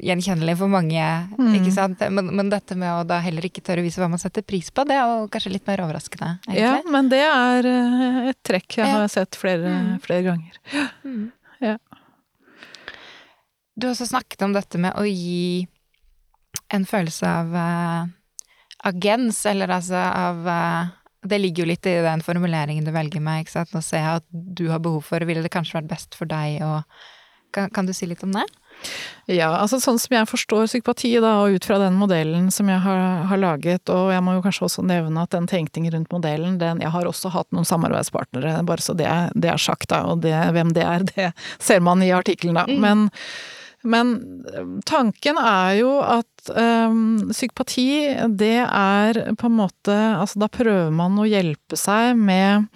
gjenkjennelig 0.00 0.54
for 0.62 0.72
mange, 0.72 1.04
mm. 1.36 1.50
ikke 1.58 1.72
sant. 1.74 2.04
Men, 2.08 2.30
men, 2.32 2.48
dette 2.52 2.76
med 2.78 2.88
å 2.94 3.02
da 3.04 3.18
heller 3.20 3.44
ikke 3.44 3.60
tørre 3.64 3.84
å 3.84 3.86
vise 3.86 4.00
hva 4.00 4.08
man 4.08 4.22
setter 4.22 4.46
pris 4.46 4.70
på, 4.72 4.86
det 4.88 4.96
er 4.96 5.04
jo 5.04 5.28
kanskje 5.32 5.52
litt 5.52 5.68
mer 5.68 5.84
overraskende, 5.84 6.30
egentlig. 6.48 6.64
Ja, 6.64 6.94
men 6.96 7.12
det 7.12 7.20
er 7.26 7.68
eh, 7.68 8.22
et 8.32 8.40
trekk 8.46 8.80
jeg 8.80 8.94
har 8.96 9.12
sett 9.12 9.36
flere, 9.36 9.74
mm. 9.76 9.92
flere 10.06 10.26
ganger. 10.30 10.60
Mm. 11.04 11.28
Ja. 11.60 11.76
Du 13.80 13.86
har 13.86 13.94
også 13.94 14.10
snakket 14.10 14.42
om 14.44 14.52
dette 14.52 14.76
med 14.80 14.92
å 15.00 15.06
gi 15.08 15.66
en 16.74 16.84
følelse 16.86 17.24
av 17.26 17.54
uh, 17.54 18.02
agens, 18.90 19.38
eller 19.48 19.72
altså 19.72 19.96
av 19.96 20.44
uh, 20.44 20.90
Det 21.22 21.38
ligger 21.40 21.64
jo 21.64 21.70
litt 21.70 21.86
i 21.88 21.98
den 22.04 22.22
formuleringen 22.24 22.84
du 22.84 22.92
velger 22.92 23.24
meg, 23.24 23.44
ikke 23.44 23.58
sant. 23.58 23.72
Nå 23.76 23.80
ser 23.84 24.04
jeg 24.04 24.20
at 24.20 24.26
du 24.30 24.68
har 24.70 24.80
behov 24.84 25.04
for, 25.08 25.24
ville 25.28 25.44
det 25.44 25.52
kanskje 25.52 25.78
vært 25.78 25.90
best 25.90 26.16
for 26.16 26.28
deg, 26.28 26.60
og 26.64 26.84
kan, 27.52 27.70
kan, 27.74 27.88
du 27.88 27.92
si 27.96 28.06
litt 28.06 28.22
om 28.22 28.32
det? 28.36 28.44
Ja, 29.28 29.50
altså 29.58 29.80
sånn 29.82 29.98
som 30.00 30.14
jeg 30.14 30.28
forstår 30.30 30.68
psykopati, 30.68 31.10
da, 31.20 31.34
og 31.42 31.56
ut 31.56 31.66
fra 31.66 31.80
den 31.82 31.98
modellen 32.00 32.48
som 32.54 32.70
jeg 32.70 32.80
har, 32.84 33.00
har, 33.28 33.40
laget, 33.42 33.90
og 33.92 34.12
jeg 34.14 34.24
må 34.24 34.36
jo 34.36 34.44
kanskje 34.44 34.66
også 34.68 34.84
nevne 34.86 35.24
at 35.26 35.34
den 35.34 35.48
tenkningen 35.50 35.96
rundt 35.96 36.14
modellen, 36.14 36.58
den 36.62 36.80
Jeg 36.84 36.92
har 36.94 37.08
også 37.08 37.32
hatt 37.34 37.50
noen 37.52 37.68
samarbeidspartnere, 37.68 38.60
bare 38.68 38.84
så 38.84 38.96
det, 38.96 39.10
det 39.34 39.52
er 39.52 39.60
sagt, 39.60 39.90
da, 39.92 40.04
og 40.12 40.22
det, 40.24 40.36
hvem 40.56 40.72
det 40.76 40.84
er, 40.86 41.08
det 41.12 41.32
ser 41.58 41.82
man 41.84 42.04
i 42.04 42.12
artikkelen, 42.16 42.60
da. 42.60 42.68
Mm. 42.70 42.80
Men, 42.80 43.08
men 43.82 44.16
tanken 44.88 45.38
er 45.40 45.78
jo 45.80 45.94
at 46.04 46.50
um, 46.52 47.30
psykopati, 47.30 47.86
det 48.36 48.58
er 48.66 49.22
på 49.40 49.48
en 49.48 49.56
måte 49.56 49.94
Altså 49.94 50.42
da 50.42 50.50
prøver 50.52 50.92
man 50.92 51.16
å 51.20 51.28
hjelpe 51.28 51.78
seg 51.80 52.18
med 52.18 52.68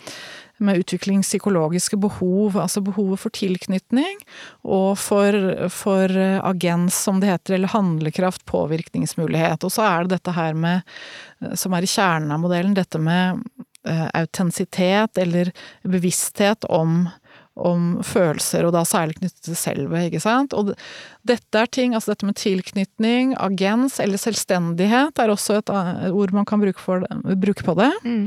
med 0.62 0.78
utviklingspsykologiske 0.84 1.98
behov, 1.98 2.54
altså 2.62 2.78
behovet 2.84 3.20
for 3.20 3.34
tilknytning 3.34 4.20
og 4.62 4.94
for, 5.02 5.34
for, 5.74 6.14
agens, 6.46 6.94
som 7.06 7.18
det 7.20 7.32
heter, 7.32 7.56
eller 7.56 7.72
handlekraft, 7.72 8.44
påvirkningsmulighet. 8.46 9.66
Og 9.66 9.74
så 9.74 9.82
er 9.88 10.04
det 10.04 10.14
dette 10.14 10.36
her 10.36 10.54
med, 10.54 10.86
som 11.58 11.74
er 11.74 11.84
i 11.84 11.90
kjernen 11.90 12.34
av 12.34 12.44
modellen, 12.44 12.76
dette 12.78 13.02
med 13.02 13.42
autentisitet 14.14 15.18
eller 15.20 15.50
bevissthet 15.82 16.64
om 16.72 17.04
om 17.54 18.00
følelser, 18.02 18.66
og 18.66 18.74
da 18.74 18.82
særlig 18.86 19.14
knyttet 19.20 19.46
til 19.46 19.56
selvet, 19.58 20.08
ikke 20.08 20.22
sant. 20.22 20.54
Og 20.58 20.72
dette 21.26 21.60
er 21.60 21.70
ting, 21.70 21.94
altså 21.94 22.12
dette 22.12 22.26
med 22.26 22.38
tilknytning, 22.40 23.34
agens 23.38 24.00
eller 24.02 24.18
selvstendighet 24.18 25.22
er 25.22 25.32
også 25.32 25.60
et 25.60 25.70
ord 26.10 26.34
man 26.34 26.48
kan 26.48 26.62
bruke, 26.62 26.82
for, 26.82 27.06
bruke 27.22 27.66
på 27.66 27.76
det. 27.78 27.92
Mm. 28.02 28.26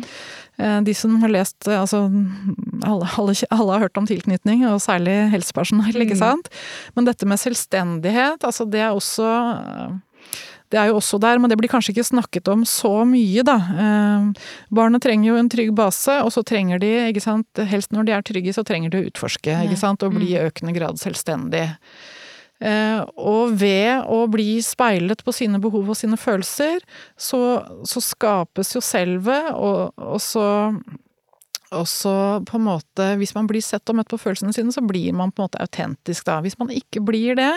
Eh, 0.58 0.80
de 0.88 0.96
som 0.98 1.20
har 1.22 1.30
lest 1.30 1.68
Altså, 1.68 2.06
alle, 2.88 3.10
alle, 3.20 3.36
alle, 3.52 3.72
har 3.74 3.84
hørt 3.84 4.00
om 4.00 4.08
tilknytning, 4.08 4.64
og 4.70 4.80
særlig 4.82 5.18
helsepersonell, 5.36 6.02
ikke 6.08 6.18
mm. 6.18 6.24
sant. 6.24 6.52
Men 6.96 7.12
dette 7.12 7.28
med 7.28 7.42
selvstendighet, 7.44 8.48
altså 8.48 8.66
det 8.66 8.86
er 8.86 8.96
også 8.96 9.28
det 10.74 10.80
er 10.82 10.90
jo 10.92 10.98
også 11.00 11.20
der, 11.24 11.40
men 11.40 11.52
det 11.52 11.58
blir 11.60 11.72
kanskje 11.72 11.94
ikke 11.94 12.08
snakket 12.10 12.52
om 12.52 12.66
så 12.68 12.92
mye, 13.08 13.44
da. 13.48 13.58
Eh, 13.84 14.48
barnet 14.74 15.04
trenger 15.06 15.32
jo 15.32 15.40
en 15.40 15.50
trygg 15.52 15.74
base, 15.78 16.20
og 16.26 16.34
så 16.36 16.44
trenger 16.48 16.82
de, 16.84 16.92
ikke 17.12 17.24
sant, 17.24 17.64
helst 17.72 17.96
når 17.96 18.08
de 18.08 18.16
er 18.18 18.28
trygge, 18.28 18.56
så 18.56 18.66
trenger 18.68 18.92
de 18.92 19.02
å 19.02 19.10
utforske, 19.10 19.56
ikke 19.68 19.80
sant, 19.80 20.04
og 20.04 20.18
bli 20.18 20.34
i 20.34 20.40
mm. 20.42 20.52
økende 20.52 20.76
grad 20.76 21.00
selvstendig. 21.02 21.66
Eh, 22.58 23.02
og 23.22 23.54
ved 23.62 24.08
å 24.10 24.24
bli 24.34 24.58
speilet 24.66 25.22
på 25.24 25.36
sine 25.36 25.62
behov 25.62 25.92
og 25.94 26.00
sine 26.00 26.18
følelser, 26.20 26.82
så, 27.16 27.42
så 27.88 28.04
skapes 28.04 28.74
jo 28.76 28.84
selvet, 28.84 29.54
og, 29.56 29.94
og 29.96 30.20
så 30.24 30.48
og 31.76 31.88
så 31.90 32.14
på 32.48 32.60
en 32.60 32.68
måte, 32.68 33.10
hvis 33.20 33.34
man 33.36 33.48
blir 33.50 33.64
sett 33.64 33.90
og 33.92 33.98
møtt 34.00 34.12
på 34.12 34.20
følelsene 34.22 34.56
sine, 34.56 34.72
så 34.72 34.84
blir 34.86 35.16
man 35.16 35.34
på 35.34 35.42
en 35.42 35.50
måte 35.50 35.62
autentisk 35.64 36.28
da. 36.30 36.40
Hvis 36.44 36.56
man 36.62 36.72
ikke 36.72 37.02
blir 37.04 37.36
det, 37.40 37.52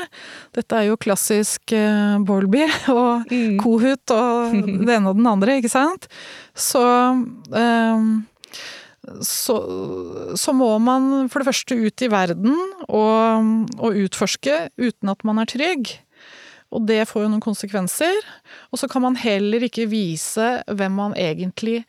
dette 0.57 0.79
er 0.79 0.89
jo 0.89 0.99
klassisk 1.01 1.75
uh, 1.77 2.19
Bolby 2.27 2.65
og 2.97 3.31
mm. 3.31 3.61
Kohut 3.63 4.15
og 4.17 4.59
det 4.87 4.97
ene 4.97 5.13
og 5.13 5.21
den 5.21 5.31
andre, 5.31 5.61
ikke 5.61 5.73
sant, 5.73 6.11
så 6.59 6.83
um, 7.15 8.13
så, 9.25 9.57
så, 10.37 10.53
må 10.53 10.69
man 10.83 11.31
for 11.33 11.41
det 11.41 11.49
første 11.49 11.75
ut 11.79 12.03
i 12.05 12.11
verden 12.13 12.53
og, 12.85 13.49
og 13.81 13.97
utforske 13.97 14.67
uten 14.77 15.11
at 15.11 15.25
man 15.27 15.41
er 15.41 15.49
trygg. 15.51 15.95
Og 16.71 16.85
det 16.87 17.01
får 17.09 17.25
jo 17.25 17.31
noen 17.33 17.43
konsekvenser. 17.43 18.21
Og 18.71 18.79
så 18.79 18.87
kan 18.93 19.03
man 19.03 19.17
heller 19.19 19.65
ikke 19.67 19.89
vise 19.91 20.53
hvem 20.69 21.01
man 21.01 21.17
egentlig 21.19 21.81
er 21.81 21.89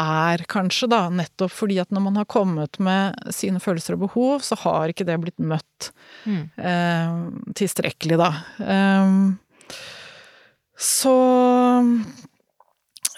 er 0.00 0.42
kanskje, 0.50 0.88
da, 0.90 1.06
nettopp 1.14 1.52
fordi 1.54 1.78
at 1.82 1.92
når 1.94 2.02
man 2.08 2.18
har 2.18 2.26
kommet 2.30 2.80
med 2.82 3.14
sine 3.34 3.62
følelser 3.62 3.96
og 3.96 4.08
behov, 4.08 4.42
så 4.42 4.58
har 4.64 4.90
ikke 4.90 5.06
det 5.06 5.20
blitt 5.22 5.38
møtt 5.38 5.90
mm. 6.26 6.42
eh, 6.58 7.16
tilstrekkelig, 7.60 8.18
da. 8.18 8.30
Eh, 8.74 9.14
så 10.74 11.14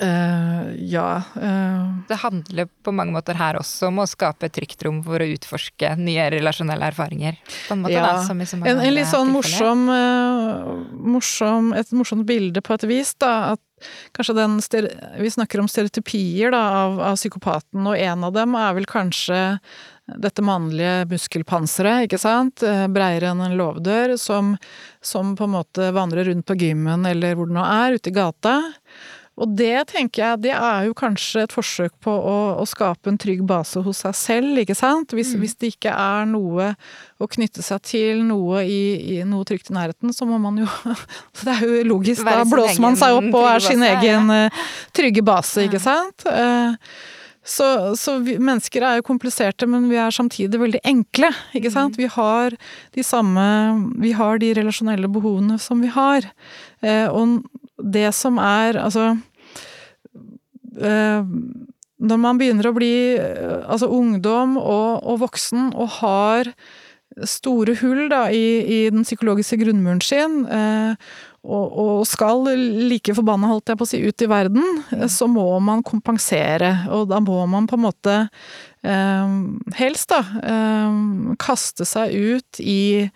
eh, 0.04 0.74
ja. 0.92 1.22
Uh. 1.36 1.96
Det 2.08 2.18
handler 2.20 2.68
på 2.84 2.92
mange 2.92 3.16
måter 3.16 3.38
her 3.38 3.56
også 3.58 3.88
om 3.88 4.02
å 4.02 4.08
skape 4.08 4.50
et 4.50 4.54
trygt 4.58 4.84
rom 4.84 5.00
for 5.06 5.22
å 5.22 5.28
utforske 5.32 5.94
nye 5.96 6.28
relasjonelle 6.36 6.92
erfaringer. 6.92 7.40
På 7.66 7.78
en 7.78 7.86
måte, 7.86 7.96
ja. 7.96 8.12
da, 8.20 8.36
en, 8.36 8.76
en, 8.76 8.84
litt 8.92 9.08
sånn 9.08 9.32
morsom, 9.32 9.88
uh, 9.88 10.74
morsom, 11.16 11.72
Et 11.76 11.96
morsomt 11.96 12.28
bilde 12.28 12.60
på 12.60 12.76
et 12.76 12.86
vis, 12.90 13.16
da. 13.16 13.56
At 13.56 13.64
kanskje 14.16 14.36
den 14.38 14.60
Vi 15.20 15.30
snakker 15.30 15.60
om 15.60 15.68
stereotypier 15.68 16.50
da, 16.54 16.62
av, 16.84 17.00
av 17.12 17.18
psykopaten, 17.20 17.86
og 17.86 17.98
en 17.98 18.24
av 18.24 18.32
dem 18.36 18.56
er 18.58 18.74
vel 18.78 18.88
kanskje 18.88 19.58
dette 20.06 20.42
mannlige 20.44 21.06
muskelpanseret, 21.10 22.06
ikke 22.06 22.20
sant, 22.22 22.62
eh, 22.62 22.86
breiere 22.86 23.32
enn 23.32 23.42
en 23.42 23.56
låvedør, 23.58 24.14
som, 24.20 24.54
som 25.02 25.34
på 25.36 25.48
en 25.48 25.56
måte 25.56 25.90
vandrer 25.96 26.28
rundt 26.30 26.46
på 26.46 26.58
gymmen 26.60 27.06
eller 27.10 27.34
hvor 27.34 27.50
det 27.50 27.56
nå 27.56 27.64
er, 27.66 27.98
ute 27.98 28.12
i 28.12 28.14
gata. 28.14 28.54
Og 29.36 29.50
det 29.52 29.88
tenker 29.90 30.22
jeg, 30.22 30.40
det 30.46 30.52
er 30.56 30.86
jo 30.88 30.94
kanskje 30.96 31.42
et 31.44 31.52
forsøk 31.52 31.92
på 32.04 32.12
å, 32.12 32.36
å 32.56 32.64
skape 32.68 33.10
en 33.12 33.18
trygg 33.20 33.42
base 33.46 33.82
hos 33.84 34.00
seg 34.06 34.16
selv, 34.16 34.60
ikke 34.62 34.76
sant. 34.78 35.12
Hvis, 35.12 35.34
mm. 35.34 35.42
hvis, 35.42 35.56
det 35.60 35.72
ikke 35.74 35.92
er 35.92 36.24
noe 36.30 36.70
å 37.20 37.28
knytte 37.28 37.64
seg 37.64 37.82
til, 37.84 38.22
noe, 38.24 38.62
i, 38.64 38.80
i, 39.16 39.18
noe 39.28 39.44
trygt 39.48 39.68
i 39.68 39.76
nærheten, 39.76 40.14
så 40.16 40.28
må 40.28 40.40
man 40.40 40.62
jo 40.62 40.70
Det 41.42 41.52
er 41.52 41.66
jo 41.68 41.82
logisk, 41.92 42.24
da 42.24 42.46
blåser 42.48 42.80
man 42.82 42.96
seg 42.96 43.18
opp 43.18 43.28
og 43.36 43.50
er 43.50 43.62
sin 43.64 43.84
egen 43.84 44.32
ja. 44.32 44.46
Eh, 44.46 44.64
trygge 44.96 45.24
base, 45.26 45.66
ikke 45.68 45.82
sant. 45.84 46.24
Uh, 46.24 46.74
så, 47.46 47.66
så 47.94 48.16
vi, 48.24 48.38
mennesker 48.42 48.82
er 48.82 48.98
jo 48.98 49.06
kompliserte, 49.06 49.68
men 49.70 49.86
vi 49.92 50.00
er 50.00 50.14
samtidig 50.14 50.58
veldig 50.58 50.80
enkle, 50.88 51.30
ikke 51.54 51.70
sant. 51.70 51.94
Mm. 51.94 52.02
Vi 52.02 52.08
har 52.16 52.56
de 52.96 53.04
samme 53.06 53.44
Vi 54.02 54.16
har 54.16 54.40
de 54.42 54.50
relasjonelle 54.58 55.12
behovene 55.12 55.60
som 55.62 55.84
vi 55.84 55.92
har. 55.94 56.26
Eh, 56.82 57.06
og 57.06 57.44
det 57.82 58.08
som 58.16 58.40
er 58.40 58.78
Altså 58.80 59.10
eh, 60.80 61.22
Når 61.96 62.20
man 62.22 62.40
begynner 62.40 62.70
å 62.70 62.74
bli 62.76 62.96
eh, 63.20 63.62
altså 63.64 63.90
ungdom 63.92 64.56
og, 64.60 65.04
og 65.04 65.22
voksen 65.26 65.72
og 65.74 65.96
har 66.00 66.52
store 67.24 67.72
hull 67.80 68.10
da, 68.12 68.26
i, 68.28 68.60
i, 68.60 68.78
den 68.92 69.06
psykologiske 69.06 69.56
grunnmuren 69.62 70.02
sin, 70.04 70.42
eh, 70.52 71.14
og, 71.46 71.78
og, 71.80 72.00
skal 72.04 72.42
like 72.90 73.14
forbanna, 73.16 73.48
holdt 73.48 73.72
jeg 73.72 73.80
på 73.80 73.86
å 73.86 73.88
si, 73.88 74.00
ut 74.04 74.24
i 74.26 74.28
verden, 74.28 74.82
så 75.08 75.28
må 75.30 75.46
man 75.64 75.80
kompensere. 75.86 76.72
Og 76.92 77.06
da 77.08 77.22
må 77.24 77.38
man 77.48 77.68
på 77.70 77.78
en 77.78 77.84
måte 77.86 78.16
helst, 79.78 80.12
da, 80.12 80.20
kaste 81.40 81.86
seg 81.88 82.12
ut 82.12 82.60
i 82.60 83.06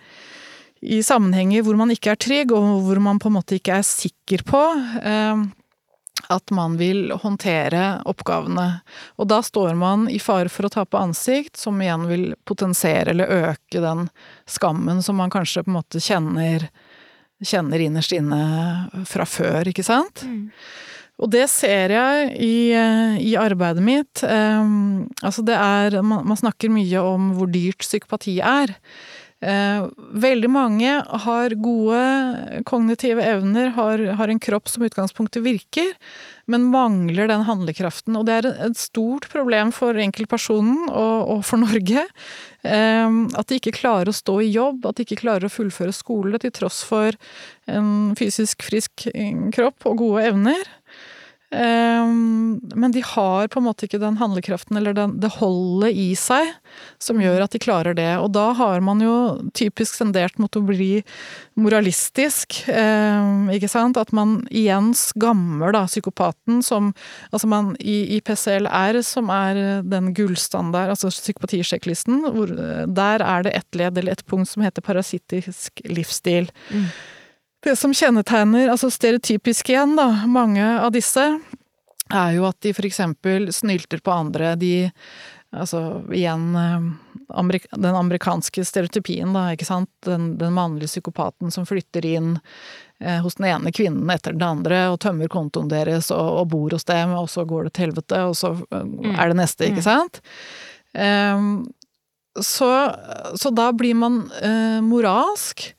i 0.81 1.03
sammenhenger 1.05 1.65
hvor 1.65 1.77
man 1.77 1.93
ikke 1.93 2.15
er 2.15 2.21
trygg, 2.21 2.53
og 2.57 2.85
hvor 2.87 3.01
man 3.03 3.21
på 3.21 3.29
en 3.31 3.37
måte 3.39 3.59
ikke 3.59 3.81
er 3.81 3.87
sikker 3.87 4.45
på 4.49 4.63
eh, 5.03 5.43
at 6.31 6.53
man 6.55 6.77
vil 6.81 7.11
håndtere 7.23 8.01
oppgavene. 8.09 8.67
Og 9.21 9.29
da 9.31 9.41
står 9.45 9.75
man 9.79 10.07
i 10.13 10.21
fare 10.23 10.51
for 10.53 10.69
å 10.69 10.73
tape 10.73 11.01
ansikt, 11.01 11.57
som 11.61 11.81
igjen 11.83 12.07
vil 12.11 12.27
potensere 12.49 13.15
eller 13.15 13.51
øke 13.51 13.83
den 13.83 14.07
skammen 14.49 15.03
som 15.05 15.21
man 15.21 15.33
kanskje 15.33 15.65
på 15.65 15.73
en 15.73 15.79
måte 15.81 16.03
kjenner, 16.05 16.69
kjenner 17.43 17.87
innerst 17.87 18.15
inne 18.17 18.43
fra 19.09 19.27
før, 19.29 19.71
ikke 19.71 19.87
sant? 19.87 20.25
Mm. 20.27 20.49
Og 21.21 21.29
det 21.33 21.47
ser 21.53 21.93
jeg 21.93 22.29
i, 22.41 22.73
i 22.73 23.33
arbeidet 23.37 23.83
mitt. 23.85 24.23
Um, 24.25 25.09
altså 25.21 25.45
det 25.45 25.57
er 25.57 25.99
man, 26.01 26.25
man 26.31 26.39
snakker 26.41 26.73
mye 26.73 27.03
om 27.05 27.35
hvor 27.37 27.51
dyrt 27.53 27.85
psykopati 27.85 28.39
er. 28.41 28.73
Eh, 29.41 29.87
veldig 30.21 30.51
mange 30.53 30.89
har 31.25 31.55
gode 31.65 32.01
kognitive 32.69 33.25
evner, 33.25 33.71
har, 33.73 34.03
har 34.19 34.29
en 34.29 34.43
kropp 34.43 34.69
som 34.69 34.85
utgangspunktet 34.85 35.41
virker, 35.47 35.95
men 36.51 36.67
mangler 36.69 37.31
den 37.31 37.47
handlekraften. 37.49 38.19
Og 38.21 38.27
det 38.29 38.37
er 38.37 38.51
et 38.69 38.77
stort 38.81 39.31
problem 39.33 39.73
for 39.73 39.97
enkeltpersonen 39.97 40.91
og, 40.91 41.31
og 41.37 41.45
for 41.49 41.63
Norge. 41.63 42.05
Eh, 42.61 43.17
at 43.41 43.49
de 43.49 43.61
ikke 43.61 43.79
klarer 43.81 44.13
å 44.13 44.17
stå 44.17 44.37
i 44.45 44.51
jobb, 44.53 44.85
at 44.85 45.01
de 45.01 45.09
ikke 45.09 45.23
klarer 45.23 45.49
å 45.49 45.55
fullføre 45.55 45.97
skole 45.97 46.41
til 46.43 46.53
tross 46.61 46.83
for 46.85 47.17
en 47.71 48.13
fysisk 48.19 48.67
frisk 48.67 49.09
kropp 49.57 49.89
og 49.89 50.03
gode 50.03 50.27
evner. 50.35 50.69
Ehm, 51.51 52.61
men 52.75 52.93
de 52.93 53.03
har 53.03 53.49
på 53.51 53.59
en 53.59 53.67
måte 53.67 53.87
ikke 53.89 53.99
den 53.99 54.21
handlekraften 54.21 54.79
eller 54.79 54.95
den, 54.95 55.17
det 55.23 55.33
holdet 55.41 55.97
i 55.99 56.13
seg 56.19 56.53
som 57.03 57.19
gjør 57.23 57.43
at 57.43 57.55
de 57.55 57.61
klarer 57.63 57.97
det. 57.99 58.13
Og 58.23 58.31
da 58.37 58.51
har 58.59 58.83
man 58.87 59.03
jo 59.03 59.15
typisk 59.57 59.99
sendert 59.99 60.39
mot 60.39 60.55
å 60.57 60.63
bli 60.63 61.03
moralistisk, 61.59 62.63
ehm, 62.71 63.51
ikke 63.57 63.71
sant. 63.73 63.99
At 64.01 64.15
man 64.17 64.41
igjen 64.47 64.93
skammer 64.97 65.75
da 65.77 65.87
psykopaten 65.91 66.63
som 66.67 66.95
Altså 67.31 67.47
man 67.51 67.75
i, 67.79 68.17
i 68.17 68.19
PCLR, 68.25 69.01
som 69.07 69.31
er 69.33 69.83
den 69.87 70.11
gullstandard, 70.17 70.91
altså 70.93 71.11
psykopatisjekklisten, 71.13 72.25
der 72.95 73.23
er 73.25 73.45
det 73.47 73.55
ett 73.57 73.79
ledd 73.79 73.99
eller 73.99 74.13
ett 74.13 74.27
punkt 74.27 74.51
som 74.51 74.65
heter 74.65 74.85
parasittisk 74.85 75.83
livsstil. 75.87 76.51
Mm. 76.71 76.89
Det 77.61 77.77
som 77.77 77.93
kjennetegner, 77.95 78.71
altså 78.73 78.91
stereotypisk 78.91 79.69
igjen, 79.73 79.97
da, 79.99 80.09
mange 80.31 80.65
av 80.81 80.95
disse, 80.95 81.27
er 82.11 82.33
jo 82.35 82.47
at 82.49 82.57
de 82.65 82.73
for 82.75 82.89
eksempel 82.89 83.51
snylter 83.55 84.01
på 84.03 84.15
andre. 84.15 84.55
De 84.61 84.91
Altså 85.51 86.05
igjen 86.15 86.53
amerik 87.35 87.65
den 87.71 87.97
amerikanske 87.97 88.65
stereotypien, 88.65 89.33
da, 89.35 89.49
ikke 89.55 89.67
sant. 89.67 89.91
Den, 90.07 90.37
den 90.39 90.55
mannlige 90.55 90.93
psykopaten 90.93 91.51
som 91.51 91.67
flytter 91.67 92.07
inn 92.07 92.37
eh, 93.01 93.19
hos 93.25 93.35
den 93.41 93.49
ene 93.51 93.73
kvinnen 93.75 94.11
etter 94.15 94.37
den 94.37 94.47
andre 94.47 94.85
og 94.93 95.01
tømmer 95.03 95.31
kontoen 95.33 95.71
deres 95.71 96.11
og, 96.15 96.29
og 96.43 96.49
bor 96.55 96.77
hos 96.77 96.87
dem, 96.87 97.17
og 97.19 97.27
så 97.31 97.45
går 97.49 97.67
det 97.67 97.75
til 97.75 97.89
helvete, 97.89 98.23
og 98.31 98.39
så 98.39 98.55
mm. 98.63 99.13
er 99.17 99.33
det 99.33 99.41
neste, 99.43 99.71
ikke 99.71 99.83
mm. 99.83 99.89
sant. 99.89 100.23
Um, 100.95 101.51
så, 102.39 102.71
så, 103.35 103.51
da 103.51 103.71
blir 103.75 103.99
man 103.99 104.23
uh, 104.39 104.79
moralsk, 104.87 105.73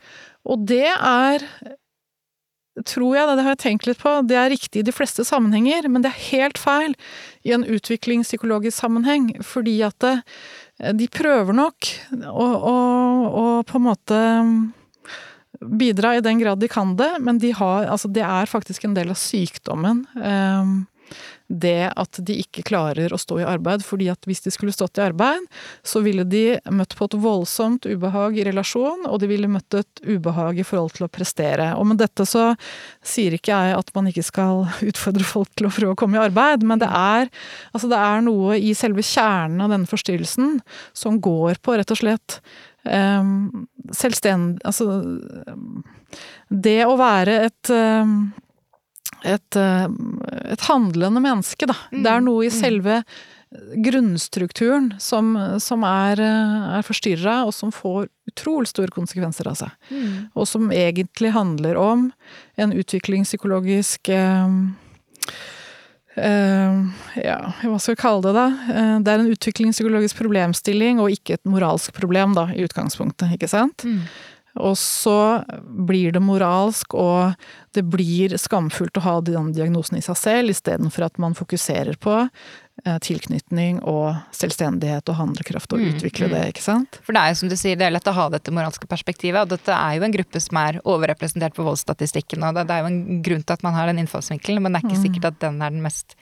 og 0.47 0.65
det 0.69 0.89
er 0.89 1.45
tror 2.87 3.15
jeg, 3.17 3.27
det 3.35 3.43
har 3.43 3.55
jeg 3.55 3.61
tenkt 3.65 3.87
litt 3.87 3.99
på, 3.99 4.13
det 4.27 4.37
er 4.39 4.51
riktig 4.53 4.81
i 4.81 4.87
de 4.87 4.93
fleste 4.95 5.25
sammenhenger, 5.27 5.89
men 5.91 6.03
det 6.03 6.11
er 6.11 6.27
helt 6.31 6.61
feil 6.61 6.95
i 7.43 7.53
en 7.55 7.65
utviklingspsykologisk 7.67 8.77
sammenheng, 8.77 9.31
fordi 9.45 9.81
at 9.85 9.97
det, 10.03 10.13
eh, 10.79 10.93
de 10.95 11.09
prøver 11.11 11.57
nok 11.57 11.91
å, 12.31 12.47
å, 12.47 12.77
å, 13.27 13.43
på 13.67 13.79
en 13.79 13.87
måte 13.89 14.21
bidra 15.61 16.15
i 16.17 16.23
den 16.25 16.39
grad 16.41 16.61
de 16.61 16.69
kan 16.71 16.95
det, 16.97 17.11
men 17.21 17.41
de 17.41 17.51
har, 17.53 17.89
altså 17.91 18.09
det 18.09 18.23
er 18.25 18.49
faktisk 18.49 18.87
en 18.87 18.95
del 18.97 19.11
av 19.13 19.19
sykdommen. 19.19 20.05
Um, 20.15 20.71
det 21.51 21.91
at 21.99 22.19
de 22.23 22.37
ikke 22.41 22.63
klarer 22.67 23.11
å 23.11 23.19
stå 23.19 23.41
i 23.41 23.47
arbeid, 23.47 23.83
fordi 23.83 24.07
at 24.11 24.23
hvis 24.29 24.43
de 24.45 24.53
skulle 24.53 24.73
stått 24.75 24.99
i 24.99 25.03
arbeid, 25.03 25.47
så 25.83 26.01
ville 26.05 26.23
de 26.27 26.57
møtt 26.71 26.95
på 26.97 27.09
et 27.09 27.17
voldsomt 27.21 27.87
ubehag 27.89 28.39
i 28.39 28.45
relasjon, 28.47 29.05
og 29.09 29.19
de 29.21 29.29
ville 29.31 29.51
møtt 29.51 29.75
et 29.81 30.03
ubehag 30.07 30.61
i 30.61 30.67
forhold 30.67 30.95
til 30.97 31.07
å 31.07 31.11
prestere. 31.11 31.71
Og 31.75 31.89
med 31.91 32.01
dette 32.01 32.25
så 32.29 32.51
sier 33.03 33.35
ikke 33.35 33.51
jeg 33.51 33.77
at 33.77 33.93
man 33.97 34.09
ikke 34.11 34.25
skal 34.25 34.65
utfordre 34.89 35.27
folk 35.27 35.51
til 35.55 35.67
å 35.67 35.73
prøve 35.75 35.95
å 35.95 35.99
komme 35.99 36.19
i 36.19 36.23
arbeid, 36.23 36.65
men 36.67 36.81
det 36.81 36.89
er, 36.89 37.31
altså 37.75 37.91
det 37.91 37.99
er 37.99 38.25
noe 38.25 38.59
i 38.59 38.73
selve 38.77 39.05
kjernen 39.05 39.65
av 39.65 39.73
denne 39.73 39.89
forstyrrelsen 39.89 40.59
som 40.97 41.19
går 41.23 41.59
på 41.63 41.75
rett 41.77 41.91
og 41.91 41.99
slett 41.99 42.39
um, 42.85 43.67
selvstendig 43.95 44.61
Altså 44.67 44.87
det 46.51 46.79
å 46.85 46.97
være 46.99 47.37
et 47.47 47.71
um, 47.71 48.31
et, 49.24 49.59
eh, 49.59 49.86
et 50.53 50.65
handlende 50.69 51.22
menneske, 51.24 51.69
da. 51.69 51.78
Mm. 51.91 52.01
Det 52.03 52.11
er 52.15 52.26
noe 52.26 52.47
i 52.47 52.51
mm. 52.51 52.57
selve 52.57 53.03
grunnstrukturen 53.76 54.93
som, 54.99 55.34
som 55.59 55.84
er, 55.84 56.19
eh, 56.24 56.67
er 56.78 56.86
forstyrra, 56.88 57.41
og 57.47 57.53
som 57.55 57.74
får 57.76 58.07
utrolig 58.32 58.72
store 58.72 58.93
konsekvenser 58.95 59.49
av 59.51 59.57
seg. 59.59 59.74
Mm. 59.91 60.13
Og 60.34 60.47
som 60.47 60.72
egentlig 60.72 61.34
handler 61.36 61.80
om 61.80 62.09
en 62.55 62.76
utviklingspsykologisk 62.80 64.09
eh, 64.15 64.55
eh, 66.15 66.80
ja, 67.26 67.39
hva 67.63 67.80
skal 67.80 67.97
vi 67.97 68.01
kalle 68.01 68.24
det 68.30 68.36
da? 68.38 68.47
Eh, 68.72 68.93
det 69.03 69.13
er 69.13 69.24
en 69.24 69.34
utviklingspsykologisk 69.36 70.22
problemstilling, 70.22 71.03
og 71.03 71.17
ikke 71.17 71.36
et 71.36 71.49
moralsk 71.49 71.91
problem, 71.97 72.38
da, 72.38 72.47
i 72.55 72.63
utgangspunktet, 72.67 73.36
ikke 73.36 73.51
sant? 73.51 73.84
Mm. 73.84 74.05
Og 74.59 74.75
så 74.77 75.43
blir 75.63 76.11
det 76.11 76.19
moralsk, 76.23 76.95
og 76.99 77.37
det 77.75 77.85
blir 77.87 78.35
skamfullt 78.39 78.99
å 78.99 79.05
ha 79.05 79.13
den 79.23 79.53
diagnosen 79.55 79.99
i 79.99 80.03
seg 80.03 80.17
selv, 80.19 80.51
istedenfor 80.51 81.07
at 81.07 81.21
man 81.23 81.37
fokuserer 81.37 81.95
på 82.03 82.17
eh, 82.19 82.97
tilknytning 83.05 83.79
og 83.87 84.19
selvstendighet 84.35 85.07
og 85.07 85.19
handlekraft, 85.21 85.71
og 85.71 85.79
mm, 85.79 85.87
utvikle 85.93 86.27
mm. 86.27 86.35
det, 86.35 86.43
ikke 86.51 86.65
sant? 86.65 86.99
For 87.05 87.15
det 87.15 87.23
er 87.23 87.31
jo 87.31 87.39
som 87.43 87.53
du 87.53 87.55
sier, 87.55 87.79
det 87.79 87.87
er 87.87 87.95
lett 87.95 88.11
å 88.11 88.17
ha 88.17 88.27
dette 88.33 88.51
moralske 88.51 88.91
perspektivet, 88.91 89.39
og 89.39 89.55
dette 89.55 89.77
er 89.77 89.97
jo 89.97 90.07
en 90.07 90.15
gruppe 90.19 90.43
som 90.43 90.61
er 90.65 90.81
overrepresentert 90.83 91.55
på 91.55 91.67
voldsstatistikken, 91.67 92.43
og 92.43 92.59
det, 92.59 92.67
er 92.67 92.83
jo 92.83 92.91
en 92.91 93.23
grunn 93.23 93.45
til 93.45 93.55
at 93.55 93.67
man 93.67 93.77
har 93.79 93.87
den 93.87 94.03
innfallsvinkelen, 94.03 94.65
men 94.65 94.75
det 94.75 94.81
er 94.81 94.89
ikke 94.89 94.99
mm. 94.99 95.05
sikkert 95.07 95.31
at 95.31 95.43
den 95.47 95.63
er 95.63 95.71
den 95.71 95.85
mest 95.85 96.17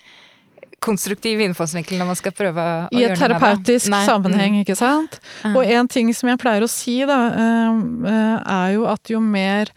konstruktiv 0.84 1.42
innfallsvinkel 1.44 2.00
når 2.00 2.12
man 2.12 2.20
skal 2.20 2.36
prøve 2.36 2.66
å 2.66 2.68
I 2.68 2.74
gjøre 2.74 2.84
noe 2.84 2.90
med 2.90 3.00
det. 3.00 3.06
I 3.06 3.14
et 3.14 3.22
terapeutisk 3.24 3.96
sammenheng, 4.10 4.58
mm. 4.58 4.66
ikke 4.66 4.78
sant. 4.80 5.20
Og 5.52 5.64
en 5.64 5.90
ting 5.92 6.12
som 6.16 6.32
jeg 6.32 6.42
pleier 6.42 6.66
å 6.66 6.72
si, 6.72 7.00
da, 7.10 7.20
eh, 7.30 7.82
eh, 8.12 8.54
er 8.58 8.76
jo 8.78 8.86
at 8.92 9.14
jo 9.14 9.22
mer 9.24 9.74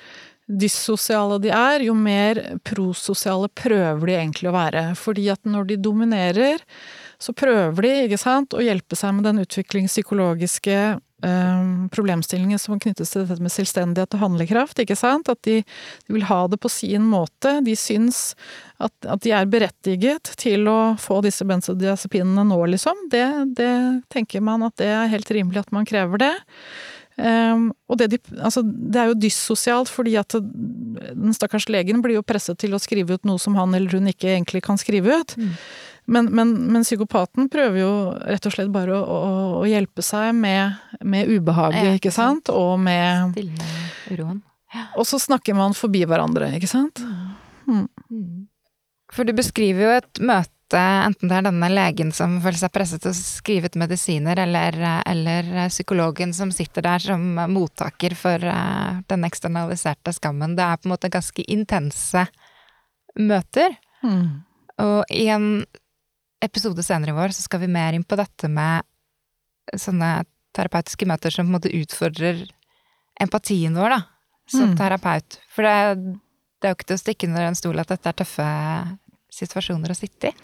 dyssosiale 0.52 1.38
de 1.40 1.52
er, 1.54 1.86
jo 1.86 1.94
mer 1.96 2.40
prososiale 2.66 3.48
prøver 3.56 4.10
de 4.10 4.18
egentlig 4.18 4.50
å 4.50 4.56
være. 4.56 4.84
Fordi 4.98 5.28
at 5.32 5.40
når 5.48 5.70
de 5.70 5.78
dominerer, 5.86 6.64
så 7.22 7.34
prøver 7.36 7.86
de, 7.86 7.94
ikke 8.08 8.20
sant, 8.20 8.56
å 8.56 8.64
hjelpe 8.64 8.98
seg 8.98 9.16
med 9.16 9.28
den 9.28 9.42
utviklingspsykologiske 9.44 10.78
um, 11.22 11.88
problemstillingen 11.92 12.60
som 12.60 12.80
knyttes 12.80 13.12
til 13.12 13.24
dette 13.24 13.42
med 13.42 13.52
selvstendighet 13.54 14.16
og 14.16 14.22
handlekraft. 14.24 14.78
ikke 14.82 14.98
sant? 14.98 15.30
At 15.32 15.40
de, 15.46 15.60
de 16.06 16.16
vil 16.16 16.26
ha 16.28 16.44
det 16.50 16.60
på 16.62 16.70
sin 16.72 17.06
måte. 17.08 17.58
De 17.66 17.76
syns 17.78 18.32
at, 18.82 18.94
at, 19.06 19.22
de 19.24 19.34
er 19.36 19.50
berettiget 19.50 20.34
til 20.40 20.66
å 20.70 20.94
få 21.00 21.20
disse 21.24 21.46
benzodiazepinene 21.48 22.46
nå, 22.48 22.58
liksom. 22.74 23.06
Det, 23.12 23.26
det 23.58 23.74
tenker 24.12 24.44
man 24.44 24.66
at 24.66 24.76
det 24.82 24.90
er 24.90 25.12
helt 25.12 25.30
rimelig 25.34 25.64
at 25.64 25.72
man 25.74 25.88
krever 25.88 26.26
det. 26.26 26.34
Um, 27.16 27.68
og 27.92 27.98
det, 28.00 28.08
de, 28.14 28.18
altså, 28.40 28.62
det, 28.64 28.98
er 28.98 29.10
jo 29.10 29.20
dyssosialt, 29.20 29.90
fordi 29.92 30.16
at 30.16 30.32
den 30.32 31.34
stakkars 31.36 31.68
legen 31.70 32.00
blir 32.04 32.16
jo 32.16 32.26
presset 32.26 32.58
til 32.62 32.72
å 32.72 32.80
skrive 32.80 33.18
ut 33.18 33.28
noe 33.28 33.40
som 33.42 33.56
han 33.58 33.76
eller 33.76 33.92
hun 33.98 34.08
ikke 34.10 34.32
egentlig 34.32 34.64
kan 34.64 34.80
skrive 34.80 35.20
ut. 35.20 35.36
Mm. 35.36 35.52
Men, 36.04 36.26
men, 36.34 36.52
men, 36.72 36.82
psykopaten 36.82 37.46
prøver 37.48 37.78
jo 37.78 37.90
rett 38.26 38.46
og 38.48 38.54
slett 38.54 38.70
bare 38.74 38.96
å, 38.96 39.02
å, 39.02 39.34
å 39.60 39.66
hjelpe 39.70 40.02
seg 40.02 40.32
med, 40.34 40.80
med 41.00 41.30
ubehaget, 41.30 41.84
ja, 41.86 41.98
ikke 41.98 42.14
sant? 42.14 42.50
Og 42.50 42.74
med 42.82 43.38
uroen. 44.10 44.40
Ja. 44.72 44.88
Og 44.98 45.06
så 45.06 45.20
snakker 45.22 45.54
man 45.56 45.76
forbi 45.76 46.02
hverandre, 46.08 46.50
ikke 46.56 46.70
sant? 46.70 47.02
Mm. 47.68 47.86
Mm. 48.10 48.48
For 49.12 49.28
du 49.28 49.34
beskriver 49.36 49.84
jo 49.84 49.94
et 50.00 50.20
møte, 50.24 50.80
enten 50.80 51.28
det 51.28 51.36
er 51.36 51.46
denne 51.46 51.68
legen 51.68 52.12
som 52.16 52.38
føler 52.42 52.58
seg 52.58 52.72
presset 52.72 53.04
til 53.04 53.12
å 53.12 53.16
skrive 53.18 53.68
ut 53.68 53.76
medisiner, 53.78 54.40
eller, 54.42 54.78
eller 55.06 55.50
psykologen 55.68 56.32
som 56.34 56.50
sitter 56.54 56.86
der 56.88 57.04
som 57.04 57.26
mottaker 57.52 58.16
for 58.18 58.42
uh, 58.42 59.02
den 59.12 59.28
eksternaliserte 59.28 60.16
skammen. 60.16 60.56
Det 60.56 60.64
er 60.64 60.80
på 60.80 60.88
en 60.88 60.94
måte 60.96 61.12
ganske 61.12 61.44
intense 61.52 62.24
møter. 63.20 63.76
Mm. 64.02 64.42
Og 64.82 65.12
i 65.12 65.28
en 65.30 65.50
episode 66.42 66.82
senere 66.84 67.12
i 67.12 67.16
vår 67.16 67.34
så 67.36 67.44
skal 67.46 67.62
vi 67.62 67.70
mer 67.70 67.96
inn 67.96 68.06
på 68.06 68.18
dette 68.18 68.50
med 68.50 68.86
sånne 69.78 70.24
terapeutiske 70.56 71.06
møter 71.08 71.32
som 71.32 71.46
på 71.46 71.52
en 71.52 71.56
måte 71.56 71.72
utfordrer 71.76 72.42
empatien 73.22 73.76
vår, 73.76 73.94
da, 73.94 74.00
som 74.50 74.72
mm. 74.72 74.76
terapeut. 74.80 75.38
For 75.52 75.66
det, 75.66 76.16
det, 76.58 76.66
er 76.66 76.74
jo 76.74 76.78
ikke 76.78 76.90
til 76.90 76.98
å 76.98 77.04
stikke 77.04 77.30
under 77.30 77.48
en 77.48 77.58
stol 77.58 77.80
at 77.80 77.92
dette 77.94 78.10
er 78.10 78.18
tøffe 78.22 78.48
situasjoner 79.32 79.94
å 79.94 79.96
sitte 79.96 80.28
i. 80.28 80.34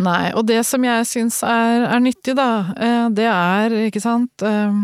Nei, 0.00 0.30
og 0.32 0.46
det 0.48 0.62
som 0.68 0.84
jeg 0.86 1.08
syns 1.08 1.42
er, 1.44 1.84
er, 1.90 2.00
nyttig, 2.00 2.36
da, 2.38 2.50
eh, 2.72 3.06
det 3.12 3.28
er, 3.28 3.76
ikke 3.90 4.00
sant 4.00 4.46
eh, 4.46 4.80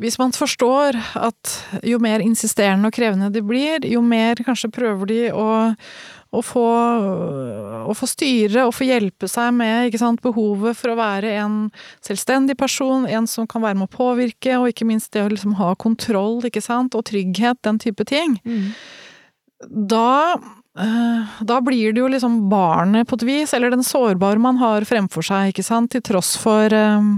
hvis 0.00 0.16
man 0.20 0.32
forstår 0.32 0.96
at 1.18 1.52
jo 1.84 1.98
mer 2.02 2.22
insisterende 2.24 2.88
og 2.88 2.96
krevende 2.96 3.30
de 3.32 3.42
blir, 3.44 3.84
jo 3.88 4.00
mer 4.04 4.40
kanskje 4.46 4.72
prøver 4.72 5.10
de 5.10 5.20
å, 5.32 5.46
å 6.34 6.42
få, 6.44 6.64
å 7.88 7.94
få 7.96 8.08
styre 8.08 8.66
og 8.66 8.74
få 8.74 8.88
hjelpe 8.88 9.28
seg 9.30 9.52
med 9.56 9.94
sant, 10.00 10.22
behovet 10.24 10.76
for 10.78 10.92
å 10.92 10.98
være 10.98 11.34
en 11.42 11.58
selvstendig 12.04 12.56
person, 12.60 13.06
en 13.06 13.28
som 13.30 13.48
kan 13.50 13.64
være 13.64 13.78
med 13.80 13.88
å 13.88 13.94
påvirke, 13.94 14.56
og 14.58 14.70
ikke 14.72 14.88
minst 14.88 15.12
det 15.14 15.24
å 15.24 15.30
liksom 15.32 15.56
ha 15.60 15.74
kontroll 15.78 16.42
sant, 16.64 16.96
og 16.96 17.06
trygghet, 17.10 17.60
den 17.66 17.78
type 17.82 18.04
ting. 18.08 18.38
Mm. 18.44 18.72
Da 19.94 20.34
eh, 20.34 21.36
da 21.46 21.60
blir 21.64 21.94
det 21.94 22.02
jo 22.02 22.10
liksom 22.10 22.44
barnet 22.50 23.08
på 23.08 23.18
et 23.20 23.28
vis, 23.28 23.54
eller 23.54 23.72
den 23.72 23.86
sårbare 23.86 24.42
man 24.42 24.58
har 24.62 24.86
fremfor 24.88 25.24
seg, 25.24 25.52
ikke 25.52 25.66
sant, 25.66 25.92
til 25.94 26.04
tross 26.04 26.34
for 26.40 26.74
eh, 26.74 27.14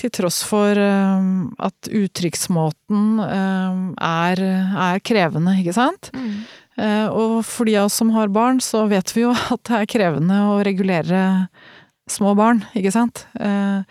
til 0.00 0.12
tross 0.14 0.38
for 0.46 0.78
at 0.80 1.88
uttrykksmåten 1.92 3.18
er, 3.20 4.40
er 4.40 5.02
krevende, 5.04 5.52
ikke 5.60 5.74
sant. 5.76 6.08
Mm. 6.16 6.38
Eh, 6.80 7.08
og 7.12 7.40
for 7.46 7.68
de 7.68 7.76
av 7.80 7.90
oss 7.90 7.98
som 8.00 8.12
har 8.14 8.32
barn, 8.32 8.60
så 8.64 8.86
vet 8.90 9.12
vi 9.16 9.26
jo 9.26 9.34
at 9.54 9.62
det 9.68 9.82
er 9.82 9.90
krevende 9.90 10.40
å 10.52 10.60
regulere 10.66 11.22
små 12.10 12.34
barn, 12.34 12.64
ikke 12.74 12.92
sant. 12.94 13.24
Eh, 13.38 13.82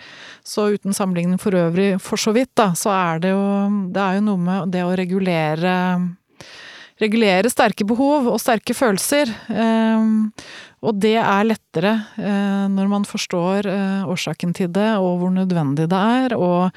så 0.43 0.71
uten 0.75 0.95
sammenligning 0.95 1.39
for 1.41 1.55
øvrig, 1.55 1.93
for 2.03 2.19
så 2.19 2.33
vidt, 2.35 2.51
da, 2.59 2.71
så 2.75 2.91
er 2.95 3.21
det 3.23 3.35
jo 3.35 3.43
Det 3.93 4.01
er 4.01 4.17
jo 4.17 4.25
noe 4.25 4.47
med 4.47 4.73
det 4.73 4.87
å 4.87 4.95
regulere 4.97 5.75
Regulere 6.99 7.47
sterke 7.47 7.85
behov 7.87 8.25
og 8.27 8.41
sterke 8.43 8.73
følelser. 8.75 9.29
Eh, 9.47 10.09
og 10.83 10.97
det 10.99 11.13
er 11.15 11.47
lettere 11.47 11.93
når 12.71 12.89
man 12.91 13.05
forstår 13.07 13.67
årsaken 14.07 14.51
til 14.55 14.69
det, 14.75 14.89
og 14.99 15.21
hvor 15.21 15.31
nødvendig 15.31 15.89
det 15.91 16.01
er, 16.19 16.35
og 16.35 16.75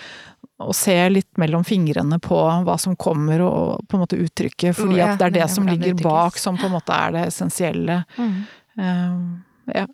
og 0.63 0.77
se 0.77 0.97
litt 1.11 1.31
mellom 1.41 1.65
fingrene 1.67 2.19
på 2.23 2.39
hva 2.67 2.77
som 2.81 2.97
kommer, 2.97 3.43
og 3.45 3.83
på 3.89 3.97
en 3.97 4.05
måte 4.05 4.21
uttrykke. 4.21 4.75
Fordi 4.77 5.01
at 5.05 5.19
det 5.21 5.31
er 5.31 5.37
det 5.41 5.49
som 5.53 5.69
ligger 5.69 5.99
bak 6.03 6.39
som 6.41 6.59
på 6.61 6.69
en 6.69 6.77
måte 6.77 6.97
er 6.97 7.17
det 7.17 7.27
essensielle. 7.31 8.03
Mm. 8.19 8.39
Uh, 8.79 9.75
ja. 9.75 9.87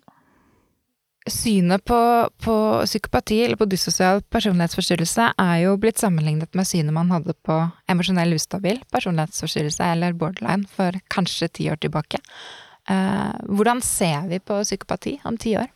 Synet 1.29 1.83
på, 1.85 1.99
på, 2.41 2.55
psykopati, 2.85 3.41
eller 3.45 3.59
på 3.59 3.67
dysosial 3.69 4.23
personlighetsforstyrrelse, 4.33 5.27
er 5.37 5.57
jo 5.65 5.75
blitt 5.81 6.01
sammenlignet 6.01 6.55
med 6.57 6.65
synet 6.65 6.95
man 6.95 7.11
hadde 7.13 7.35
på 7.45 7.59
emosjonell 7.91 8.33
ustabil 8.37 8.79
personlighetsforstyrrelse, 8.93 9.91
eller 9.93 10.17
borderline, 10.17 10.65
for 10.73 10.97
kanskje 11.13 11.51
ti 11.59 11.69
år 11.69 11.81
tilbake. 11.83 12.21
Uh, 12.89 13.35
hvordan 13.45 13.83
ser 13.85 14.25
vi 14.31 14.41
på 14.41 14.63
psykopati 14.63 15.19
om 15.29 15.37
ti 15.37 15.53
år? 15.59 15.69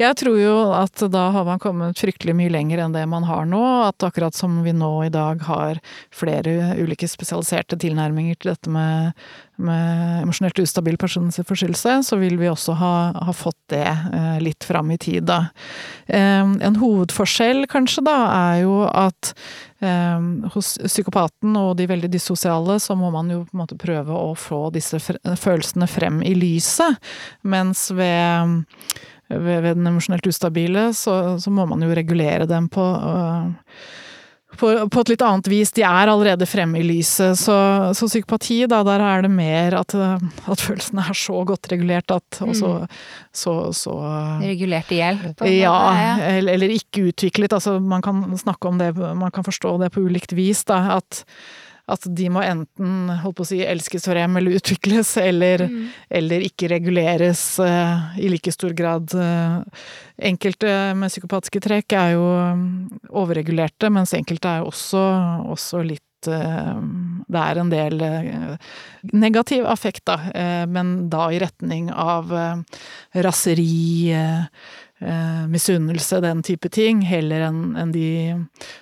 Jeg 0.00 0.16
tror 0.18 0.38
jo 0.40 0.54
at 0.74 1.04
da 1.12 1.28
har 1.36 1.44
man 1.46 1.60
kommet 1.62 2.00
fryktelig 2.02 2.34
mye 2.34 2.50
lenger 2.50 2.80
enn 2.82 2.94
det 2.96 3.04
man 3.06 3.26
har 3.28 3.46
nå. 3.46 3.62
At 3.86 4.02
akkurat 4.02 4.34
som 4.34 4.56
vi 4.66 4.72
nå 4.74 4.90
i 5.06 5.12
dag 5.14 5.44
har 5.46 5.78
flere 6.14 6.74
ulike 6.80 7.06
spesialiserte 7.10 7.78
tilnærminger 7.78 8.40
til 8.40 8.50
dette 8.50 8.72
med, 8.74 9.14
med 9.62 10.24
emosjonelt 10.24 10.58
ustabil 10.64 10.98
personlighetsforstyrrelse, 10.98 12.00
så 12.10 12.18
vil 12.18 12.40
vi 12.42 12.50
også 12.50 12.74
ha, 12.80 12.94
ha 13.14 13.36
fått 13.36 13.60
det 13.70 13.86
eh, 13.86 14.40
litt 14.42 14.66
fram 14.66 14.90
i 14.90 14.98
tid, 14.98 15.28
da. 15.30 15.44
Eh, 16.10 16.42
en 16.42 16.80
hovedforskjell 16.82 17.68
kanskje 17.70 18.02
da, 18.10 18.18
er 18.34 18.64
jo 18.64 18.82
at 18.90 19.30
eh, 19.78 20.28
hos 20.56 20.74
psykopaten 20.82 21.54
og 21.60 21.76
de 21.78 21.86
veldig 21.94 22.10
dissosiale, 22.10 22.80
så 22.82 22.98
må 22.98 23.14
man 23.14 23.30
jo 23.30 23.44
på 23.46 23.54
en 23.54 23.62
måte 23.62 23.78
prøve 23.78 24.10
å 24.10 24.34
få 24.34 24.64
disse 24.74 24.98
følelsene 24.98 25.86
frem 25.86 26.18
i 26.26 26.34
lyset, 26.34 26.98
mens 27.46 27.92
ved 27.94 28.58
ved, 29.42 29.60
ved 29.64 29.76
den 29.80 29.90
emosjonelt 29.90 30.26
ustabile, 30.30 30.88
så, 30.96 31.36
så, 31.40 31.52
må 31.54 31.66
man 31.70 31.82
jo 31.82 31.94
regulere 31.94 32.46
dem 32.50 32.68
på, 32.72 32.84
uh, 32.84 33.50
på, 34.58 34.70
på 34.90 35.02
et 35.02 35.12
litt 35.12 35.24
annet 35.26 35.50
vis. 35.50 35.72
De 35.74 35.84
er 35.86 36.10
allerede 36.12 36.46
fremme 36.48 36.80
i 36.80 36.86
lyset. 36.86 37.38
Så, 37.40 37.56
så 37.96 38.08
psykopati, 38.10 38.60
da, 38.70 38.82
der 38.86 39.02
er 39.02 39.26
det 39.26 39.32
mer 39.34 39.78
at, 39.80 39.96
at 39.96 40.62
følelsene 40.62 41.04
er 41.04 41.18
så 41.18 41.42
godt 41.48 41.70
regulert 41.72 42.14
at 42.14 42.40
Og 42.44 42.54
så, 42.56 42.72
mm. 42.84 42.96
så, 43.42 43.56
så 43.74 43.98
Regulert 44.44 44.94
i 44.94 45.02
hjel? 45.02 45.20
Ja, 45.50 45.76
eller, 46.36 46.54
eller, 46.54 46.78
ikke 46.78 47.08
utviklet. 47.10 47.56
Altså, 47.56 47.78
man 47.80 48.04
kan 48.04 48.24
snakke 48.40 48.70
om 48.70 48.80
det, 48.82 48.94
man 48.96 49.34
kan 49.34 49.46
forstå 49.46 49.78
det 49.82 49.92
på 49.94 50.06
ulikt 50.06 50.36
vis. 50.38 50.64
Da, 50.70 51.00
at 51.00 51.24
at 51.90 52.06
de 52.16 52.30
må 52.32 52.40
enten 52.44 53.10
holdt 53.20 53.36
på 53.36 53.44
å 53.44 53.48
si, 53.50 53.58
elskes 53.60 54.06
frem 54.08 54.38
eller 54.40 54.56
utvikles, 54.56 55.14
eller, 55.20 55.66
mm. 55.68 55.82
eller 56.20 56.46
ikke 56.46 56.70
reguleres 56.72 57.42
uh, 57.60 58.14
i 58.20 58.30
like 58.32 58.52
stor 58.54 58.72
grad. 58.76 59.12
Uh, 59.12 59.60
enkelte 60.16 60.70
med 60.96 61.12
psykopatiske 61.12 61.60
trekk 61.64 61.96
er 62.00 62.14
jo 62.16 62.24
um, 62.24 62.64
overregulerte, 63.12 63.92
mens 63.92 64.16
enkelte 64.16 64.48
er 64.48 64.64
jo 64.64 64.72
også, 64.72 65.04
også 65.52 65.84
litt 65.84 66.30
uh, 66.32 66.80
det 67.28 67.42
er 67.42 67.60
en 67.60 67.72
del 67.72 68.02
negativ 69.12 69.66
affekt, 69.68 70.04
da, 70.08 70.16
men 70.70 71.08
da 71.12 71.26
i 71.32 71.40
retning 71.42 71.90
av 71.90 72.30
raseri, 73.14 74.12
eh, 74.12 74.44
misunnelse, 75.50 76.20
den 76.22 76.42
type 76.46 76.70
ting, 76.72 77.00
heller 77.04 77.48
enn 77.48 77.74
en 77.76 77.90
de 77.92 78.06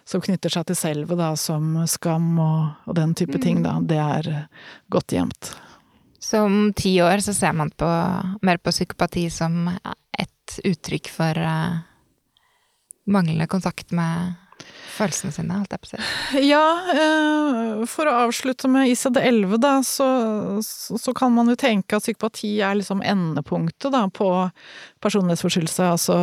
som 0.05 0.21
knytter 0.23 0.53
seg 0.53 0.69
til 0.69 0.77
selve, 0.79 1.17
da, 1.19 1.33
som 1.41 1.81
skam 1.89 2.37
og, 2.37 2.87
og 2.87 2.99
den 2.99 3.15
type 3.19 3.41
mm. 3.41 3.43
ting, 3.43 3.63
da. 3.65 3.79
Det 3.81 3.99
er 3.99 4.29
godt 4.93 5.17
gjemt. 5.17 5.55
Så 6.23 6.45
om 6.47 6.73
ti 6.77 6.95
år 7.03 7.25
så 7.25 7.35
ser 7.35 7.53
man 7.53 7.73
på, 7.75 7.89
mer 8.47 8.61
på 8.63 8.71
psykopati 8.71 9.27
som 9.33 9.67
et 9.73 10.61
uttrykk 10.69 11.11
for 11.11 11.39
uh, 11.43 11.81
manglende 13.11 13.49
kontakt 13.51 13.91
med 13.91 14.37
følelsene 14.93 15.33
sine, 15.35 15.57
holdt 15.57 15.75
jeg 15.75 15.83
på 15.83 15.89
å 15.89 15.91
si. 15.93 16.45
Ja, 16.47 16.65
eh, 16.93 17.83
for 17.91 18.09
å 18.09 18.15
avslutte 18.27 18.71
med 18.71 18.91
ICD-11, 18.93 19.57
da, 19.63 19.75
så, 19.87 20.07
så, 20.63 21.15
kan 21.17 21.35
man 21.35 21.51
jo 21.53 21.57
tenke 21.59 21.99
at 21.99 22.07
psykopati 22.07 22.55
er 22.65 22.79
liksom 22.79 23.03
endepunktet 23.07 23.93
da, 23.95 24.05
på 24.13 24.29
personlighetsforstyrrelse, 25.05 25.91
altså 25.97 26.17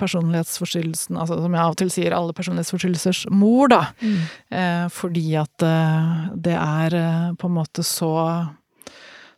personlighetsforstyrrelsen, 0.00 1.18
altså 1.20 1.40
som 1.42 1.56
jeg 1.56 1.62
av 1.62 1.76
og 1.76 1.80
til 1.82 1.92
sier, 1.92 2.16
alle 2.16 2.36
personlighetsforstyrrelsers 2.36 3.26
mor, 3.34 3.70
da. 3.72 3.82
Mm. 4.02 4.20
Eh, 4.60 4.84
fordi 4.92 5.26
at 5.40 5.66
eh, 5.66 6.30
det 6.48 6.56
er 6.56 7.00
på 7.36 7.50
en 7.50 7.58
måte 7.58 7.84
så 7.86 8.14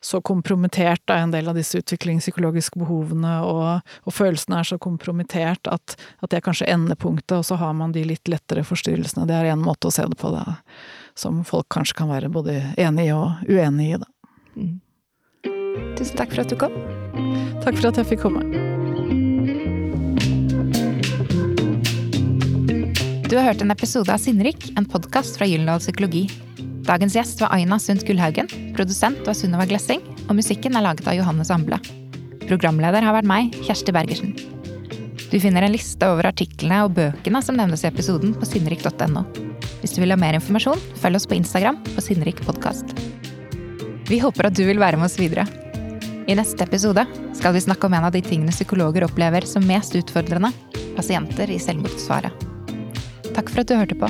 så 0.00 0.20
kompromittert 0.20 1.10
av 1.10 1.16
en 1.16 1.30
del 1.30 1.48
av 1.50 1.56
disse 1.58 1.78
utviklingspsykologiske 1.82 2.78
behovene, 2.78 3.34
og, 3.42 3.94
og 4.06 4.14
følelsene 4.14 4.60
er 4.60 4.68
så 4.70 4.78
kompromittert 4.82 5.70
at, 5.70 5.96
at, 6.20 6.30
det 6.30 6.38
er 6.38 6.44
kanskje 6.46 6.70
endepunktet, 6.70 7.38
og 7.40 7.46
så 7.48 7.58
har 7.58 7.74
man 7.78 7.94
de 7.96 8.04
litt 8.06 8.30
lettere 8.30 8.64
forstyrrelsene. 8.66 9.26
Det 9.28 9.36
er 9.36 9.52
én 9.52 9.62
måte 9.62 9.90
å 9.90 9.94
se 9.94 10.06
det 10.06 10.18
på, 10.20 10.30
da, 10.34 10.60
som 11.18 11.42
folk 11.46 11.68
kanskje 11.74 11.98
kan 11.98 12.12
være 12.12 12.30
både 12.32 12.60
enig 12.78 13.08
i 13.10 13.14
og 13.16 13.50
uenig 13.50 13.90
i, 13.94 14.00
da. 14.04 14.12
Mm. 14.58 14.76
Tusen 15.98 16.18
takk 16.18 16.34
for 16.34 16.44
at 16.44 16.52
du 16.52 16.58
kom. 16.58 16.74
Takk 17.64 17.78
for 17.80 17.90
at 17.90 17.98
jeg 17.98 18.12
fikk 18.14 18.26
komme. 18.28 18.44
Du 23.28 23.36
har 23.36 23.50
hørt 23.50 23.60
en 23.60 23.74
episode 23.74 24.08
av 24.08 24.22
Sinnrik, 24.22 24.70
en 24.78 24.86
podkast 24.88 25.36
fra 25.36 25.44
Gyllendal 25.44 25.82
Psykologi. 25.82 26.28
Dagens 26.88 27.12
gjest 27.12 27.40
var 27.42 27.52
Aina 27.52 27.76
Sundt 27.78 28.06
Gullhaugen. 28.08 28.48
Produsent 28.76 29.26
var 29.26 29.34
Sunniva 29.36 29.66
Glessing. 29.68 30.00
Og 30.30 30.38
musikken 30.38 30.76
er 30.78 30.86
laget 30.86 31.04
av 31.04 31.18
Johannes 31.18 31.50
Amble. 31.52 31.76
Programleder 32.48 33.04
har 33.04 33.12
vært 33.12 33.28
meg, 33.28 33.58
Kjersti 33.66 33.92
Bergersen. 33.92 34.32
Du 35.28 35.36
finner 35.36 35.66
en 35.66 35.74
liste 35.74 36.08
over 36.08 36.30
artiklene 36.30 36.80
og 36.86 36.94
bøkene 36.96 37.42
som 37.44 37.58
nevnes 37.60 37.84
i 37.84 37.90
episoden 37.90 38.32
på 38.32 38.48
sinnrik.no. 38.48 39.26
Hvis 39.82 39.92
du 39.98 40.00
vil 40.00 40.14
ha 40.14 40.16
mer 40.16 40.38
informasjon, 40.38 40.80
følg 41.02 41.20
oss 41.20 41.28
på 41.28 41.36
Instagram 41.36 41.76
på 41.90 42.06
Sinnrik 42.06 42.40
podkast. 42.48 42.96
Vi 44.08 44.22
håper 44.24 44.48
at 44.48 44.56
du 44.56 44.64
vil 44.64 44.80
være 44.80 44.96
med 44.96 45.10
oss 45.10 45.20
videre. 45.20 45.44
I 46.24 46.40
neste 46.40 46.64
episode 46.64 47.04
skal 47.36 47.52
vi 47.52 47.66
snakke 47.68 47.84
om 47.84 48.00
en 48.00 48.08
av 48.08 48.16
de 48.16 48.24
tingene 48.24 48.54
psykologer 48.56 49.04
opplever 49.04 49.44
som 49.44 49.68
mest 49.68 49.92
utfordrende 50.00 50.54
pasienter 50.96 51.52
i 51.52 51.60
selvmordsfare. 51.60 52.32
Takk 53.34 53.52
for 53.52 53.60
at 53.60 53.68
du 53.68 53.76
hørte 53.76 54.00
på. 54.00 54.08